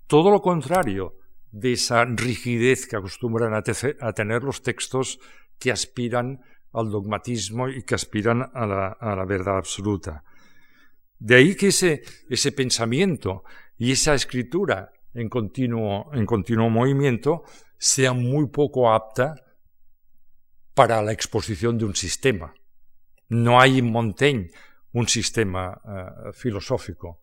Todo 0.07 0.31
lo 0.31 0.41
contrario 0.41 1.15
de 1.51 1.73
esa 1.73 2.05
rigidez 2.05 2.87
que 2.87 2.95
acostumbran 2.95 3.53
a, 3.53 4.13
tener 4.13 4.43
los 4.43 4.61
textos 4.61 5.19
que 5.59 5.71
aspiran 5.71 6.41
al 6.73 6.89
dogmatismo 6.89 7.69
y 7.69 7.83
que 7.83 7.95
aspiran 7.95 8.49
a 8.53 8.65
la, 8.65 8.87
a 8.99 9.15
la 9.15 9.25
verdad 9.25 9.57
absoluta. 9.57 10.23
De 11.19 11.35
ahí 11.35 11.55
que 11.55 11.67
ese, 11.67 12.01
ese 12.29 12.51
pensamiento 12.51 13.43
y 13.77 13.91
esa 13.91 14.13
escritura 14.13 14.91
en 15.13 15.29
continuo, 15.29 16.09
en 16.13 16.25
continuo 16.25 16.69
movimiento 16.69 17.43
sea 17.77 18.13
muy 18.13 18.47
poco 18.47 18.91
apta 18.91 19.35
para 20.73 21.01
la 21.01 21.11
exposición 21.11 21.77
de 21.77 21.85
un 21.85 21.95
sistema. 21.95 22.53
No 23.33 23.59
hay 23.59 23.79
en 23.79 23.91
Montaigne 23.91 24.51
un 24.93 25.07
sistema 25.07 25.81
eh, 25.83 26.31
filosófico. 26.33 27.19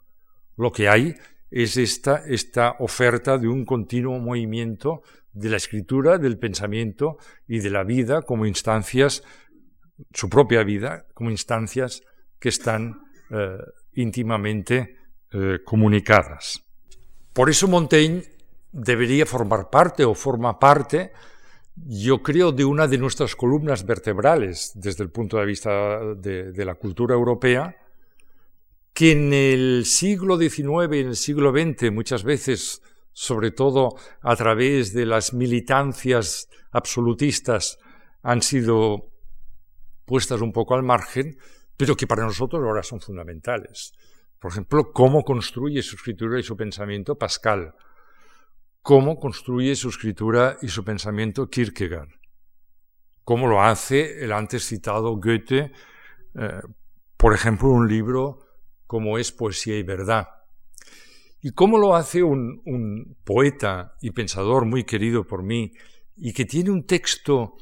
Lo 0.57 0.73
que 0.73 0.89
hay 0.89 1.15
es 1.51 1.77
esta, 1.77 2.25
esta 2.27 2.77
oferta 2.81 3.39
de 3.39 3.49
un 3.49 3.65
continuo 3.65 4.19
movimiento 4.19 5.03
de 5.33 5.49
la 5.49 5.57
escritura, 5.57 6.19
del 6.19 6.39
pensamiento 6.39 7.19
y 7.47 7.61
de 7.61 7.71
la 7.71 7.85
vida 7.85 8.23
como 8.23 8.47
instancias, 8.47 9.23
su 10.13 10.29
propia 10.29 10.65
vida, 10.65 11.07
como 11.15 11.31
instancias 11.31 12.03
que 12.39 12.49
están 12.49 13.03
eh, 13.31 13.59
íntimamente 13.95 14.97
eh, 15.33 15.59
comunicadas. 15.65 16.65
Por 17.33 17.51
eso 17.51 17.69
Montaigne 17.69 18.25
debería 18.73 19.27
formar 19.27 19.71
parte 19.71 20.05
o 20.05 20.15
forma 20.15 20.59
parte, 20.59 21.13
yo 21.87 22.23
creo, 22.23 22.53
de 22.53 22.65
una 22.65 22.87
de 22.87 22.99
nuestras 22.99 23.37
columnas 23.37 23.85
vertebrales 23.85 24.73
desde 24.75 25.05
el 25.05 25.11
punto 25.11 25.39
de 25.39 25.47
vista 25.47 26.15
de, 26.15 26.65
la 26.65 26.75
cultura 26.75 27.15
europea, 27.15 27.77
que 28.93 29.13
en 29.13 29.33
el 29.33 29.85
siglo 29.87 30.37
XIX 30.39 30.95
y 30.95 31.01
en 31.01 31.09
el 31.09 31.17
siglo 31.17 31.53
XX 31.53 31.91
muchas 31.91 32.25
veces, 32.25 32.83
sobre 33.13 33.51
todo 33.51 33.95
a 34.21 34.37
través 34.37 34.93
de 34.93 35.07
las 35.07 35.33
militancias 35.33 36.49
absolutistas, 36.71 37.79
han 38.23 38.43
sido 38.43 39.11
puestas 40.05 40.41
un 40.41 40.53
poco 40.53 40.75
al 40.75 40.83
margen, 40.83 41.39
pero 41.77 41.97
que 41.97 42.07
para 42.07 42.25
nosotros 42.25 42.63
ahora 42.63 42.83
son 42.83 43.01
fundamentales. 43.01 43.93
Por 44.39 44.53
ejemplo, 44.53 44.93
cómo 44.93 45.23
construye 45.23 45.83
su 45.83 45.97
escritura 45.97 46.39
y 46.41 46.43
su 46.43 46.57
pensamiento 46.57 47.17
Pascal, 47.17 47.75
cómo 48.83 49.19
construye 49.19 49.77
su 49.77 49.89
escritura 49.89 50.59
y 50.63 50.69
su 50.69 50.85
pensamiento 50.85 51.49
Kierkegaard, 51.49 52.09
cómo 53.25 53.47
lo 53.47 53.63
hace 53.63 54.25
el 54.25 54.33
antes 54.33 54.67
citado 54.67 55.17
Goethe, 55.17 55.73
eh, 56.35 56.61
por 57.17 57.35
ejemplo, 57.35 57.69
un 57.69 57.89
libro 57.89 58.47
como 58.87 59.19
es 59.19 59.33
Poesía 59.33 59.77
y 59.79 59.83
Verdad, 59.83 60.29
y 61.43 61.53
cómo 61.53 61.79
lo 61.79 61.95
hace 61.95 62.23
un, 62.23 63.17
poeta 63.25 63.97
y 64.01 64.11
pensador 64.11 64.65
muy 64.65 64.85
querido 64.85 65.27
por 65.27 65.43
mí 65.43 65.73
y 66.17 66.33
que 66.33 66.45
tiene 66.45 66.71
un 66.71 66.87
texto 66.87 67.57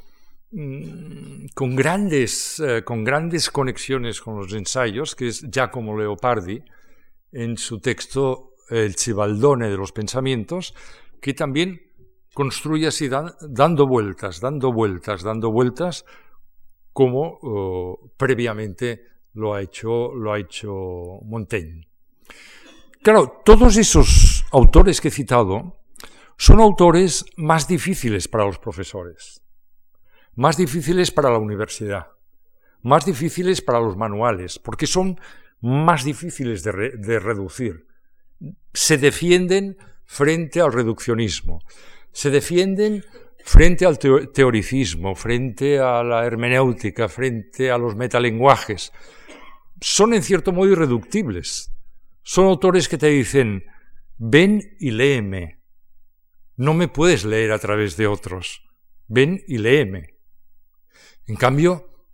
mm, 0.51 1.47
con 1.55 1.77
grandes, 1.77 2.61
eh, 2.61 2.83
con 2.85 3.05
grandes 3.05 3.51
conexiones 3.51 4.21
con 4.21 4.37
los 4.37 4.53
ensayos, 4.53 5.15
que 5.15 5.29
es 5.29 5.47
Giacomo 5.51 5.97
Leopardi, 5.97 6.63
en 7.33 7.57
su 7.57 7.79
texto 7.79 8.55
El 8.71 8.97
Cibaldone 8.97 9.69
de 9.69 9.77
los 9.77 9.93
Pensamientos, 9.93 10.75
que 11.21 11.35
también 11.35 11.81
construye 12.35 12.87
así 12.87 13.09
dando 13.09 13.87
vueltas, 13.87 14.41
dando 14.41 14.73
vueltas, 14.73 15.23
dando 15.23 15.51
vueltas, 15.51 16.05
como 16.93 17.39
oh, 17.43 18.11
previamente 18.17 19.05
lo 19.35 19.55
ha 19.55 19.63
hecho, 19.63 20.15
lo 20.15 20.33
ha 20.33 20.39
hecho 20.39 20.69
Montaigne. 21.23 21.89
Claro, 23.03 23.41
todos 23.45 23.77
esos 23.77 24.45
autores 24.51 25.01
que 25.01 25.09
he 25.09 25.13
citado 25.13 25.79
son 26.37 26.61
autores 26.61 27.25
más 27.37 27.67
difíciles 27.67 28.29
para 28.29 28.45
los 28.45 28.59
profesores, 28.59 29.43
más 30.35 30.57
difíciles 30.57 31.11
para 31.11 31.31
la 31.31 31.39
universidad, 31.39 32.09
más 32.83 33.05
difíciles 33.05 33.63
para 33.63 33.81
los 33.81 33.97
manuales, 33.97 34.59
porque 34.59 34.87
son 34.87 35.19
más 35.61 36.05
difíciles 36.05 36.63
de, 36.63 37.19
reducir. 37.19 37.87
Se 38.73 38.99
defienden 38.99 39.77
frente 40.09 40.61
al 40.61 40.73
reduccionismo, 40.73 41.61
se 42.11 42.31
defienden 42.31 43.05
frente 43.45 43.85
al 43.85 43.99
teoricismo, 43.99 45.15
frente 45.15 45.79
a 45.79 46.03
la 46.03 46.25
hermenéutica, 46.25 47.09
frente 47.09 47.71
a 47.71 47.79
los 47.79 47.95
metalenguajes. 47.95 48.91
Son 49.81 50.15
en 50.15 50.23
cierto 50.23 50.51
modo 50.51 50.73
irreductibles. 50.73 51.71
Son 52.23 52.47
autores 52.47 52.89
que 52.89 52.99
te 52.99 53.09
dicen, 53.09 53.65
ven 54.17 54.77
y 54.81 54.91
léeme. 54.91 55.61
No 56.57 56.75
me 56.75 56.89
puedes 56.89 57.25
leer 57.25 57.53
a 57.53 57.59
través 57.59 57.97
de 57.97 58.07
otros. 58.07 58.63
Ven 59.07 59.45
y 59.47 59.59
léeme. 59.59 60.15
En 61.27 61.37
cambio, 61.37 62.07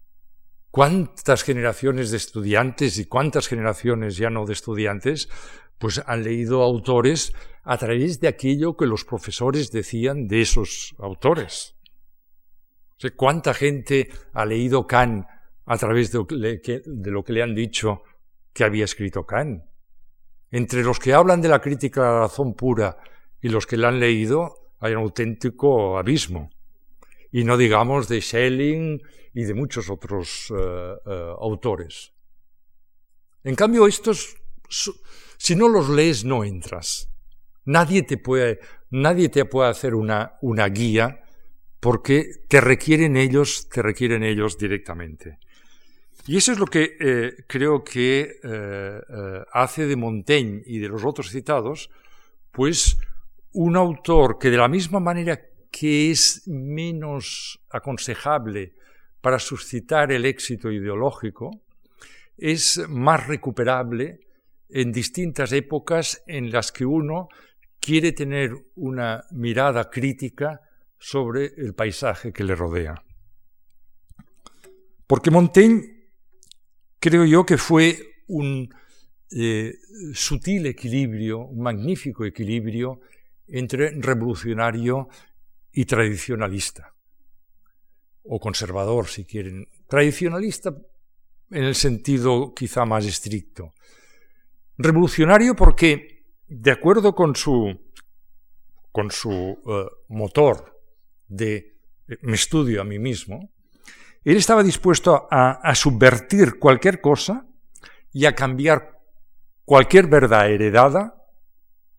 cuántas 0.70 1.44
generaciones 1.44 2.10
de 2.10 2.16
estudiantes 2.16 2.98
y 2.98 3.06
cuántas 3.06 3.46
generaciones 3.46 4.16
ya 4.16 4.30
no 4.30 4.44
de 4.44 4.52
estudiantes, 4.52 5.28
pues 5.78 6.02
han 6.06 6.24
leído 6.24 6.62
autores 6.62 7.32
a 7.62 7.76
través 7.78 8.20
de 8.20 8.28
aquello 8.28 8.76
que 8.76 8.86
los 8.86 9.04
profesores 9.04 9.70
decían 9.70 10.26
de 10.28 10.42
esos 10.42 10.94
autores. 10.98 11.74
¿Cuánta 13.16 13.52
gente 13.52 14.08
ha 14.32 14.46
leído 14.46 14.86
Kant 14.86 15.26
a 15.66 15.76
través 15.76 16.10
de 16.10 16.18
lo 17.10 17.24
que 17.24 17.32
le 17.32 17.42
han 17.42 17.54
dicho 17.54 18.02
que 18.52 18.64
había 18.64 18.84
escrito 18.84 19.26
Kant? 19.26 19.64
Entre 20.50 20.82
los 20.82 20.98
que 20.98 21.12
hablan 21.12 21.42
de 21.42 21.48
la 21.48 21.60
crítica 21.60 22.02
a 22.02 22.12
la 22.12 22.20
razón 22.20 22.54
pura 22.54 22.96
y 23.42 23.48
los 23.48 23.66
que 23.66 23.76
la 23.76 23.88
han 23.88 24.00
leído 24.00 24.70
hay 24.80 24.92
un 24.92 25.00
auténtico 25.00 25.98
abismo 25.98 26.50
y 27.34 27.42
no 27.42 27.56
digamos 27.56 28.06
de 28.06 28.20
Schelling 28.20 29.02
y 29.34 29.42
de 29.42 29.54
muchos 29.54 29.90
otros 29.90 30.52
eh, 30.56 30.94
eh, 31.04 31.34
autores. 31.40 32.12
En 33.42 33.56
cambio, 33.56 33.88
estos, 33.88 34.36
si 35.44 35.54
no 35.56 35.68
los 35.68 35.90
lees, 35.90 36.24
no 36.24 36.42
entras. 36.42 37.10
Nadie 37.66 38.02
te 38.02 38.16
puede, 38.16 38.60
nadie 38.88 39.28
te 39.28 39.44
puede 39.44 39.68
hacer 39.68 39.94
una, 39.94 40.38
una 40.40 40.66
guía 40.68 41.20
porque 41.80 42.30
te 42.48 42.62
requieren 42.62 43.18
ellos, 43.18 43.68
te 43.68 43.82
requieren 43.82 44.22
ellos 44.22 44.56
directamente. 44.56 45.38
Y 46.26 46.38
eso 46.38 46.52
es 46.52 46.58
lo 46.58 46.64
que 46.64 46.96
eh, 46.98 47.44
creo 47.46 47.84
que 47.84 48.36
hace 49.52 49.86
de 49.86 49.96
Montaigne 49.96 50.62
y 50.64 50.78
de 50.78 50.88
los 50.88 51.04
otros 51.04 51.28
citados, 51.28 51.90
pues 52.50 52.96
un 53.52 53.76
autor 53.76 54.38
que 54.38 54.48
de 54.48 54.56
la 54.56 54.68
misma 54.68 54.98
manera 54.98 55.38
que 55.70 56.10
es 56.10 56.48
menos 56.48 57.60
aconsejable 57.68 58.76
para 59.20 59.38
suscitar 59.38 60.10
el 60.10 60.24
éxito 60.24 60.72
ideológico, 60.72 61.50
es 62.38 62.80
más 62.88 63.26
recuperable 63.26 64.20
en 64.74 64.90
distintas 64.90 65.52
épocas 65.52 66.24
en 66.26 66.50
las 66.50 66.72
que 66.72 66.84
uno 66.84 67.28
quiere 67.78 68.10
tener 68.10 68.50
una 68.74 69.24
mirada 69.30 69.88
crítica 69.88 70.60
sobre 70.98 71.52
el 71.56 71.74
paisaje 71.74 72.32
que 72.32 72.42
le 72.42 72.56
rodea. 72.56 73.00
Porque 75.06 75.30
Montaigne 75.30 76.08
creo 76.98 77.24
yo 77.24 77.46
que 77.46 77.56
fue 77.56 78.24
un 78.26 78.68
eh, 79.30 79.74
sutil 80.12 80.66
equilibrio, 80.66 81.38
un 81.38 81.62
magnífico 81.62 82.24
equilibrio 82.24 83.00
entre 83.46 83.90
revolucionario 84.00 85.08
y 85.70 85.84
tradicionalista, 85.84 86.92
o 88.24 88.40
conservador 88.40 89.06
si 89.06 89.24
quieren. 89.24 89.68
Tradicionalista 89.86 90.74
en 91.50 91.62
el 91.62 91.76
sentido 91.76 92.52
quizá 92.52 92.84
más 92.84 93.06
estricto. 93.06 93.72
Revolucionario 94.76 95.54
porque, 95.54 96.24
de 96.48 96.70
acuerdo 96.70 97.14
con 97.14 97.36
su, 97.36 97.80
con 98.92 99.10
su 99.10 99.30
eh, 99.30 99.86
motor 100.08 100.80
de 101.26 101.78
eh, 102.08 102.18
me 102.22 102.34
estudio 102.34 102.80
a 102.80 102.84
mí 102.84 102.98
mismo, 102.98 103.50
él 104.24 104.36
estaba 104.36 104.62
dispuesto 104.62 105.28
a, 105.30 105.52
a 105.52 105.74
subvertir 105.74 106.58
cualquier 106.58 107.00
cosa 107.00 107.46
y 108.12 108.24
a 108.24 108.34
cambiar 108.34 109.00
cualquier 109.64 110.06
verdad 110.06 110.50
heredada 110.50 111.14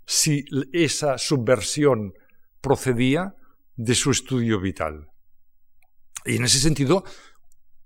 si 0.06 0.46
esa 0.72 1.18
subversión 1.18 2.14
procedía 2.62 3.36
de 3.76 3.96
su 3.96 4.12
estudio 4.12 4.60
vital. 4.60 5.10
Y 6.26 6.38
en 6.38 6.46
ese 6.46 6.60
sentido 6.60 7.04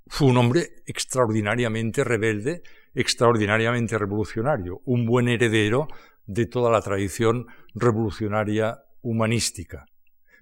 fue 0.07 0.27
un 0.27 0.37
hombre 0.37 0.83
extraordinariamente 0.85 2.03
rebelde, 2.03 2.63
extraordinariamente 2.93 3.97
revolucionario, 3.97 4.81
un 4.85 5.05
buen 5.05 5.27
heredero 5.27 5.87
de 6.25 6.45
toda 6.45 6.71
la 6.71 6.81
tradición 6.81 7.47
revolucionaria 7.73 8.83
humanística. 9.01 9.85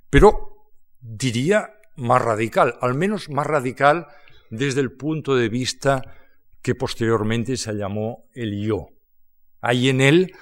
Pero 0.09 0.71
diría 0.99 1.69
más 1.95 2.21
radical, 2.21 2.75
al 2.81 2.93
menos 2.93 3.29
más 3.29 3.47
radical 3.47 4.07
desde 4.49 4.81
el 4.81 4.91
punto 4.91 5.35
de 5.35 5.49
vista 5.49 6.01
que 6.61 6.75
posteriormente 6.75 7.57
se 7.57 7.73
llamó 7.73 8.25
el 8.33 8.61
yo. 8.65 8.87
Hay 9.61 9.89
en 9.89 10.01
él 10.01 10.33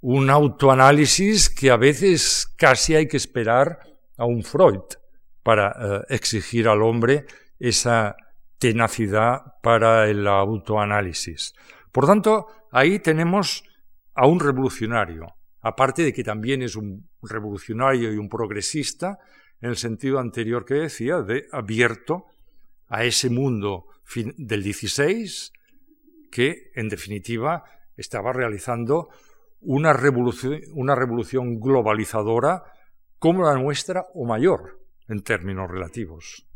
un 0.00 0.30
autoanálisis 0.30 1.50
que 1.50 1.70
a 1.70 1.76
veces 1.76 2.46
casi 2.56 2.94
hay 2.94 3.08
que 3.08 3.16
esperar 3.16 3.80
a 4.16 4.24
un 4.24 4.42
Freud 4.42 4.82
para 5.42 5.70
eh, 5.70 6.14
exigir 6.14 6.68
al 6.68 6.82
hombre 6.82 7.26
esa 7.58 8.16
tenacidad 8.58 9.54
para 9.62 10.08
el 10.08 10.26
autoanálisis. 10.26 11.54
Por 11.92 12.06
tanto, 12.06 12.46
ahí 12.70 12.98
tenemos 12.98 13.64
a 14.14 14.26
un 14.26 14.40
revolucionario, 14.40 15.26
aparte 15.60 16.02
de 16.02 16.12
que 16.12 16.24
también 16.24 16.62
es 16.62 16.76
un 16.76 17.08
revolucionario 17.22 18.12
y 18.12 18.16
un 18.16 18.28
progresista, 18.28 19.18
en 19.60 19.70
el 19.70 19.76
sentido 19.76 20.18
anterior 20.18 20.64
que 20.64 20.74
decía, 20.74 21.22
de 21.22 21.46
abierto 21.52 22.26
a 22.88 23.04
ese 23.04 23.30
mundo 23.30 23.86
del 24.36 24.62
16 24.62 25.52
que, 26.30 26.70
en 26.74 26.88
definitiva, 26.88 27.64
estaba 27.96 28.32
realizando 28.32 29.08
una 29.60 29.92
revolución, 29.92 30.60
una 30.74 30.94
revolución 30.94 31.58
globalizadora 31.58 32.62
como 33.18 33.44
la 33.44 33.54
nuestra 33.54 34.04
o 34.14 34.26
mayor 34.26 34.80
en 35.08 35.22
términos 35.22 35.70
relativos. 35.70 36.46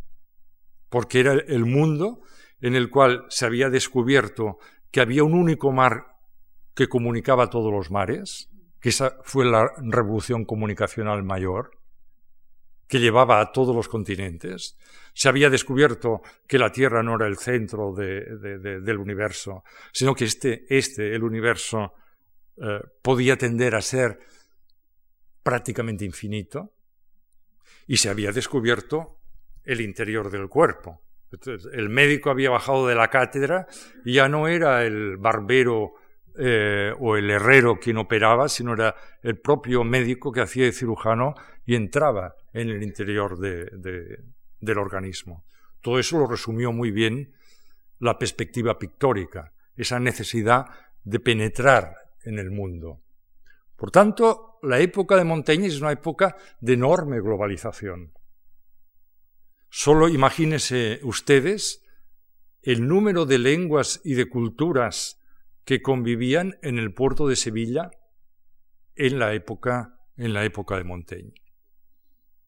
Porque 0.91 1.21
era 1.21 1.33
el 1.33 1.65
mundo 1.65 2.21
en 2.61 2.75
el 2.75 2.91
cual 2.91 3.25
se 3.31 3.47
había 3.47 3.71
descubierto 3.71 4.59
que 4.91 5.01
había 5.01 5.25
un 5.25 5.35
único 5.35 5.73
mar 5.73 6.19
que 6.75 6.89
comunicaba 6.89 7.49
todos 7.49 7.73
los 7.73 7.91
mares, 7.91 8.51
que 8.81 8.91
esa 8.91 9.17
fue 9.23 9.45
la 9.45 9.71
revolución 9.79 10.45
comunicacional 10.45 11.23
mayor, 11.23 11.71
que 12.87 12.99
llevaba 12.99 13.41
a 13.41 13.53
todos 13.53 13.75
los 13.75 13.89
continentes. 13.89 14.77
Se 15.15 15.29
había 15.29 15.49
descubierto 15.49 16.23
que 16.47 16.59
la 16.59 16.73
Tierra 16.73 17.03
no 17.03 17.15
era 17.15 17.27
el 17.27 17.39
centro 17.39 17.93
del 17.95 18.99
universo, 18.99 19.63
sino 19.93 20.15
que 20.15 20.25
este, 20.25 20.65
este 20.69 21.15
el 21.15 21.23
universo, 21.23 21.95
eh, 22.57 22.81
podía 23.01 23.37
tender 23.37 23.75
a 23.75 23.81
ser 23.81 24.19
prácticamente 25.43 26.05
infinito, 26.05 26.75
y 27.87 27.97
se 27.97 28.09
había 28.09 28.33
descubierto 28.33 29.20
el 29.73 29.81
interior 29.81 30.31
del 30.31 30.49
cuerpo. 30.49 31.01
el 31.73 31.89
médico 31.89 32.31
había 32.31 32.51
bajado 32.51 32.89
de 32.89 32.97
la 32.97 33.09
cátedra 33.09 33.69
y 34.05 34.15
ya 34.15 34.29
no 34.29 34.49
era 34.49 34.85
el 34.85 35.17
barbero 35.17 35.95
eh, 36.37 36.93
o 36.99 37.17
el 37.17 37.31
herrero 37.31 37.79
quien 37.79 37.99
operaba, 37.99 38.49
sino 38.49 38.75
era 38.75 38.97
el 39.23 39.39
propio 39.39 39.85
médico 39.85 40.33
que 40.33 40.41
hacía 40.41 40.65
de 40.65 40.73
cirujano 40.73 41.35
y 41.65 41.77
entraba 41.77 42.35
en 42.53 42.69
el 42.71 42.83
interior 42.83 43.39
del 43.39 44.79
organismo. 44.79 45.45
Todo 45.81 46.01
eso 46.01 46.19
lo 46.19 46.27
resumió 46.27 46.73
muy 46.73 46.91
bien 46.91 47.33
la 48.01 48.19
perspectiva 48.19 48.77
pictórica, 48.79 49.53
esa 49.77 50.01
necesidad 50.01 50.67
de 51.05 51.21
penetrar 51.21 51.95
en 52.25 52.41
el 52.41 52.51
mundo. 52.51 53.01
Por 53.77 53.93
tanto, 53.93 54.59
la 54.63 54.81
época 54.81 55.17
de 55.17 55.25
Montaigne 55.25 55.67
es 55.67 55.81
una 55.81 55.93
época 55.93 56.37
de 56.61 56.75
enorme 56.75 57.21
globalización. 57.21 58.13
Solo 59.71 60.09
imagínense 60.09 61.01
ustedes 61.03 61.83
el 62.63 62.87
número 62.87 63.25
de 63.25 63.39
lenguas 63.39 64.01
y 64.05 64.15
de 64.15 64.29
culturas 64.29 65.21
que 65.65 65.81
convivían 65.81 66.59
en 66.63 66.79
el 66.79 66.93
puerto 66.93 67.29
de 67.29 67.37
Sevilla 67.37 67.91
en 68.97 69.19
la 69.19 69.33
época, 69.33 69.97
en 70.17 70.35
la 70.35 70.45
época 70.45 70.77
de 70.77 70.85
Montaigne. 70.85 71.35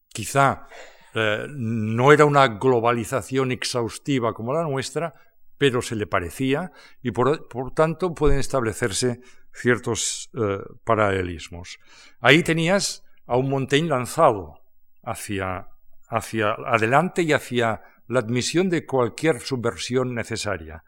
Quizá 0.09 0.67
eh, 1.15 1.47
no 1.49 2.11
era 2.11 2.25
una 2.25 2.47
globalización 2.47 3.51
exhaustiva 3.51 4.33
como 4.33 4.53
la 4.53 4.63
nuestra, 4.63 5.13
pero 5.57 5.81
se 5.81 5.95
le 5.95 6.07
parecía 6.07 6.71
y 7.01 7.11
por, 7.11 7.47
tanto 7.73 8.13
pueden 8.13 8.39
establecerse 8.39 9.21
ciertos 9.53 10.29
eh, 10.33 10.59
paralelismos. 10.83 11.79
Ahí 12.19 12.43
tenías 12.43 13.03
a 13.25 13.37
un 13.37 13.49
Montaigne 13.49 13.89
lanzado 13.89 14.59
hacia, 15.03 15.69
hacia 16.13 16.53
adelante 16.53 17.23
y 17.23 17.33
hacia 17.33 17.81
la 18.07 18.19
admisión 18.19 18.69
de 18.69 18.85
cualquier 18.85 19.39
subversión 19.39 20.13
necesaria. 20.13 20.83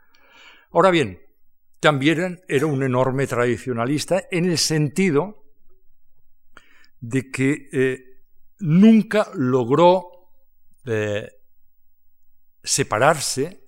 Ahora 0.72 0.92
bien, 0.92 1.22
también 1.80 2.42
era 2.48 2.66
un 2.66 2.84
enorme 2.84 3.28
tradicionalista 3.28 4.24
en 4.32 4.46
el 4.46 4.58
sentido 4.58 5.44
de 7.00 7.30
que 7.32 7.70
eh, 7.72 8.22
nunca 8.60 9.30
logró 9.36 10.32
eh, 10.86 11.30
separarse 12.64 13.62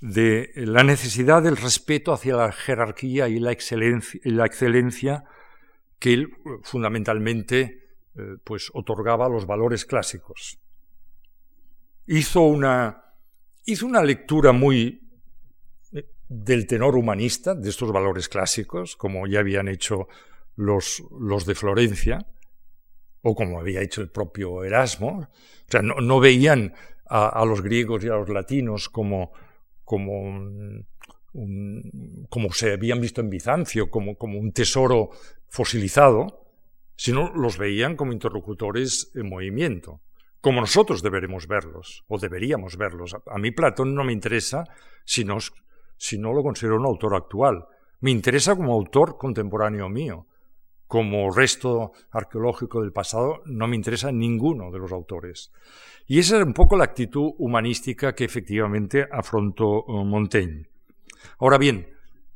de 0.00 0.52
la 0.56 0.84
necesidad 0.84 1.42
del 1.42 1.56
respeto 1.56 2.12
hacia 2.12 2.36
la 2.36 2.52
jerarquía 2.52 3.28
y 3.28 3.38
la 3.38 3.52
excelencia, 3.52 5.24
que 5.98 6.12
él 6.12 6.30
fundamentalmente 6.62 7.84
eh, 8.14 8.36
pues, 8.44 8.70
otorgaba 8.74 9.26
a 9.26 9.30
los 9.30 9.46
valores 9.46 9.86
clásicos. 9.86 10.58
Hizo 12.06 12.42
una, 12.42 13.04
hizo 13.64 13.86
una 13.86 14.02
lectura 14.02 14.52
muy 14.52 15.04
del 16.28 16.66
tenor 16.66 16.96
humanista, 16.96 17.54
de 17.54 17.70
estos 17.70 17.92
valores 17.92 18.28
clásicos, 18.28 18.96
como 18.96 19.26
ya 19.26 19.40
habían 19.40 19.68
hecho 19.68 20.08
los, 20.56 21.02
los 21.18 21.46
de 21.46 21.54
Florencia, 21.54 22.26
o 23.22 23.34
como 23.34 23.60
había 23.60 23.82
hecho 23.82 24.00
el 24.00 24.10
propio 24.10 24.64
Erasmo. 24.64 25.20
O 25.20 25.70
sea, 25.70 25.82
no, 25.82 26.20
veían 26.20 26.74
a, 27.06 27.44
los 27.44 27.62
griegos 27.62 28.04
y 28.04 28.08
a 28.08 28.16
los 28.16 28.28
latinos 28.28 28.88
como, 28.88 29.32
como, 29.84 30.50
como 32.28 32.52
se 32.52 32.72
habían 32.72 33.00
visto 33.00 33.20
en 33.20 33.30
Bizancio, 33.30 33.90
como, 33.90 34.16
como 34.16 34.38
un 34.38 34.52
tesoro 34.52 35.10
fosilizado, 35.48 36.46
sino 36.96 37.32
los 37.34 37.58
veían 37.58 37.96
como 37.96 38.12
interlocutores 38.12 39.10
en 39.14 39.28
movimiento, 39.28 40.00
como 40.44 40.60
nosotros 40.60 41.00
deberemos 41.00 41.46
verlos, 41.48 42.04
o 42.06 42.18
deberíamos 42.18 42.76
verlos. 42.76 43.16
A 43.26 43.38
mí 43.38 43.50
Platón 43.50 43.94
no 43.94 44.04
me 44.04 44.12
interesa 44.12 44.64
si 45.06 45.24
no, 45.24 45.38
si 45.96 46.18
no 46.18 46.34
lo 46.34 46.42
considero 46.42 46.76
un 46.76 46.84
autor 46.84 47.14
actual. 47.14 47.64
Me 48.00 48.10
interesa 48.10 48.54
como 48.54 48.74
autor 48.74 49.16
contemporáneo 49.16 49.88
mío. 49.88 50.26
Como 50.86 51.30
resto 51.30 51.92
arqueológico 52.10 52.82
del 52.82 52.92
pasado, 52.92 53.40
no 53.46 53.66
me 53.66 53.76
interesa 53.76 54.12
ninguno 54.12 54.70
de 54.70 54.80
los 54.80 54.92
autores. 54.92 55.50
Y 56.06 56.18
esa 56.18 56.36
es 56.36 56.44
un 56.44 56.52
poco 56.52 56.76
la 56.76 56.84
actitud 56.84 57.32
humanística 57.38 58.14
que 58.14 58.24
efectivamente 58.24 59.08
afrontó 59.10 59.78
eh, 59.88 60.04
Montaigne. 60.04 60.68
Ahora 61.38 61.56
bien, 61.56 61.88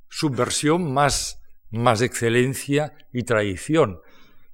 subversión 0.08 0.94
más, 0.94 1.42
más 1.70 2.00
excelencia 2.00 2.94
y 3.12 3.24
tradición. 3.24 4.00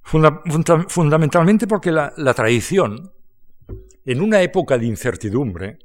fundamentalmente 0.03 1.67
porque 1.67 1.93
la, 1.93 2.33
tradición, 2.33 3.13
en 4.05 4.21
una 4.21 4.41
época 4.41 4.77
de 4.77 4.85
incertidumbre, 4.85 5.79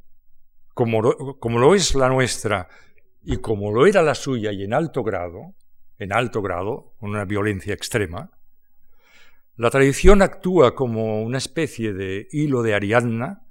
como 0.75 1.01
lo 1.03 1.75
es 1.75 1.95
la 1.95 2.09
nuestra 2.09 2.69
y 3.23 3.39
como 3.39 3.73
lo 3.73 3.87
era 3.87 4.03
la 4.03 4.15
suya 4.15 4.53
y 4.53 4.63
en 4.63 4.73
alto 4.73 5.03
grado, 5.03 5.55
en 5.99 6.13
alto 6.13 6.43
grado, 6.43 6.95
con 6.99 7.11
una 7.11 7.25
violencia 7.25 7.75
extrema, 7.75 8.31
la 9.57 9.71
tradición 9.71 10.23
actúa 10.23 10.75
como 10.75 11.23
una 11.23 11.39
especie 11.39 11.93
de 11.93 12.29
hilo 12.33 12.63
de 12.63 12.75
Ariadna 12.75 13.43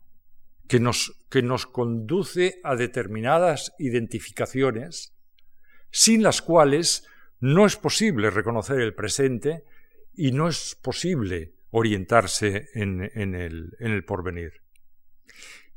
que 0.68 0.80
nos, 0.80 1.24
que 1.30 1.44
nos 1.44 1.68
conduce 1.68 2.60
a 2.64 2.76
determinadas 2.76 3.74
identificaciones 3.78 5.14
sin 5.92 6.24
las 6.24 6.42
cuales 6.42 7.06
no 7.40 7.66
es 7.66 7.76
posible 7.76 8.30
reconocer 8.30 8.80
el 8.80 8.94
presente 8.94 9.64
y 10.14 10.32
no 10.32 10.48
es 10.48 10.76
posible 10.82 11.54
orientarse 11.72 12.70
en, 12.74 13.02
el, 13.02 13.76
en 13.80 13.92
el 13.92 14.06
porvenir. 14.06 14.54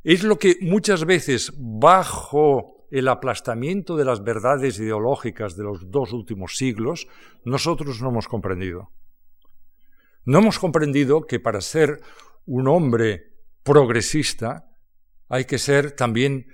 Es 0.04 0.24
lo 0.24 0.38
que 0.38 0.56
muchas 0.60 1.04
veces 1.04 1.52
bajo 1.56 2.86
el 2.90 3.08
aplastamiento 3.08 3.96
de 3.96 4.04
las 4.04 4.22
verdades 4.22 4.78
ideológicas 4.78 5.56
de 5.56 5.64
los 5.64 5.90
dos 5.90 6.12
últimos 6.12 6.56
siglos, 6.56 7.06
nosotros 7.44 8.02
no 8.02 8.10
hemos 8.10 8.28
comprendido. 8.28 8.90
No 10.24 10.38
hemos 10.38 10.58
comprendido 10.58 11.26
que 11.26 11.40
para 11.40 11.60
ser 11.60 12.00
un 12.44 12.68
hombre 12.68 13.32
progresista 13.62 14.68
hay 15.28 15.44
que 15.44 15.58
ser 15.58 15.92
también 15.92 16.48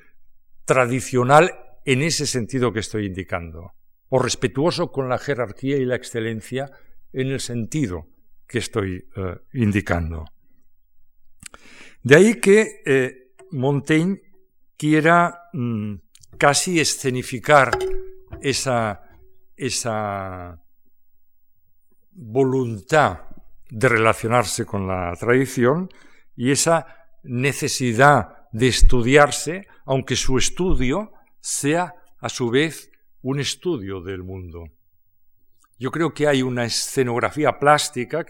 tradicional 0.64 1.52
en 1.84 2.02
ese 2.02 2.26
sentido 2.26 2.72
que 2.72 2.80
estoy 2.80 3.06
indicando, 3.06 3.72
o 4.08 4.18
respetuoso 4.18 4.92
con 4.92 5.08
la 5.08 5.18
jerarquía 5.18 5.78
y 5.78 5.84
la 5.84 5.96
excelencia 5.96 6.70
en 7.12 7.28
el 7.28 7.40
sentido 7.40 8.06
que 8.48 8.58
estoy 8.58 9.06
eh, 9.14 9.36
indicando. 9.52 10.24
De 12.02 12.16
ahí 12.16 12.40
que 12.40 12.80
eh, 12.86 13.34
Montaigne 13.50 14.20
quiera 14.76 15.50
mm, 15.52 15.94
casi 16.38 16.80
escenificar 16.80 17.76
esa, 18.40 19.02
esa 19.56 20.62
voluntad 22.12 23.20
de 23.70 23.88
relacionarse 23.88 24.64
con 24.64 24.86
la 24.86 25.12
tradición 25.18 25.90
y 26.34 26.50
esa 26.50 26.86
necesidad 27.24 28.48
de 28.52 28.68
estudiarse, 28.68 29.66
aunque 29.84 30.16
su 30.16 30.38
estudio 30.38 31.12
sea 31.40 31.94
a 32.20 32.28
su 32.28 32.50
vez 32.50 32.90
un 33.22 33.40
estudio 33.40 34.00
del 34.00 34.22
mundo. 34.22 34.64
Yo 35.78 35.90
creo 35.90 36.12
que 36.12 36.26
hay 36.26 36.42
una 36.42 36.64
escenografía 36.64 37.58
plástica, 37.58 38.26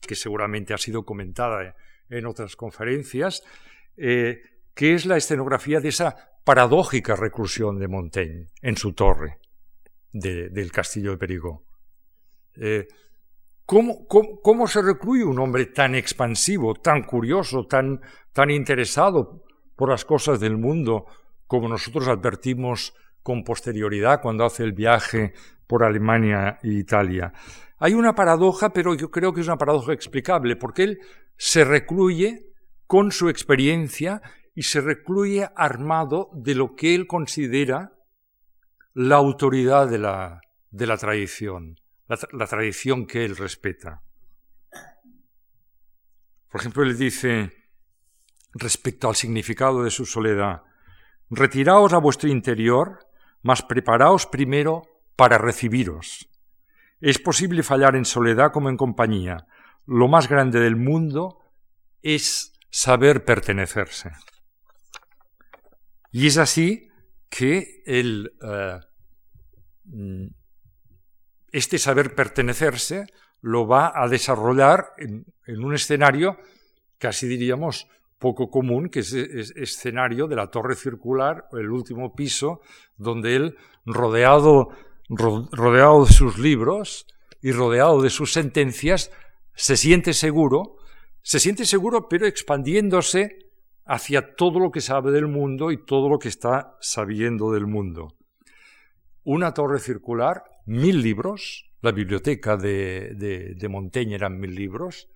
que 0.00 0.14
seguramente 0.14 0.74
ha 0.74 0.78
sido 0.78 1.04
comentada 1.04 1.74
en 2.10 2.26
otras 2.26 2.56
conferencias, 2.56 3.42
eh, 3.96 4.42
que 4.74 4.94
es 4.94 5.06
la 5.06 5.16
escenografía 5.16 5.80
de 5.80 5.88
esa 5.88 6.16
paradójica 6.44 7.16
reclusión 7.16 7.78
de 7.78 7.88
Montaigne 7.88 8.46
en 8.60 8.76
su 8.76 8.92
torre 8.92 9.38
del 10.12 10.70
castillo 10.70 11.12
de 11.12 11.16
Perigó. 11.16 11.64
Eh, 12.56 12.86
¿cómo, 13.64 14.66
se 14.66 14.82
recluye 14.82 15.24
un 15.24 15.38
hombre 15.38 15.66
tan 15.66 15.94
expansivo, 15.94 16.74
tan 16.74 17.02
curioso, 17.02 17.66
tan, 17.66 18.00
tan 18.32 18.50
interesado 18.50 19.44
por 19.74 19.90
las 19.90 20.04
cosas 20.04 20.38
del 20.38 20.56
mundo, 20.56 21.06
como 21.46 21.68
nosotros 21.68 22.06
advertimos 22.08 22.94
con 23.22 23.42
posterioridad 23.42 24.20
cuando 24.20 24.44
hace 24.44 24.64
el 24.64 24.72
viaje 24.72 25.32
por 25.66 25.84
Alemania 25.84 26.58
e 26.62 26.68
Italia? 26.68 27.32
Hay 27.78 27.94
una 27.94 28.14
paradoja, 28.14 28.70
pero 28.72 28.94
yo 28.94 29.10
creo 29.10 29.32
que 29.32 29.40
es 29.40 29.46
una 29.46 29.58
paradoja 29.58 29.92
explicable, 29.92 30.56
porque 30.56 30.84
él 30.84 30.98
se 31.36 31.64
recluye 31.64 32.46
con 32.86 33.10
su 33.12 33.28
experiencia 33.28 34.22
y 34.54 34.62
se 34.62 34.80
recluye 34.80 35.48
armado 35.56 36.30
de 36.32 36.54
lo 36.54 36.74
que 36.74 36.94
él 36.94 37.06
considera 37.06 37.92
la 38.94 39.16
autoridad 39.16 39.88
de 39.88 39.98
la, 39.98 40.40
de 40.70 40.86
la 40.86 40.96
tradición, 40.96 41.80
la, 42.06 42.46
tradición 42.46 43.06
que 43.06 43.24
él 43.24 43.36
respeta. 43.36 44.02
Por 46.48 46.60
ejemplo, 46.60 46.84
él 46.84 46.96
dice, 46.96 47.52
respecto 48.52 49.08
al 49.08 49.16
significado 49.16 49.82
de 49.82 49.90
su 49.90 50.06
soledad, 50.06 50.62
retiraos 51.30 51.92
a 51.92 51.98
vuestro 51.98 52.28
interior, 52.28 53.00
mas 53.42 53.62
preparaos 53.62 54.26
primero 54.26 54.82
para 55.16 55.38
recibiros. 55.38 56.28
Es 57.00 57.18
posible 57.18 57.62
fallar 57.62 57.96
en 57.96 58.04
soledad 58.04 58.52
como 58.52 58.68
en 58.68 58.76
compañía. 58.76 59.46
Lo 59.86 60.08
más 60.08 60.28
grande 60.28 60.60
del 60.60 60.76
mundo 60.76 61.38
es 62.02 62.52
saber 62.70 63.24
pertenecerse. 63.24 64.12
Y 66.10 66.28
es 66.28 66.38
así 66.38 66.88
que 67.28 67.82
eh, 67.86 68.80
este 71.50 71.78
saber 71.78 72.14
pertenecerse 72.14 73.06
lo 73.40 73.66
va 73.66 73.92
a 73.94 74.08
desarrollar 74.08 74.92
en, 74.96 75.24
un 75.46 75.74
escenario 75.74 76.38
casi 76.98 77.26
diríamos 77.26 77.88
poco 78.18 78.48
común, 78.48 78.88
que 78.88 79.00
es 79.00 79.12
el 79.12 79.52
escenario 79.56 80.26
de 80.26 80.36
la 80.36 80.46
torre 80.46 80.76
circular, 80.76 81.46
el 81.52 81.70
último 81.70 82.14
piso, 82.14 82.62
donde 82.96 83.36
él, 83.36 83.58
rodeado, 83.84 84.70
rodeado 85.08 86.06
de 86.06 86.12
sus 86.12 86.38
libros 86.38 87.06
y 87.40 87.52
rodeado 87.52 88.00
de 88.02 88.10
sus 88.10 88.32
sentencias, 88.32 89.10
se 89.54 89.76
siente 89.76 90.12
seguro, 90.14 90.76
se 91.22 91.40
siente 91.40 91.64
seguro 91.64 92.08
pero 92.08 92.26
expandiéndose 92.26 93.38
hacia 93.84 94.34
todo 94.34 94.58
lo 94.58 94.70
que 94.70 94.80
sabe 94.80 95.12
del 95.12 95.28
mundo 95.28 95.70
y 95.70 95.84
todo 95.84 96.08
lo 96.08 96.18
que 96.18 96.28
está 96.28 96.76
sabiendo 96.80 97.52
del 97.52 97.66
mundo. 97.66 98.16
Una 99.24 99.52
torre 99.52 99.78
circular, 99.78 100.44
mil 100.66 101.02
libros, 101.02 101.70
la 101.80 101.92
biblioteca 101.92 102.56
de, 102.56 103.14
de, 103.14 103.68
Montaigne 103.68 104.14
eran 104.14 104.38
mil 104.38 104.54
libros, 104.54 105.08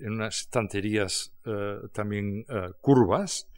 en 0.00 0.12
unas 0.12 0.42
estanterías 0.42 1.32
eh, 1.44 1.78
también 1.92 2.44
eh, 2.48 2.70
curvas, 2.80 3.48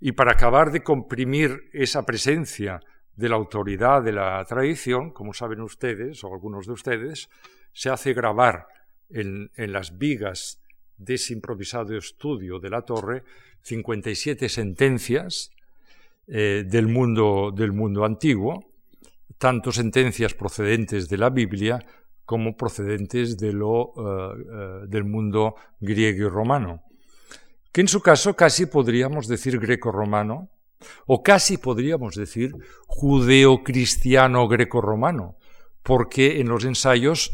y 0.00 0.12
para 0.12 0.32
acabar 0.32 0.70
de 0.70 0.82
comprimir 0.82 1.70
esa 1.72 2.04
presencia 2.04 2.80
de 3.16 3.28
la 3.28 3.36
autoridad 3.36 4.02
de 4.02 4.12
la 4.12 4.44
tradición, 4.44 5.10
como 5.10 5.32
saben 5.32 5.60
ustedes 5.60 6.24
o 6.24 6.32
algunos 6.32 6.66
de 6.66 6.72
ustedes, 6.72 7.28
se 7.72 7.90
hace 7.90 8.14
grabar 8.14 8.66
en, 9.10 9.50
las 9.56 9.98
vigas 9.98 10.60
de 10.96 11.14
ese 11.14 11.32
improvisado 11.34 11.96
estudio 11.96 12.58
de 12.58 12.70
la 12.70 12.82
torre 12.82 13.24
57 13.62 14.48
sentencias 14.48 15.50
eh, 16.26 16.64
del, 16.66 16.88
mundo, 16.88 17.52
del 17.54 17.72
mundo 17.72 18.04
antiguo, 18.04 18.64
tanto 19.38 19.72
sentencias 19.72 20.34
procedentes 20.34 21.08
de 21.08 21.18
la 21.18 21.30
Biblia 21.30 21.84
como 22.24 22.56
procedentes 22.56 23.36
de 23.36 23.52
lo, 23.52 23.92
eh, 23.96 24.44
eh, 24.82 24.86
del 24.86 25.04
mundo 25.04 25.56
griego 25.80 26.26
y 26.26 26.28
romano, 26.28 26.82
que 27.72 27.80
en 27.80 27.88
su 27.88 28.00
caso 28.00 28.34
casi 28.34 28.66
podríamos 28.66 29.28
decir 29.28 29.58
greco-romano, 29.58 30.48
o 31.06 31.22
casi 31.22 31.58
podríamos 31.58 32.14
decir 32.14 32.52
judeo-cristiano 32.86 34.48
greco-romano, 34.48 35.36
porque 35.82 36.40
en 36.40 36.48
los 36.48 36.64
ensayos 36.64 37.32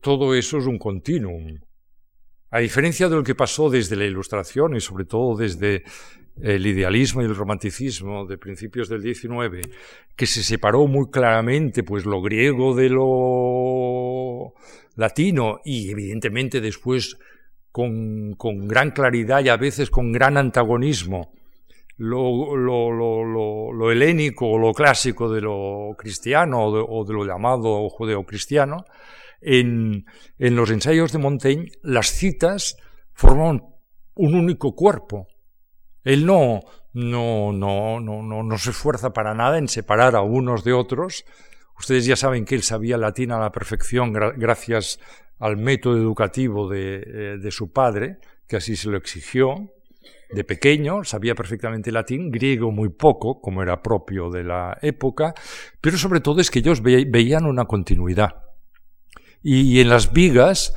todo 0.00 0.34
eso 0.34 0.58
es 0.58 0.66
un 0.66 0.78
continuum. 0.78 1.58
A 2.50 2.60
diferencia 2.60 3.08
de 3.08 3.16
lo 3.16 3.22
que 3.22 3.34
pasó 3.34 3.68
desde 3.68 3.96
la 3.96 4.04
Ilustración 4.04 4.76
y 4.76 4.80
sobre 4.80 5.04
todo 5.04 5.36
desde 5.36 5.84
el 6.40 6.66
idealismo 6.66 7.22
y 7.22 7.24
el 7.24 7.34
romanticismo 7.34 8.26
de 8.26 8.38
principios 8.38 8.88
del 8.88 9.02
XIX, 9.02 9.68
que 10.14 10.26
se 10.26 10.42
separó 10.42 10.86
muy 10.86 11.10
claramente 11.10 11.82
pues 11.82 12.04
lo 12.04 12.20
griego 12.20 12.74
de 12.74 12.90
lo 12.90 14.54
latino 14.96 15.60
y 15.64 15.90
evidentemente 15.90 16.60
después 16.60 17.16
con, 17.72 18.34
con 18.34 18.66
gran 18.66 18.90
claridad 18.90 19.44
y 19.44 19.48
a 19.48 19.56
veces 19.56 19.90
con 19.90 20.12
gran 20.12 20.36
antagonismo 20.36 21.32
lo, 21.98 22.56
lo, 22.56 22.92
lo, 22.92 23.72
lo 23.72 23.90
helénico 23.90 24.46
o 24.46 24.58
lo 24.58 24.72
clásico 24.72 25.30
de 25.30 25.40
lo 25.40 25.94
cristiano 25.96 26.66
o 26.66 27.04
de, 27.04 27.12
lo 27.12 27.24
llamado 27.24 27.88
judeocristiano, 27.88 28.84
en, 29.40 30.04
en 30.38 30.56
los 30.56 30.70
ensayos 30.70 31.12
de 31.12 31.18
Montaigne 31.18 31.70
las 31.82 32.08
citas 32.08 32.76
forman 33.12 33.62
un 34.14 34.34
único 34.34 34.74
cuerpo. 34.74 35.28
Él 36.02 36.24
no, 36.24 36.60
no, 36.92 37.52
no, 37.52 38.00
no, 38.00 38.22
no, 38.22 38.42
no 38.42 38.58
se 38.58 38.70
esfuerza 38.70 39.12
para 39.12 39.34
nada 39.34 39.58
en 39.58 39.68
separar 39.68 40.16
a 40.16 40.22
unos 40.22 40.64
de 40.64 40.72
otros. 40.72 41.24
Ustedes 41.78 42.06
ya 42.06 42.16
saben 42.16 42.44
que 42.44 42.54
él 42.54 42.62
sabía 42.62 42.96
latín 42.96 43.32
a 43.32 43.38
la 43.38 43.52
perfección 43.52 44.12
gracias 44.12 44.98
al 45.38 45.56
método 45.56 45.96
educativo 45.96 46.68
de, 46.68 46.96
eh, 46.96 47.38
de, 47.38 47.50
su 47.50 47.70
padre, 47.70 48.18
que 48.48 48.56
así 48.56 48.76
se 48.76 48.88
lo 48.88 48.96
exigió. 48.96 49.72
De 50.30 50.44
pequeño 50.44 51.04
sabía 51.04 51.34
perfectamente 51.34 51.92
latín, 51.92 52.30
griego 52.30 52.72
muy 52.72 52.88
poco, 52.88 53.40
como 53.40 53.62
era 53.62 53.82
propio 53.82 54.30
de 54.30 54.42
la 54.42 54.76
época, 54.82 55.34
pero 55.80 55.96
sobre 55.98 56.20
todo 56.20 56.40
es 56.40 56.50
que 56.50 56.58
ellos 56.58 56.82
veían 56.82 57.44
una 57.46 57.66
continuidad. 57.66 58.42
Y, 59.42 59.80
en 59.80 59.88
las 59.88 60.12
vigas, 60.12 60.74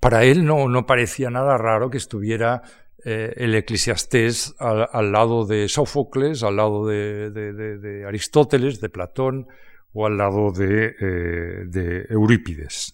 para 0.00 0.24
él 0.24 0.44
no, 0.44 0.84
parecía 0.86 1.30
nada 1.30 1.56
raro 1.56 1.88
que 1.88 1.96
estuviera 1.96 2.62
eh, 3.02 3.32
el 3.36 3.54
eclesiastés 3.54 4.54
al, 4.58 5.12
lado 5.12 5.46
de 5.46 5.68
Sófocles, 5.68 6.42
al 6.42 6.56
lado 6.56 6.86
de, 6.86 8.04
Aristóteles, 8.06 8.80
de 8.80 8.90
Platón 8.90 9.46
o 9.94 10.04
al 10.04 10.18
lado 10.18 10.52
de, 10.52 10.94
eh, 11.00 11.64
de 11.66 12.06
Eurípides. 12.10 12.92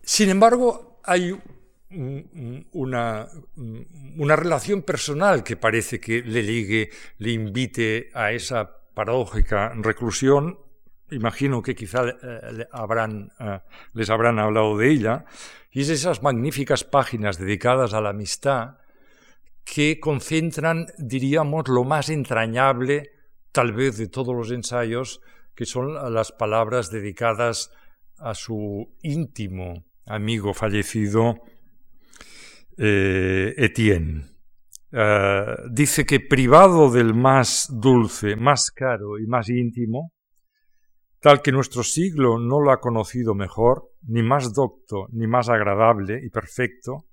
Sin 0.00 0.30
embargo, 0.30 1.00
hay 1.04 1.36
una, 1.90 3.26
relación 4.36 4.82
personal 4.82 5.42
que 5.42 5.56
parece 5.56 6.00
que 6.00 6.22
le 6.22 6.42
ligue, 6.42 6.90
le 7.18 7.32
invite 7.32 8.10
a 8.14 8.32
esa 8.32 8.70
paradójica 8.94 9.72
reclusión. 9.76 10.58
Imagino 11.10 11.62
que 11.62 11.74
quizá 11.74 12.04
eh, 12.08 12.66
habrán, 12.72 13.32
eh, 13.40 13.60
les 13.94 14.10
habrán 14.10 14.38
hablado 14.38 14.76
de 14.76 14.90
ella, 14.90 15.24
y 15.70 15.80
es 15.80 15.88
esas 15.88 16.22
magníficas 16.22 16.84
páginas 16.84 17.38
dedicadas 17.38 17.94
a 17.94 18.00
la 18.00 18.10
amistad 18.10 18.78
que 19.64 20.00
concentran, 20.00 20.86
diríamos, 20.98 21.68
lo 21.68 21.84
más 21.84 22.08
entrañable, 22.08 23.10
tal 23.52 23.72
vez, 23.72 23.98
de 23.98 24.08
todos 24.08 24.34
los 24.34 24.50
ensayos, 24.50 25.20
que 25.54 25.66
son 25.66 26.14
las 26.14 26.32
palabras 26.32 26.90
dedicadas 26.90 27.70
a 28.18 28.34
su 28.34 28.94
íntimo 29.02 29.84
amigo 30.06 30.54
fallecido, 30.54 31.36
eh, 32.78 33.54
Etienne. 33.56 34.24
dice 35.70 36.06
que 36.06 36.20
privado 36.20 36.90
del 36.90 37.12
más 37.14 37.68
dulce, 37.70 38.36
más 38.36 38.70
caro 38.70 39.18
y 39.18 39.26
más 39.26 39.48
íntimo, 39.50 40.12
tal 41.20 41.42
que 41.42 41.52
nuestro 41.52 41.82
siglo 41.82 42.38
no 42.38 42.60
lo 42.60 42.70
ha 42.70 42.80
conocido 42.80 43.34
mejor, 43.34 43.90
ni 44.02 44.22
más 44.22 44.54
docto, 44.54 45.08
ni 45.10 45.26
más 45.26 45.48
agradable 45.48 46.20
y 46.24 46.30
perfecto, 46.30 47.08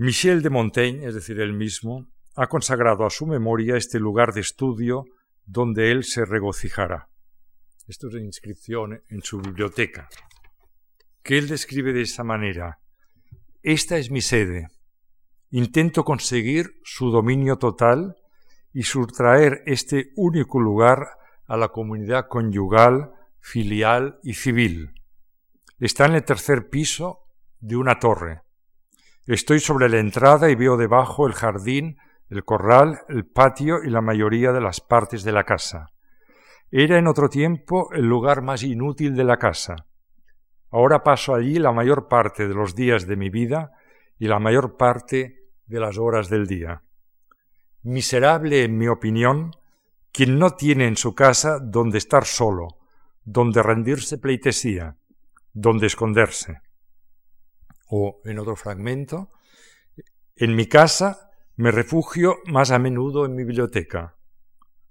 Michel 0.00 0.42
de 0.42 0.50
Montaigne, 0.50 1.08
es 1.08 1.14
decir, 1.14 1.40
él 1.40 1.54
mismo, 1.54 2.06
ha 2.36 2.46
consagrado 2.46 3.04
a 3.04 3.10
su 3.10 3.26
memoria 3.26 3.76
este 3.76 3.98
lugar 3.98 4.32
de 4.32 4.42
estudio 4.42 5.04
donde 5.44 5.90
él 5.90 6.04
se 6.04 6.24
regocijará. 6.24 7.08
Esto 7.88 8.06
es 8.06 8.14
una 8.14 8.22
inscripción 8.22 9.02
en 9.08 9.22
su 9.22 9.40
biblioteca, 9.40 10.08
que 11.20 11.36
él 11.36 11.48
describe 11.48 11.92
de 11.92 12.02
esta 12.02 12.22
manera. 12.22 12.78
Esta 13.62 13.96
es 13.98 14.10
mi 14.12 14.20
sede. 14.20 14.68
Intento 15.50 16.04
conseguir 16.04 16.80
su 16.84 17.10
dominio 17.10 17.56
total 17.56 18.16
y 18.72 18.84
sustraer 18.84 19.62
este 19.66 20.12
único 20.14 20.60
lugar 20.60 21.08
a 21.46 21.56
la 21.56 21.68
comunidad 21.68 22.28
conyugal, 22.28 23.12
filial 23.40 24.20
y 24.22 24.34
civil. 24.34 24.92
Está 25.80 26.06
en 26.06 26.14
el 26.14 26.24
tercer 26.24 26.68
piso 26.68 27.24
de 27.58 27.76
una 27.76 27.98
torre. 27.98 28.42
Estoy 29.26 29.58
sobre 29.58 29.88
la 29.88 29.98
entrada 29.98 30.50
y 30.50 30.54
veo 30.54 30.76
debajo 30.76 31.26
el 31.26 31.32
jardín, 31.32 31.98
el 32.30 32.44
corral, 32.44 33.00
el 33.08 33.26
patio 33.26 33.82
y 33.82 33.90
la 33.90 34.00
mayoría 34.00 34.52
de 34.52 34.60
las 34.60 34.80
partes 34.80 35.24
de 35.24 35.32
la 35.32 35.42
casa. 35.42 35.88
Era 36.70 36.96
en 36.96 37.08
otro 37.08 37.28
tiempo 37.28 37.92
el 37.92 38.06
lugar 38.06 38.40
más 38.42 38.62
inútil 38.62 39.16
de 39.16 39.24
la 39.24 39.36
casa. 39.36 39.87
Ahora 40.70 41.02
paso 41.02 41.34
allí 41.34 41.58
la 41.58 41.72
mayor 41.72 42.08
parte 42.08 42.46
de 42.46 42.54
los 42.54 42.74
días 42.74 43.06
de 43.06 43.16
mi 43.16 43.30
vida 43.30 43.72
y 44.18 44.26
la 44.26 44.38
mayor 44.38 44.76
parte 44.76 45.48
de 45.66 45.80
las 45.80 45.98
horas 45.98 46.28
del 46.28 46.46
día. 46.46 46.82
Miserable, 47.82 48.64
en 48.64 48.76
mi 48.76 48.88
opinión, 48.88 49.52
quien 50.12 50.38
no 50.38 50.50
tiene 50.50 50.86
en 50.86 50.96
su 50.96 51.14
casa 51.14 51.58
donde 51.58 51.98
estar 51.98 52.24
solo, 52.24 52.78
donde 53.24 53.62
rendirse 53.62 54.18
pleitesía, 54.18 54.96
donde 55.52 55.86
esconderse. 55.86 56.60
O 57.88 58.20
en 58.24 58.38
otro 58.38 58.56
fragmento, 58.56 59.30
en 60.36 60.54
mi 60.54 60.66
casa 60.66 61.30
me 61.56 61.70
refugio 61.70 62.36
más 62.46 62.70
a 62.70 62.78
menudo 62.78 63.24
en 63.24 63.34
mi 63.34 63.44
biblioteca. 63.44 64.16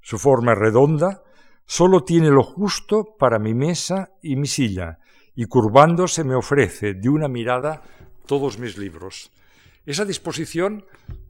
Su 0.01 0.17
forma 0.17 0.55
redonda, 0.55 1.23
solo 1.65 2.03
tiene 2.03 2.29
lo 2.29 2.43
justo 2.43 3.15
para 3.17 3.39
mi 3.39 3.53
mesa 3.53 4.11
y 4.21 4.35
mi 4.35 4.47
silla, 4.47 4.99
y 5.37 5.45
curvándose 5.45 6.23
me 6.23 6.33
ofrece 6.33 6.95
de 6.95 7.09
una 7.09 7.27
mirada 7.27 7.83
todos 8.25 8.57
mis 8.57 8.75
libros. 8.75 9.31
Esa 9.85 10.03
disposición 10.03 10.83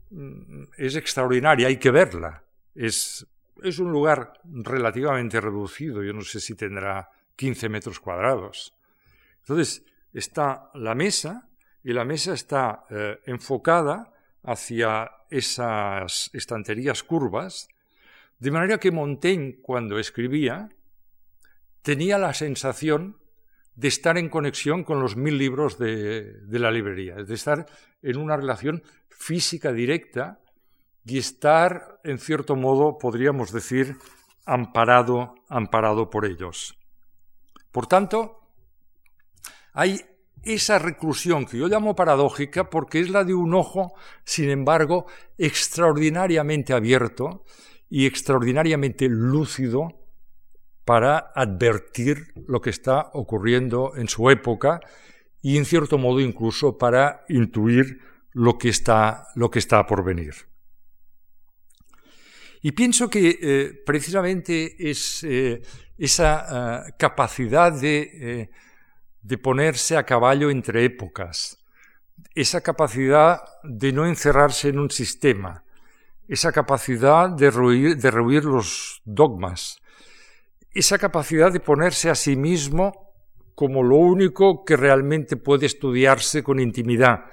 mm, 0.08 0.62
es 0.78 0.96
extraordinaria, 0.96 1.68
hay 1.68 1.76
que 1.76 1.90
verla. 1.90 2.42
Es, 2.74 3.26
es 3.62 3.78
un 3.78 3.92
lugar 3.92 4.32
relativamente 4.44 5.38
reducido, 5.42 6.02
yo 6.02 6.14
no 6.14 6.22
sé 6.22 6.40
si 6.40 6.54
tendrá 6.54 7.10
15 7.36 7.68
metros 7.68 8.00
cuadrados. 8.00 8.74
Entonces, 9.40 9.84
está 10.14 10.70
la 10.72 10.94
mesa 10.94 11.50
y 11.84 11.92
la 11.92 12.06
mesa 12.06 12.32
está 12.32 12.86
eh, 12.88 13.18
enfocada 13.26 14.14
hacia 14.42 15.10
esas 15.28 16.30
estanterías 16.32 17.02
curvas, 17.02 17.68
de 18.38 18.50
manera 18.52 18.78
que 18.78 18.90
Montaigne, 18.90 19.58
cuando 19.60 19.98
escribía, 19.98 20.70
tenía 21.82 22.16
la 22.16 22.32
sensación 22.32 23.18
de 23.78 23.86
estar 23.86 24.18
en 24.18 24.28
conexión 24.28 24.82
con 24.82 25.00
los 25.00 25.16
mil 25.16 25.38
libros 25.38 25.78
de, 25.78 26.40
la 26.50 26.72
librería, 26.72 27.14
de 27.14 27.32
estar 27.32 27.64
en 28.02 28.16
una 28.16 28.36
relación 28.36 28.82
física 29.08 29.72
directa 29.72 30.40
y 31.04 31.18
estar, 31.18 32.00
en 32.02 32.18
cierto 32.18 32.56
modo, 32.56 32.98
podríamos 32.98 33.52
decir, 33.52 33.96
amparado, 34.44 35.36
amparado 35.48 36.10
por 36.10 36.26
ellos. 36.26 36.76
Por 37.70 37.86
tanto, 37.86 38.40
hay 39.72 40.00
esa 40.42 40.80
reclusión 40.80 41.46
que 41.46 41.58
yo 41.58 41.68
llamo 41.68 41.94
paradójica 41.94 42.68
porque 42.68 42.98
es 42.98 43.10
la 43.10 43.22
de 43.22 43.34
un 43.34 43.54
ojo, 43.54 43.94
sin 44.24 44.50
embargo, 44.50 45.06
extraordinariamente 45.38 46.72
abierto 46.72 47.44
y 47.88 48.06
extraordinariamente 48.06 49.06
lúcido 49.08 50.07
para 50.88 51.32
advertir 51.34 52.32
lo 52.46 52.62
que 52.62 52.70
está 52.70 53.10
ocurriendo 53.12 53.92
en 53.94 54.08
su 54.08 54.30
época 54.30 54.80
y 55.42 55.58
en 55.58 55.66
cierto 55.66 55.98
modo 55.98 56.18
incluso 56.18 56.78
para 56.78 57.26
intuir 57.28 58.00
lo 58.32 58.56
que 58.56 58.70
está, 58.70 59.26
lo 59.34 59.50
que 59.50 59.58
está 59.58 59.86
por 59.86 60.02
venir. 60.02 60.32
Y 62.62 62.72
pienso 62.72 63.10
que 63.10 63.38
eh, 63.38 63.82
precisamente 63.84 64.90
es 64.90 65.22
eh, 65.24 65.60
esa 65.98 66.86
eh, 66.86 66.92
capacidad 66.98 67.70
de, 67.70 68.48
de 69.20 69.36
ponerse 69.36 69.94
a 69.94 70.04
caballo 70.04 70.48
entre 70.48 70.86
épocas, 70.86 71.58
esa 72.34 72.62
capacidad 72.62 73.42
de 73.62 73.92
no 73.92 74.06
encerrarse 74.06 74.70
en 74.70 74.78
un 74.78 74.90
sistema, 74.90 75.64
esa 76.28 76.50
capacidad 76.50 77.28
de 77.28 77.50
de 77.94 78.10
rehuir 78.10 78.46
los 78.46 79.02
dogmas, 79.04 79.82
esa 80.72 80.98
capacidad 80.98 81.52
de 81.52 81.60
ponerse 81.60 82.10
a 82.10 82.14
sí 82.14 82.36
mismo 82.36 83.14
como 83.54 83.82
lo 83.82 83.96
único 83.96 84.64
que 84.64 84.76
realmente 84.76 85.36
puede 85.36 85.66
estudiarse 85.66 86.42
con 86.42 86.60
intimidad, 86.60 87.24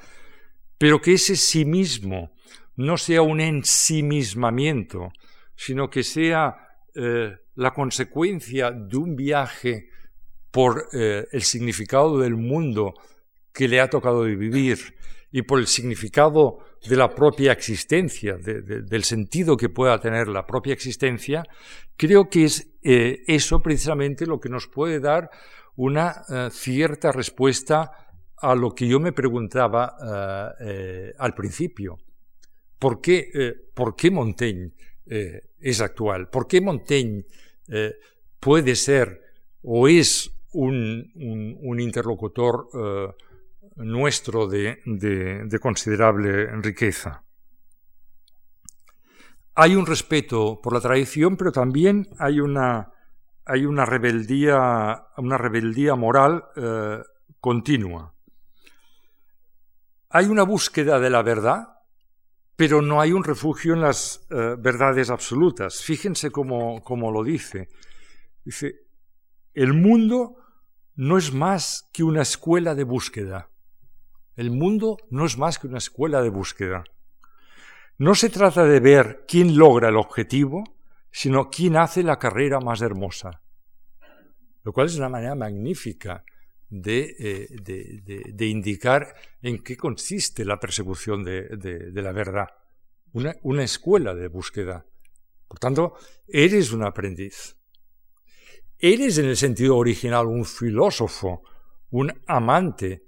pero 0.77 0.99
que 0.99 1.13
ese 1.13 1.35
sí 1.35 1.65
mismo 1.65 2.31
no 2.75 2.97
sea 2.97 3.21
un 3.21 3.39
ensimismamiento, 3.39 5.11
sino 5.55 5.89
que 5.89 6.03
sea 6.03 6.55
eh, 6.95 7.35
la 7.55 7.71
consecuencia 7.73 8.71
de 8.71 8.97
un 8.97 9.15
viaje 9.15 9.89
por 10.51 10.87
eh, 10.93 11.25
el 11.31 11.43
significado 11.43 12.19
del 12.19 12.35
mundo 12.35 12.93
que 13.53 13.67
le 13.67 13.79
ha 13.79 13.89
tocado 13.89 14.23
vivir 14.23 14.95
y 15.31 15.41
por 15.41 15.59
el 15.59 15.67
significado 15.67 16.59
de 16.87 16.95
la 16.95 17.09
propia 17.09 17.51
existencia, 17.51 18.37
del 18.37 19.03
sentido 19.03 19.57
que 19.57 19.69
pueda 19.69 19.99
tener 19.99 20.27
la 20.27 20.45
propia 20.45 20.73
existencia, 20.73 21.43
creo 21.97 22.29
que 22.29 22.45
es 22.45 22.67
eh, 22.83 23.23
eso 23.27 23.61
precisamente 23.61 24.25
lo 24.25 24.39
que 24.39 24.49
nos 24.49 24.67
puede 24.67 24.99
dar 24.99 25.29
una 25.75 26.23
eh, 26.29 26.49
cierta 26.51 27.11
respuesta 27.11 27.91
a 28.37 28.55
lo 28.55 28.71
que 28.71 28.87
yo 28.87 28.99
me 28.99 29.13
preguntaba 29.13 29.95
eh, 30.59 31.13
al 31.17 31.33
principio. 31.33 31.97
¿Por 32.77 33.01
qué, 33.01 33.55
¿por 33.73 33.95
qué 33.95 34.11
Montaigne 34.11 34.73
es 35.05 35.81
actual? 35.81 36.29
¿Por 36.29 36.45
qué 36.45 36.59
Montaigne 36.61 37.23
puede 38.39 38.75
ser 38.75 39.21
o 39.63 39.87
es 39.87 40.29
un, 40.51 41.11
un 41.15 41.79
interlocutor 41.79 42.67
nuestro 43.75 44.47
de, 44.47 44.79
considerable 45.61 46.47
riqueza. 46.61 47.23
Hay 49.55 49.75
un 49.75 49.85
respeto 49.85 50.59
por 50.61 50.73
la 50.73 50.81
tradición, 50.81 51.37
pero 51.37 51.51
también 51.51 52.07
hay 52.19 52.39
una, 52.39 52.91
hay 53.45 53.65
una, 53.65 53.85
rebeldía, 53.85 55.07
una 55.17 55.37
rebeldía 55.37 55.95
moral 55.95 56.43
eh, 56.55 57.01
continua. 57.39 58.13
Hay 60.09 60.25
una 60.25 60.43
búsqueda 60.43 60.99
de 60.99 61.09
la 61.09 61.21
verdad, 61.23 61.67
pero 62.55 62.81
no 62.81 63.01
hay 63.01 63.11
un 63.11 63.23
refugio 63.23 63.73
en 63.73 63.81
las 63.81 64.25
eh, 64.29 64.55
verdades 64.57 65.09
absolutas. 65.09 65.81
Fíjense 65.81 66.31
cómo, 66.31 66.81
cómo 66.83 67.11
lo 67.11 67.23
dice. 67.23 67.69
Dice, 68.43 68.75
el 69.53 69.73
mundo 69.73 70.35
no 70.95 71.17
es 71.17 71.33
más 71.33 71.89
que 71.91 72.03
una 72.03 72.21
escuela 72.21 72.75
de 72.75 72.83
búsqueda. 72.83 73.49
El 74.35 74.51
mundo 74.51 74.97
no 75.09 75.25
es 75.25 75.37
más 75.37 75.59
que 75.59 75.67
una 75.67 75.77
escuela 75.77 76.21
de 76.21 76.29
búsqueda. 76.29 76.83
No 77.97 78.15
se 78.15 78.29
trata 78.29 78.65
de 78.65 78.79
ver 78.81 79.23
quién 79.27 79.57
logra 79.57 79.89
el 79.89 79.95
objetivo, 79.95 80.63
sino 81.09 81.49
quién 81.49 81.77
hace 81.77 82.03
la 82.03 82.19
carrera 82.19 82.59
más 82.59 82.81
hermosa. 82.81 83.41
Lo 84.63 84.73
cual 84.73 84.87
es 84.87 84.97
una 84.97 85.07
manera 85.07 85.35
magnífica 85.35 86.25
de, 86.69 87.15
eh, 87.17 88.45
indicar 88.47 89.15
en 89.41 89.63
qué 89.63 89.77
consiste 89.77 90.43
la 90.43 90.59
persecución 90.59 91.23
de, 91.23 91.91
la 91.93 92.11
verdad. 92.11 92.47
Una, 93.13 93.33
una 93.43 93.63
escuela 93.63 94.13
de 94.13 94.27
búsqueda. 94.27 94.85
Por 95.47 95.59
tanto, 95.59 95.93
eres 96.27 96.73
un 96.73 96.83
aprendiz. 96.83 97.55
Eres 98.77 99.17
en 99.19 99.25
el 99.27 99.37
sentido 99.37 99.77
original 99.77 100.25
un 100.25 100.43
filósofo, 100.43 101.43
un 101.91 102.11
amante 102.27 103.05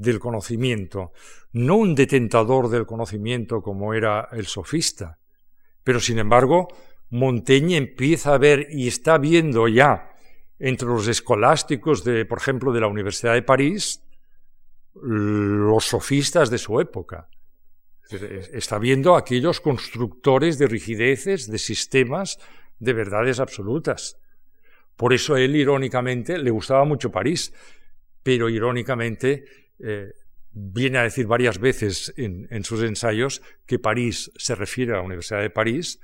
del 0.00 0.18
conocimiento, 0.18 1.12
no 1.52 1.76
un 1.76 1.94
detentador 1.94 2.70
del 2.70 2.86
conocimiento 2.86 3.60
como 3.60 3.92
era 3.92 4.28
el 4.32 4.46
sofista. 4.46 5.18
Pero 5.84 6.00
sin 6.00 6.18
embargo, 6.18 6.68
Montaigne 7.10 7.76
empieza 7.76 8.32
a 8.32 8.38
ver 8.38 8.68
y 8.70 8.88
está 8.88 9.18
viendo 9.18 9.68
ya 9.68 10.10
entre 10.58 10.88
los 10.88 11.06
escolásticos 11.06 12.02
de, 12.02 12.24
por 12.24 12.38
ejemplo, 12.38 12.72
de 12.72 12.80
la 12.80 12.86
Universidad 12.86 13.34
de 13.34 13.42
París, 13.42 14.02
los 14.94 15.84
sofistas 15.84 16.48
de 16.48 16.58
su 16.58 16.80
época. 16.80 17.28
Está 18.52 18.78
viendo 18.78 19.16
aquellos 19.16 19.60
constructores 19.60 20.58
de 20.58 20.66
rigideces, 20.66 21.46
de 21.50 21.58
sistemas, 21.58 22.38
de 22.78 22.92
verdades 22.94 23.38
absolutas. 23.38 24.16
Por 24.96 25.12
eso 25.12 25.36
él, 25.36 25.56
irónicamente, 25.56 26.38
le 26.38 26.50
gustaba 26.50 26.84
mucho 26.84 27.10
París, 27.10 27.52
pero 28.22 28.48
irónicamente 28.48 29.44
eh, 29.82 30.12
viene 30.52 30.98
a 30.98 31.02
decir 31.02 31.26
varias 31.26 31.58
veces 31.58 32.12
en, 32.16 32.64
sus 32.64 32.82
ensayos 32.82 33.42
que 33.66 33.78
París 33.78 34.30
se 34.36 34.54
refiere 34.54 34.92
a 34.92 34.96
la 34.96 35.02
Universidad 35.02 35.40
de 35.40 35.50
París, 35.50 36.00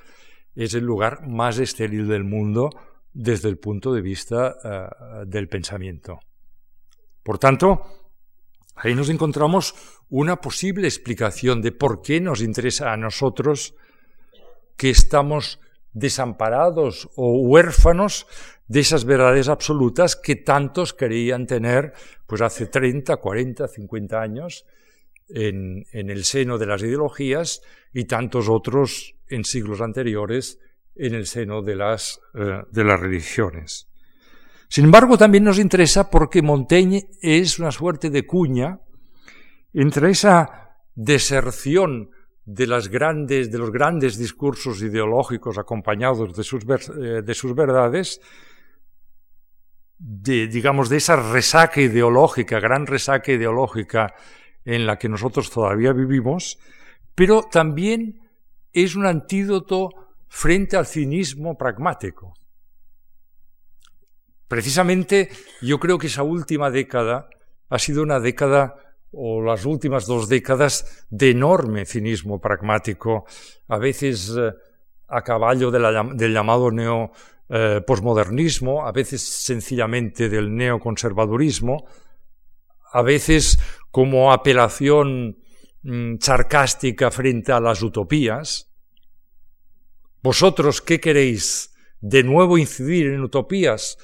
es 0.55 0.75
el 0.75 0.85
lugar 0.85 1.27
más 1.27 1.59
estéril 1.59 2.09
del 2.09 2.25
mundo 2.25 2.71
desde 3.13 3.49
el 3.49 3.59
punto 3.59 3.93
de 3.93 4.03
vista 4.03 4.57
eh, 4.63 5.25
del 5.27 5.49
pensamiento. 5.49 6.21
Por 7.23 7.39
tanto, 7.39 7.83
ahí 8.77 8.95
nos 8.95 9.09
encontramos 9.09 9.75
una 10.09 10.37
posible 10.37 10.87
explicación 10.87 11.61
de 11.61 11.73
por 11.73 12.03
qué 12.03 12.21
nos 12.21 12.41
interesa 12.41 12.93
a 12.93 12.97
nosotros 12.97 13.75
que 14.77 14.91
estamos 14.91 15.59
desamparados 15.93 17.09
o 17.17 17.41
huérfanos 17.41 18.27
de 18.69 18.81
esas 18.81 19.05
verdades 19.05 19.49
absolutas 19.49 20.17
que 20.17 20.37
tantos 20.37 20.93
querían 20.93 21.47
tener 21.47 21.93
pues 22.27 22.41
hace 22.43 22.67
30, 22.67 23.17
40, 23.17 23.69
50 23.69 24.21
años 24.21 24.67
en, 25.29 25.85
el 25.93 26.25
seno 26.25 26.59
de 26.59 26.67
las 26.67 26.83
ideologías 26.83 27.63
y 27.93 28.05
tantos 28.05 28.49
otros 28.49 29.15
en 29.29 29.45
siglos 29.45 29.81
anteriores 29.81 30.59
en 30.95 31.15
el 31.15 31.27
seno 31.27 31.63
de 31.63 31.77
las, 31.77 32.21
eh, 32.35 32.63
de 32.71 32.85
las 32.85 32.99
religiones. 32.99 33.89
Sin 34.69 34.85
embargo, 34.85 35.17
también 35.17 35.45
nos 35.45 35.59
interesa 35.59 36.11
porque 36.11 36.43
Montaigne 36.43 37.09
es 37.21 37.59
una 37.59 37.71
suerte 37.71 38.11
de 38.11 38.27
cuña 38.27 38.81
entre 39.73 40.11
esa 40.11 40.79
deserción 40.95 42.11
de, 42.45 42.67
las 42.67 42.89
grandes, 42.89 43.51
de 43.51 43.59
los 43.59 43.71
grandes 43.71 44.17
discursos 44.17 44.83
ideológicos 44.83 45.59
acompañados 45.59 46.37
de 46.37 46.43
sus, 46.43 46.65
eh, 46.65 47.23
de 47.23 47.35
sus 47.35 47.55
verdades 47.55 48.21
de, 49.99 50.47
digamos, 50.47 50.89
de 50.89 50.99
esa 50.99 51.17
resaca 51.17 51.81
ideológica, 51.81 52.61
gran 52.61 52.87
resaca 52.87 53.33
ideológica 53.33 54.15
en 54.65 54.87
la 54.87 54.99
que 54.99 55.09
nosotros 55.09 55.51
todavía 55.51 55.93
vivimos, 55.93 56.59
pero 57.15 57.43
también 57.43 58.21
es 58.73 58.95
un 58.95 59.07
antídoto 59.07 59.91
frente 60.29 60.77
al 60.77 60.87
cinismo 60.87 61.57
pragmático. 61.57 62.35
Precisamente 64.49 65.31
yo 65.63 65.81
creo 65.81 65.99
que 65.99 66.09
esa 66.09 66.23
última 66.23 66.71
década 66.71 67.29
ha 67.69 67.79
sido 67.79 68.03
una 68.03 68.21
década 68.21 68.77
o 69.13 69.41
las 69.43 69.65
últimas 69.65 70.07
dos 70.07 70.29
décadas 70.29 71.07
de 71.11 71.31
enorme 71.31 71.87
cinismo 71.87 72.41
pragmático, 72.41 73.25
a 73.69 73.79
veces 73.79 74.35
eh, 74.37 74.53
a 75.09 75.23
caballo 75.23 75.71
del 75.71 76.33
llamado 76.33 76.71
neo 76.71 77.13
eh, 77.49 77.81
posmodernismo, 77.87 78.87
a 78.87 78.93
veces 78.93 79.23
sencillamente 79.23 80.29
del 80.29 80.55
neoconservadurismo, 80.55 81.87
a 82.93 83.03
veces 83.03 83.59
como 83.91 84.33
apelación 84.33 85.39
mm, 85.83 86.17
sarcástica 86.19 87.11
frente 87.11 87.53
a 87.53 87.61
las 87.61 87.83
utopías. 87.83 88.71
¿Vosotros 90.23 90.81
qué 90.83 90.99
queréis? 90.99 91.73
¿De 92.01 92.25
nuevo 92.25 92.59
incidir 92.59 93.07
en 93.07 93.21
utopías? 93.21 93.97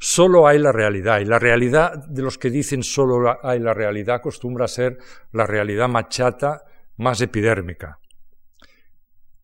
Solo 0.00 0.48
hay 0.48 0.58
la 0.58 0.72
realidad, 0.72 1.20
y 1.20 1.24
la 1.24 1.38
realidad 1.38 2.04
de 2.06 2.22
los 2.22 2.36
que 2.36 2.50
dicen 2.50 2.82
solo 2.82 3.38
hay 3.44 3.60
la 3.60 3.74
realidad 3.74 4.16
acostumbra 4.16 4.64
a 4.64 4.68
ser 4.68 4.98
la 5.32 5.46
realidad 5.46 5.88
machata 5.88 6.64
más 6.96 7.20
epidérmica. 7.20 7.98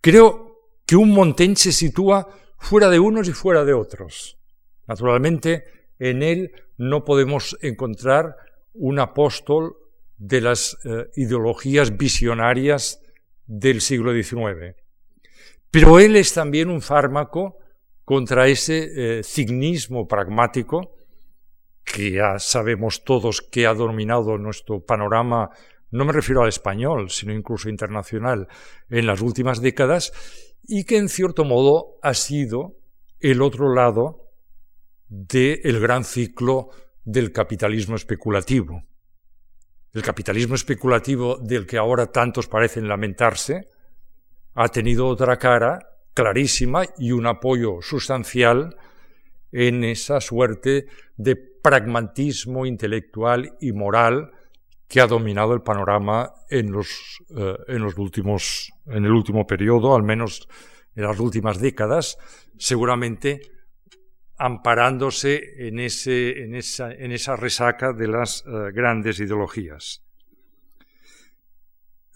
Creo 0.00 0.70
que 0.86 0.96
un 0.96 1.10
Montaigne 1.10 1.56
se 1.56 1.72
sitúa 1.72 2.28
fuera 2.58 2.88
de 2.88 2.98
unos 2.98 3.28
y 3.28 3.32
fuera 3.32 3.64
de 3.64 3.74
otros. 3.74 4.38
Naturalmente, 4.86 5.64
en 5.98 6.22
él 6.22 6.52
no 6.76 7.04
podemos 7.04 7.56
encontrar 7.62 8.36
un 8.74 8.98
apóstol 8.98 9.76
de 10.16 10.40
las 10.40 10.76
eh, 10.84 11.10
ideologías 11.16 11.96
visionarias 11.96 13.00
del 13.46 13.80
siglo 13.80 14.12
XIX. 14.12 14.76
Pero 15.70 15.98
él 15.98 16.16
es 16.16 16.32
también 16.32 16.70
un 16.70 16.80
fármaco 16.80 17.58
contra 18.04 18.48
ese 18.48 19.18
eh, 19.18 19.22
cignismo 19.22 20.06
pragmático 20.06 20.94
que 21.84 22.12
ya 22.12 22.38
sabemos 22.38 23.04
todos 23.04 23.42
que 23.42 23.66
ha 23.66 23.74
dominado 23.74 24.38
nuestro 24.38 24.80
panorama, 24.80 25.50
no 25.90 26.04
me 26.04 26.12
refiero 26.12 26.42
al 26.42 26.48
español, 26.48 27.10
sino 27.10 27.32
incluso 27.32 27.68
internacional, 27.68 28.48
en 28.88 29.06
las 29.06 29.20
últimas 29.20 29.60
décadas, 29.60 30.12
y 30.66 30.84
que 30.84 30.96
en 30.96 31.08
cierto 31.08 31.44
modo 31.44 31.98
ha 32.02 32.14
sido 32.14 32.76
el 33.20 33.42
otro 33.42 33.74
lado 33.74 34.30
del 35.08 35.80
gran 35.80 36.04
ciclo 36.04 36.70
del 37.04 37.32
capitalismo 37.32 37.96
especulativo. 37.96 38.82
El 39.92 40.02
capitalismo 40.02 40.54
especulativo 40.54 41.36
del 41.36 41.66
que 41.66 41.78
ahora 41.78 42.10
tantos 42.10 42.48
parecen 42.48 42.88
lamentarse 42.88 43.68
ha 44.54 44.68
tenido 44.68 45.06
otra 45.06 45.36
cara 45.38 45.78
clarísima 46.14 46.84
y 46.98 47.12
un 47.12 47.26
apoyo 47.26 47.80
sustancial 47.80 48.76
en 49.52 49.84
esa 49.84 50.20
suerte 50.20 50.86
de 51.16 51.36
pragmatismo 51.36 52.66
intelectual 52.66 53.56
y 53.60 53.72
moral 53.72 54.32
que 54.88 55.00
ha 55.00 55.06
dominado 55.06 55.54
el 55.54 55.62
panorama 55.62 56.32
en 56.50 56.70
los, 56.70 57.18
eh, 57.36 57.56
en 57.68 57.82
los 57.82 57.96
últimos, 57.98 58.72
en 58.86 59.04
el 59.04 59.12
último 59.12 59.46
periodo, 59.46 59.94
al 59.94 60.02
menos 60.02 60.48
en 60.94 61.04
las 61.04 61.18
últimas 61.18 61.60
décadas, 61.60 62.18
seguramente 62.58 63.40
amparándose 64.36 65.66
en, 65.66 65.78
ese, 65.78 66.42
en, 66.42 66.54
esa, 66.54 66.92
en 66.92 67.12
esa, 67.12 67.36
resaca 67.36 67.92
de 67.92 68.08
las 68.08 68.44
eh, 68.46 68.72
grandes 68.72 69.20
ideologías. 69.20 70.02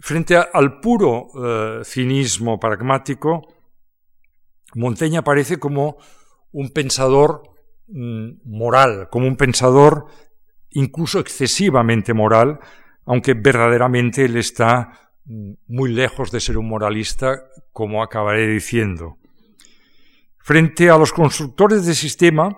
Frente 0.00 0.36
al 0.36 0.80
puro 0.80 1.28
eh, 1.34 1.84
cinismo 1.84 2.58
pragmático, 2.58 3.54
Montaigne 4.74 5.18
aparece 5.18 5.58
como 5.58 5.96
un 6.52 6.70
pensador 6.70 7.42
mm, 7.88 8.40
moral, 8.44 9.08
como 9.10 9.26
un 9.26 9.36
pensador 9.36 10.06
incluso 10.70 11.20
excesivamente 11.20 12.14
moral, 12.14 12.60
aunque 13.04 13.34
verdaderamente 13.34 14.24
él 14.24 14.36
está 14.36 15.10
muy 15.66 15.92
lejos 15.92 16.30
de 16.30 16.40
ser 16.40 16.56
un 16.58 16.68
moralista, 16.68 17.42
como 17.72 18.02
acabaré 18.02 18.46
diciendo. 18.46 19.18
Frente 20.38 20.88
a 20.88 20.96
los 20.96 21.12
constructores 21.12 21.84
de 21.84 21.94
sistema, 21.94 22.48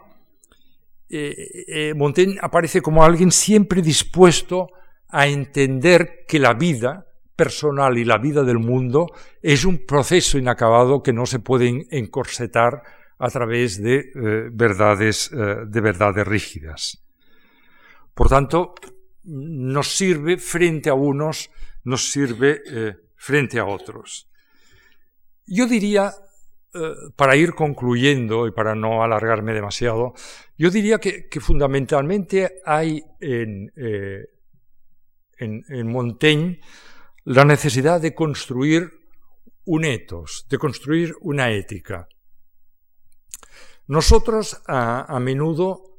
eh, 1.08 1.34
eh, 1.66 1.94
Montaigne 1.94 2.38
aparece 2.40 2.80
como 2.80 3.02
alguien 3.02 3.32
siempre 3.32 3.82
dispuesto 3.82 4.68
a 5.08 5.26
entender 5.26 6.24
que 6.28 6.38
la 6.38 6.54
vida 6.54 7.06
personal 7.34 7.98
y 7.98 8.04
la 8.04 8.18
vida 8.18 8.44
del 8.44 8.58
mundo 8.58 9.06
es 9.42 9.64
un 9.64 9.84
proceso 9.86 10.38
inacabado 10.38 11.02
que 11.02 11.12
no 11.12 11.26
se 11.26 11.40
puede 11.40 11.86
encorsetar 11.90 12.82
a 13.18 13.28
través 13.28 13.82
de 13.82 13.96
eh, 13.96 14.50
verdades, 14.52 15.30
de 15.30 15.80
verdades 15.80 16.26
rígidas. 16.26 17.02
Por 18.14 18.28
tanto, 18.28 18.74
nos 19.24 19.96
sirve 19.96 20.38
frente 20.38 20.90
a 20.90 20.94
unos, 20.94 21.50
nos 21.84 22.10
sirve 22.10 22.62
eh, 22.66 22.96
frente 23.16 23.58
a 23.58 23.66
otros. 23.66 24.28
Yo 25.46 25.66
diría, 25.66 26.12
para 27.16 27.34
ir 27.34 27.54
concluyendo 27.54 28.46
y 28.46 28.52
para 28.52 28.76
no 28.76 29.02
alargarme 29.02 29.52
demasiado, 29.52 30.14
yo 30.56 30.70
diría 30.70 30.98
que, 30.98 31.28
fundamentalmente 31.40 32.60
hay 32.64 33.02
en, 33.20 33.72
en, 35.38 35.64
en 35.68 35.86
Montaigne 35.90 36.60
la 37.24 37.44
necesidad 37.44 38.00
de 38.00 38.14
construir 38.14 38.90
un 39.64 39.84
etos, 39.84 40.46
de 40.48 40.58
construir 40.58 41.14
una 41.20 41.50
ética. 41.50 42.08
Nosotros 43.86 44.62
a, 44.66 45.18
menudo 45.20 45.98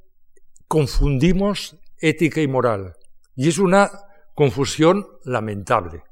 confundimos 0.68 1.78
ética 2.02 2.42
y 2.42 2.48
moral, 2.48 2.96
y 3.36 3.48
es 3.48 3.58
una 3.58 3.90
confusión 4.36 5.08
lamentable. 5.24 6.04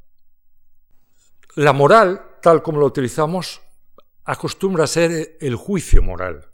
La 1.55 1.73
moral, 1.73 2.37
tal 2.41 2.61
como 2.61 2.79
la 2.79 2.85
utilizamos, 2.85 3.61
acostumbra 4.25 4.83
a 4.85 4.87
ser 4.87 5.37
el 5.41 5.55
juicio 5.55 6.01
moral. 6.01 6.45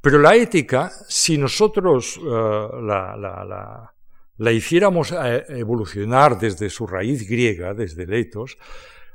Pero 0.00 0.18
la 0.18 0.36
ética, 0.36 0.92
si 1.08 1.38
nosotros 1.38 2.18
eh, 2.18 2.20
la, 2.22 3.94
la 4.38 4.52
hiciéramos 4.52 5.12
eh, 5.12 5.44
evolucionar 5.48 6.38
desde 6.38 6.70
su 6.70 6.86
raíz 6.86 7.28
griega, 7.28 7.74
desde 7.74 8.04
el 8.04 8.14
etos, 8.14 8.56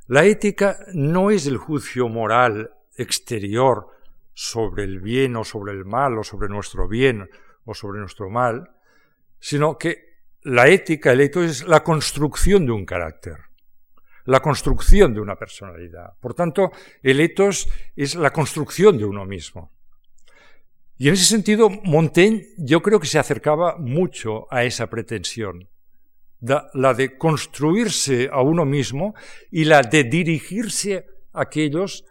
la 0.08 0.26
ética 0.26 0.78
no 0.94 1.32
es 1.32 1.48
el 1.48 1.58
juicio 1.58 2.10
moral 2.10 2.72
exterior 2.98 3.88
sobre 4.34 4.84
el 4.84 5.00
bien 5.00 5.38
o 5.38 5.46
sobre 5.46 5.72
el 5.72 5.86
mal 5.86 6.18
o 6.18 6.24
sobre 6.24 6.50
nuestro 6.50 6.88
bien 6.90 7.30
o 7.66 7.74
sobre 7.74 8.00
nuestro 8.00 8.30
mal, 8.30 8.72
sino 9.40 9.78
que 9.78 10.14
la 10.44 10.68
ética, 10.68 11.12
el 11.12 11.22
etos 11.22 11.46
es 11.46 11.68
la 11.68 11.84
construcción 11.84 12.66
de 12.66 12.72
un 12.72 12.86
carácter, 12.86 13.38
la 14.26 14.42
construcción 14.42 15.14
de 15.14 15.22
una 15.22 15.36
personalidad. 15.36 16.14
Por 16.20 16.34
tanto, 16.34 16.72
el 17.02 17.20
etos 17.20 17.68
es 17.96 18.16
la 18.16 18.32
construcción 18.32 18.98
de 18.98 19.06
uno 19.06 19.26
mismo. 19.26 19.72
Y 20.98 21.08
en 21.08 21.16
ese 21.16 21.26
sentido, 21.26 21.70
Montaigne 21.70 22.48
yo 22.58 22.82
creo 22.82 23.00
que 23.00 23.08
se 23.08 23.20
acercaba 23.20 23.78
mucho 23.78 24.52
a 24.54 24.64
esa 24.64 24.88
pretensión, 24.90 25.68
la 26.40 26.94
de 26.94 27.18
construirse 27.18 28.30
a 28.32 28.42
uno 28.42 28.66
mismo 28.66 29.16
y 29.50 29.66
la 29.66 29.82
de 29.82 30.04
dirigirse 30.04 31.06
a 31.32 31.42
aquellos 31.42 32.06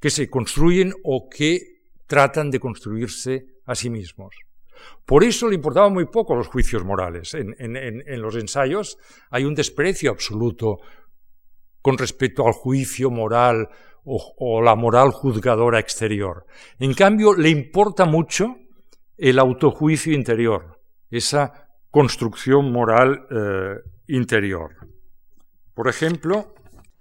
que 0.00 0.10
se 0.10 0.28
construyen 0.30 0.94
o 1.04 1.28
que 1.28 1.82
tratan 2.06 2.50
de 2.50 2.58
construirse 2.58 3.46
a 3.66 3.74
sí 3.74 3.90
mismos. 3.90 4.34
Por 5.04 5.24
eso 5.24 5.48
le 5.48 5.56
importaban 5.56 5.92
muy 5.92 6.06
poco 6.06 6.34
los 6.34 6.48
juicios 6.48 6.84
morales. 6.84 7.34
En, 7.34 8.22
los 8.22 8.36
ensayos 8.36 8.98
hay 9.30 9.44
un 9.44 9.54
desprecio 9.54 10.10
absoluto 10.10 10.78
con 11.82 11.98
respecto 11.98 12.46
al 12.46 12.52
juicio 12.52 13.10
moral 13.10 13.68
o, 14.04 14.62
la 14.62 14.74
moral 14.76 15.10
juzgadora 15.10 15.78
exterior. 15.78 16.46
En 16.78 16.94
cambio, 16.94 17.34
le 17.34 17.48
importa 17.50 18.04
mucho 18.04 18.56
el 19.16 19.38
autojuicio 19.38 20.14
interior, 20.14 20.80
esa 21.10 21.68
construcción 21.90 22.72
moral 22.72 23.26
eh, 23.30 23.76
interior. 24.06 24.76
Por 25.74 25.88
ejemplo, 25.88 26.54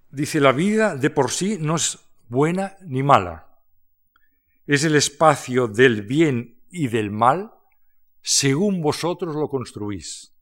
dice, 0.10 0.39
la 0.39 0.51
vida 0.51 0.95
de 0.95 1.10
por 1.10 1.31
sí 1.31 1.57
no 1.60 1.76
es 1.76 1.99
buena 2.27 2.77
ni 2.81 3.03
mala. 3.03 3.47
Es 4.65 4.84
el 4.84 4.95
espacio 4.95 5.68
del 5.68 6.03
bien 6.03 6.61
y 6.69 6.88
del 6.88 7.11
mal 7.11 7.51
según 8.21 8.81
vosotros 8.81 9.35
lo 9.35 9.47
construís. 9.47 10.33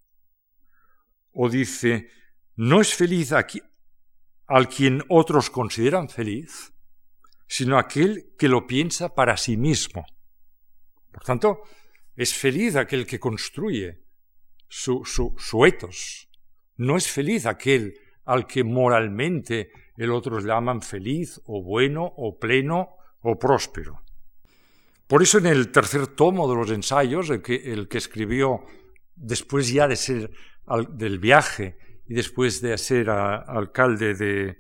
O 1.31 1.49
dice, 1.49 2.09
no 2.55 2.81
es 2.81 2.93
feliz 2.93 3.31
aquí, 3.31 3.61
al 4.47 4.67
quien 4.67 5.03
otros 5.09 5.49
consideran 5.49 6.09
feliz, 6.09 6.73
sino 7.47 7.77
aquel 7.77 8.33
que 8.37 8.49
lo 8.49 8.65
piensa 8.65 9.13
para 9.13 9.37
sí 9.37 9.57
mismo. 9.57 10.05
Por 11.11 11.23
tanto, 11.23 11.61
es 12.15 12.33
feliz 12.33 12.75
aquel 12.75 13.05
que 13.05 13.19
construye 13.19 14.03
su, 14.67 15.05
su, 15.05 15.65
etos. 15.65 16.29
No 16.75 16.97
es 16.97 17.07
feliz 17.07 17.45
aquel 17.45 17.97
al 18.25 18.45
que 18.45 18.63
moralmente 18.63 19.71
el 19.95 20.11
otros 20.11 20.43
llaman 20.43 20.81
feliz 20.81 21.41
o 21.45 21.63
bueno 21.63 22.03
o 22.17 22.37
pleno 22.37 22.97
o 23.21 23.37
próspero. 23.37 24.03
Por 25.07 25.23
eso 25.23 25.37
en 25.37 25.45
el 25.45 25.71
tercer 25.71 26.07
tomo 26.07 26.49
de 26.49 26.55
los 26.55 26.69
ensayos, 26.69 27.29
el 27.29 27.41
que, 27.41 27.55
el 27.55 27.87
que 27.87 27.97
escribió 27.97 28.65
después 29.15 29.71
ya 29.71 29.87
de 29.87 29.95
ser 29.95 30.31
del 30.89 31.19
viaje 31.19 31.77
y 32.07 32.13
después 32.13 32.61
de 32.61 32.77
ser 32.77 33.09
alcalde 33.09 34.13
de, 34.15 34.57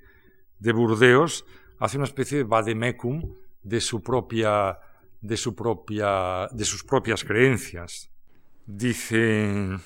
de, 0.57 0.71
Burdeos, 0.71 1.45
hace 1.79 1.97
una 1.97 2.05
especie 2.05 2.39
de 2.39 2.43
vademecum 2.45 3.35
de 3.61 3.81
su 3.81 4.01
propia 4.01 4.79
de 5.19 5.35
su 5.35 5.53
propia 5.53 6.47
de 6.51 6.63
sus 6.63 6.83
propias 6.83 7.25
creencias. 7.25 8.09
Dice 8.65 9.77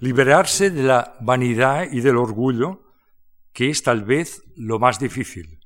liberarse 0.00 0.70
de 0.70 0.82
la 0.82 1.16
vanidad 1.20 1.90
y 1.90 2.00
del 2.00 2.16
orgullo, 2.16 2.82
que 3.52 3.70
es 3.70 3.82
tal 3.82 4.04
vez 4.04 4.42
lo 4.56 4.78
más 4.78 4.98
difícil. 4.98 5.60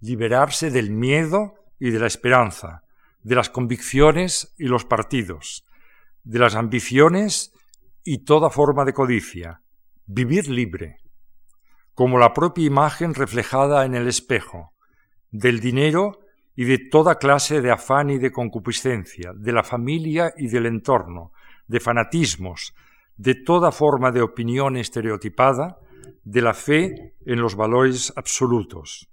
Liberarse 0.00 0.70
del 0.70 0.90
miedo 0.90 1.54
y 1.78 1.90
de 1.90 1.98
la 1.98 2.06
esperanza, 2.06 2.84
de 3.22 3.34
las 3.34 3.50
convicciones 3.50 4.54
y 4.58 4.64
los 4.64 4.84
partidos, 4.84 5.66
de 6.24 6.38
las 6.38 6.54
ambiciones 6.54 7.52
y 8.04 8.24
toda 8.24 8.50
forma 8.50 8.84
de 8.84 8.92
codicia, 8.92 9.62
vivir 10.06 10.48
libre, 10.48 10.98
como 11.94 12.18
la 12.18 12.32
propia 12.32 12.64
imagen 12.64 13.14
reflejada 13.14 13.84
en 13.84 13.94
el 13.94 14.08
espejo, 14.08 14.72
del 15.30 15.60
dinero 15.60 16.20
y 16.56 16.64
de 16.64 16.78
toda 16.78 17.16
clase 17.16 17.60
de 17.60 17.70
afán 17.70 18.10
y 18.10 18.18
de 18.18 18.32
concupiscencia, 18.32 19.32
de 19.34 19.52
la 19.52 19.62
familia 19.62 20.32
y 20.36 20.48
del 20.48 20.66
entorno, 20.66 21.32
de 21.66 21.80
fanatismos, 21.80 22.74
de 23.16 23.34
toda 23.34 23.70
forma 23.70 24.10
de 24.10 24.22
opinión 24.22 24.76
estereotipada, 24.76 25.78
de 26.24 26.42
la 26.42 26.54
fe 26.54 27.14
en 27.24 27.40
los 27.40 27.54
valores 27.54 28.12
absolutos. 28.16 29.08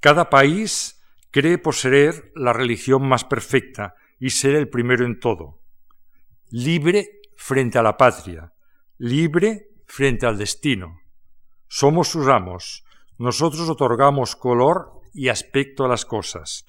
Cada 0.00 0.30
país 0.30 0.97
cree 1.38 1.56
poseer 1.56 2.32
la 2.34 2.52
religión 2.52 3.08
más 3.08 3.22
perfecta 3.22 3.94
y 4.18 4.30
ser 4.30 4.56
el 4.56 4.68
primero 4.68 5.06
en 5.06 5.20
todo, 5.20 5.60
libre 6.50 7.20
frente 7.36 7.78
a 7.78 7.82
la 7.84 7.96
patria, 7.96 8.52
libre 8.96 9.68
frente 9.86 10.26
al 10.26 10.36
destino. 10.36 10.98
Somos 11.68 12.08
sus 12.08 12.26
amos, 12.26 12.84
nosotros 13.18 13.68
otorgamos 13.68 14.34
color 14.34 15.00
y 15.14 15.28
aspecto 15.28 15.84
a 15.84 15.88
las 15.88 16.04
cosas. 16.04 16.66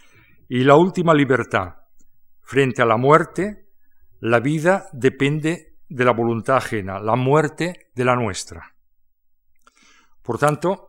Y 0.47 0.63
la 0.63 0.75
última 0.75 1.15
libertad, 1.15 1.77
frente 2.43 2.83
a 2.83 2.85
la 2.85 2.97
muerte, 2.97 3.65
la 4.19 4.39
vida 4.39 4.87
depende 4.93 5.79
de 5.87 6.05
la 6.05 6.11
voluntad 6.11 6.57
ajena, 6.57 6.99
la 6.99 7.15
muerte 7.15 7.89
de 7.95 8.05
la 8.05 8.15
nuestra. 8.15 8.75
Por 10.21 10.37
tanto, 10.37 10.88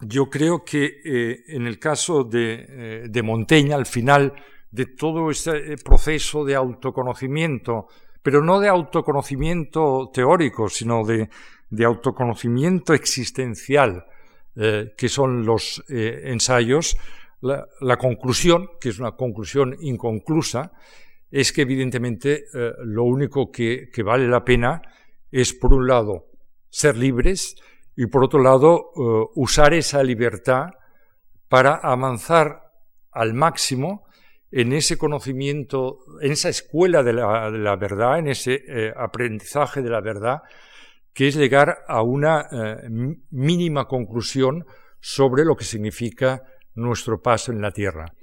yo 0.00 0.30
creo 0.30 0.64
que 0.64 1.00
eh, 1.04 1.44
en 1.48 1.66
el 1.66 1.78
caso 1.78 2.24
de, 2.24 2.66
eh, 2.68 3.06
de, 3.08 3.22
Montaigne, 3.22 3.74
al 3.74 3.86
final 3.86 4.32
de 4.70 4.86
todo 4.86 5.30
ese 5.30 5.56
eh, 5.56 5.76
proceso 5.82 6.44
de 6.44 6.54
autoconocimiento, 6.54 7.88
pero 8.22 8.42
no 8.42 8.60
de 8.60 8.68
autoconocimiento 8.68 10.10
teórico, 10.12 10.68
sino 10.68 11.04
de, 11.04 11.28
de 11.70 11.84
autoconocimiento 11.84 12.94
existencial, 12.94 14.06
que 14.96 15.08
son 15.08 15.46
los 15.46 15.84
ensayos, 15.88 16.96
la, 17.40 17.96
conclusión, 17.96 18.70
que 18.80 18.88
es 18.88 18.98
una 18.98 19.12
conclusión 19.12 19.76
inconclusa, 19.80 20.72
es 21.30 21.52
que 21.52 21.62
evidentemente 21.62 22.46
lo 22.82 23.04
único 23.04 23.52
que, 23.52 23.88
que 23.92 24.02
vale 24.02 24.26
la 24.26 24.44
pena 24.44 24.82
es, 25.30 25.54
por 25.54 25.72
un 25.72 25.86
lado, 25.86 26.26
ser 26.70 26.96
libres, 26.96 27.54
y 28.00 28.06
por 28.06 28.22
otro 28.22 28.40
lado 28.40 28.92
eh, 28.94 29.32
usar 29.34 29.74
esa 29.74 30.04
libertad 30.04 30.70
para 31.48 31.74
avanzar 31.74 32.62
al 33.10 33.34
máximo 33.34 34.04
en 34.52 34.72
ese 34.72 34.96
conocimiento, 34.96 35.98
en 36.20 36.30
esa 36.30 36.48
escuela 36.48 37.02
de 37.02 37.12
la, 37.12 37.74
verdad, 37.74 38.20
en 38.20 38.28
ese 38.28 38.62
eh, 38.68 38.92
aprendizaje 38.96 39.82
de 39.82 39.90
la 39.90 40.00
verdad, 40.00 40.42
que 41.12 41.26
es 41.26 41.34
llegar 41.34 41.78
a 41.88 42.02
una 42.02 42.46
eh, 42.52 42.88
mínima 43.30 43.88
conclusión 43.88 44.64
sobre 45.00 45.44
lo 45.44 45.56
que 45.56 45.64
significa 45.64 46.44
nuestro 46.74 47.20
paso 47.20 47.50
en 47.50 47.60
la 47.60 47.72
tierra. 47.72 48.14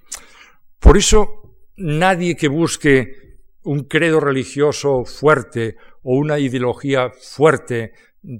Por 0.79 0.95
eso, 0.95 1.57
nadie 1.75 2.37
que 2.37 2.47
busque 2.47 3.41
un 3.63 3.83
credo 3.83 4.21
religioso 4.21 5.03
fuerte 5.03 5.75
o 6.01 6.15
una 6.15 6.39
ideología 6.39 7.09
fuerte 7.09 7.91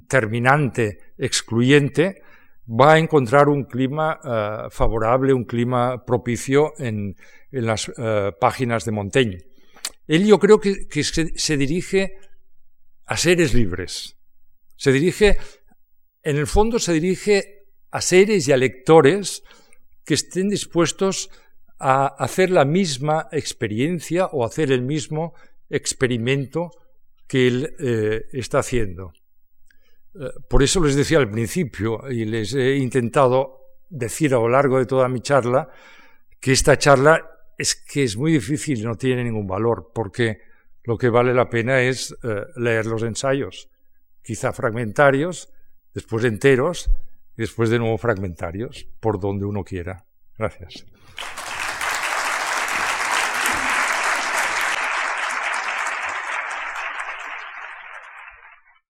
terminante, 0.08 0.98
excluyente, 1.18 2.22
va 2.68 2.94
a 2.94 2.98
encontrar 2.98 3.48
un 3.48 3.64
clima 3.64 4.18
eh, 4.22 4.68
favorable, 4.70 5.32
un 5.32 5.44
clima 5.44 6.04
propicio 6.04 6.72
en, 6.78 7.16
las 7.50 7.90
eh, 7.96 8.32
páginas 8.40 8.84
de 8.84 8.92
Montaigne. 8.92 9.38
Él 10.06 10.26
yo 10.26 10.38
creo 10.38 10.60
que, 10.60 11.04
se, 11.04 11.56
dirige 11.56 12.18
a 13.06 13.16
seres 13.16 13.54
libres. 13.54 14.16
Se 14.76 14.92
dirige, 14.92 15.38
en 16.22 16.36
el 16.36 16.46
fondo 16.46 16.78
se 16.78 16.92
dirige 16.92 17.66
a 17.90 18.00
seres 18.00 18.46
y 18.46 18.52
a 18.52 18.56
lectores 18.56 19.42
que 20.04 20.14
estén 20.14 20.48
dispuestos 20.48 21.30
a 21.78 22.06
hacer 22.06 22.50
la 22.50 22.64
misma 22.64 23.28
experiencia 23.32 24.26
o 24.26 24.44
hacer 24.44 24.70
el 24.70 24.82
mismo 24.82 25.34
experimento 25.68 26.70
que 27.26 27.48
él 27.48 27.74
eh, 27.80 28.22
está 28.32 28.60
haciendo. 28.60 29.12
Eh, 30.18 30.30
por 30.48 30.62
eso 30.62 30.82
les 30.82 30.96
decía 30.96 31.18
al 31.18 31.30
principio, 31.30 32.10
y 32.10 32.24
les 32.24 32.54
he 32.54 32.76
intentado 32.76 33.60
decir 33.88 34.34
a 34.34 34.38
lo 34.38 34.48
largo 34.48 34.78
de 34.78 34.86
toda 34.86 35.08
mi 35.08 35.20
charla, 35.20 35.68
que 36.40 36.52
esta 36.52 36.78
charla 36.78 37.30
es 37.58 37.74
que 37.74 38.02
es 38.02 38.16
muy 38.16 38.32
difícil 38.32 38.82
no 38.84 38.96
tiene 38.96 39.24
ningún 39.24 39.46
valor, 39.46 39.90
porque 39.94 40.40
lo 40.84 40.96
que 40.96 41.08
vale 41.08 41.34
la 41.34 41.48
pena 41.48 41.80
es 41.80 42.16
eh, 42.22 42.44
leer 42.56 42.86
los 42.86 43.02
ensayos, 43.02 43.68
quizá 44.22 44.52
fragmentarios, 44.52 45.52
después 45.94 46.24
enteros 46.24 46.90
y 47.36 47.42
después 47.42 47.70
de 47.70 47.78
nuevo 47.78 47.98
fragmentarios, 47.98 48.86
por 49.00 49.18
donde 49.18 49.44
uno 49.46 49.64
quiera. 49.64 50.04
Gracias. 50.38 50.86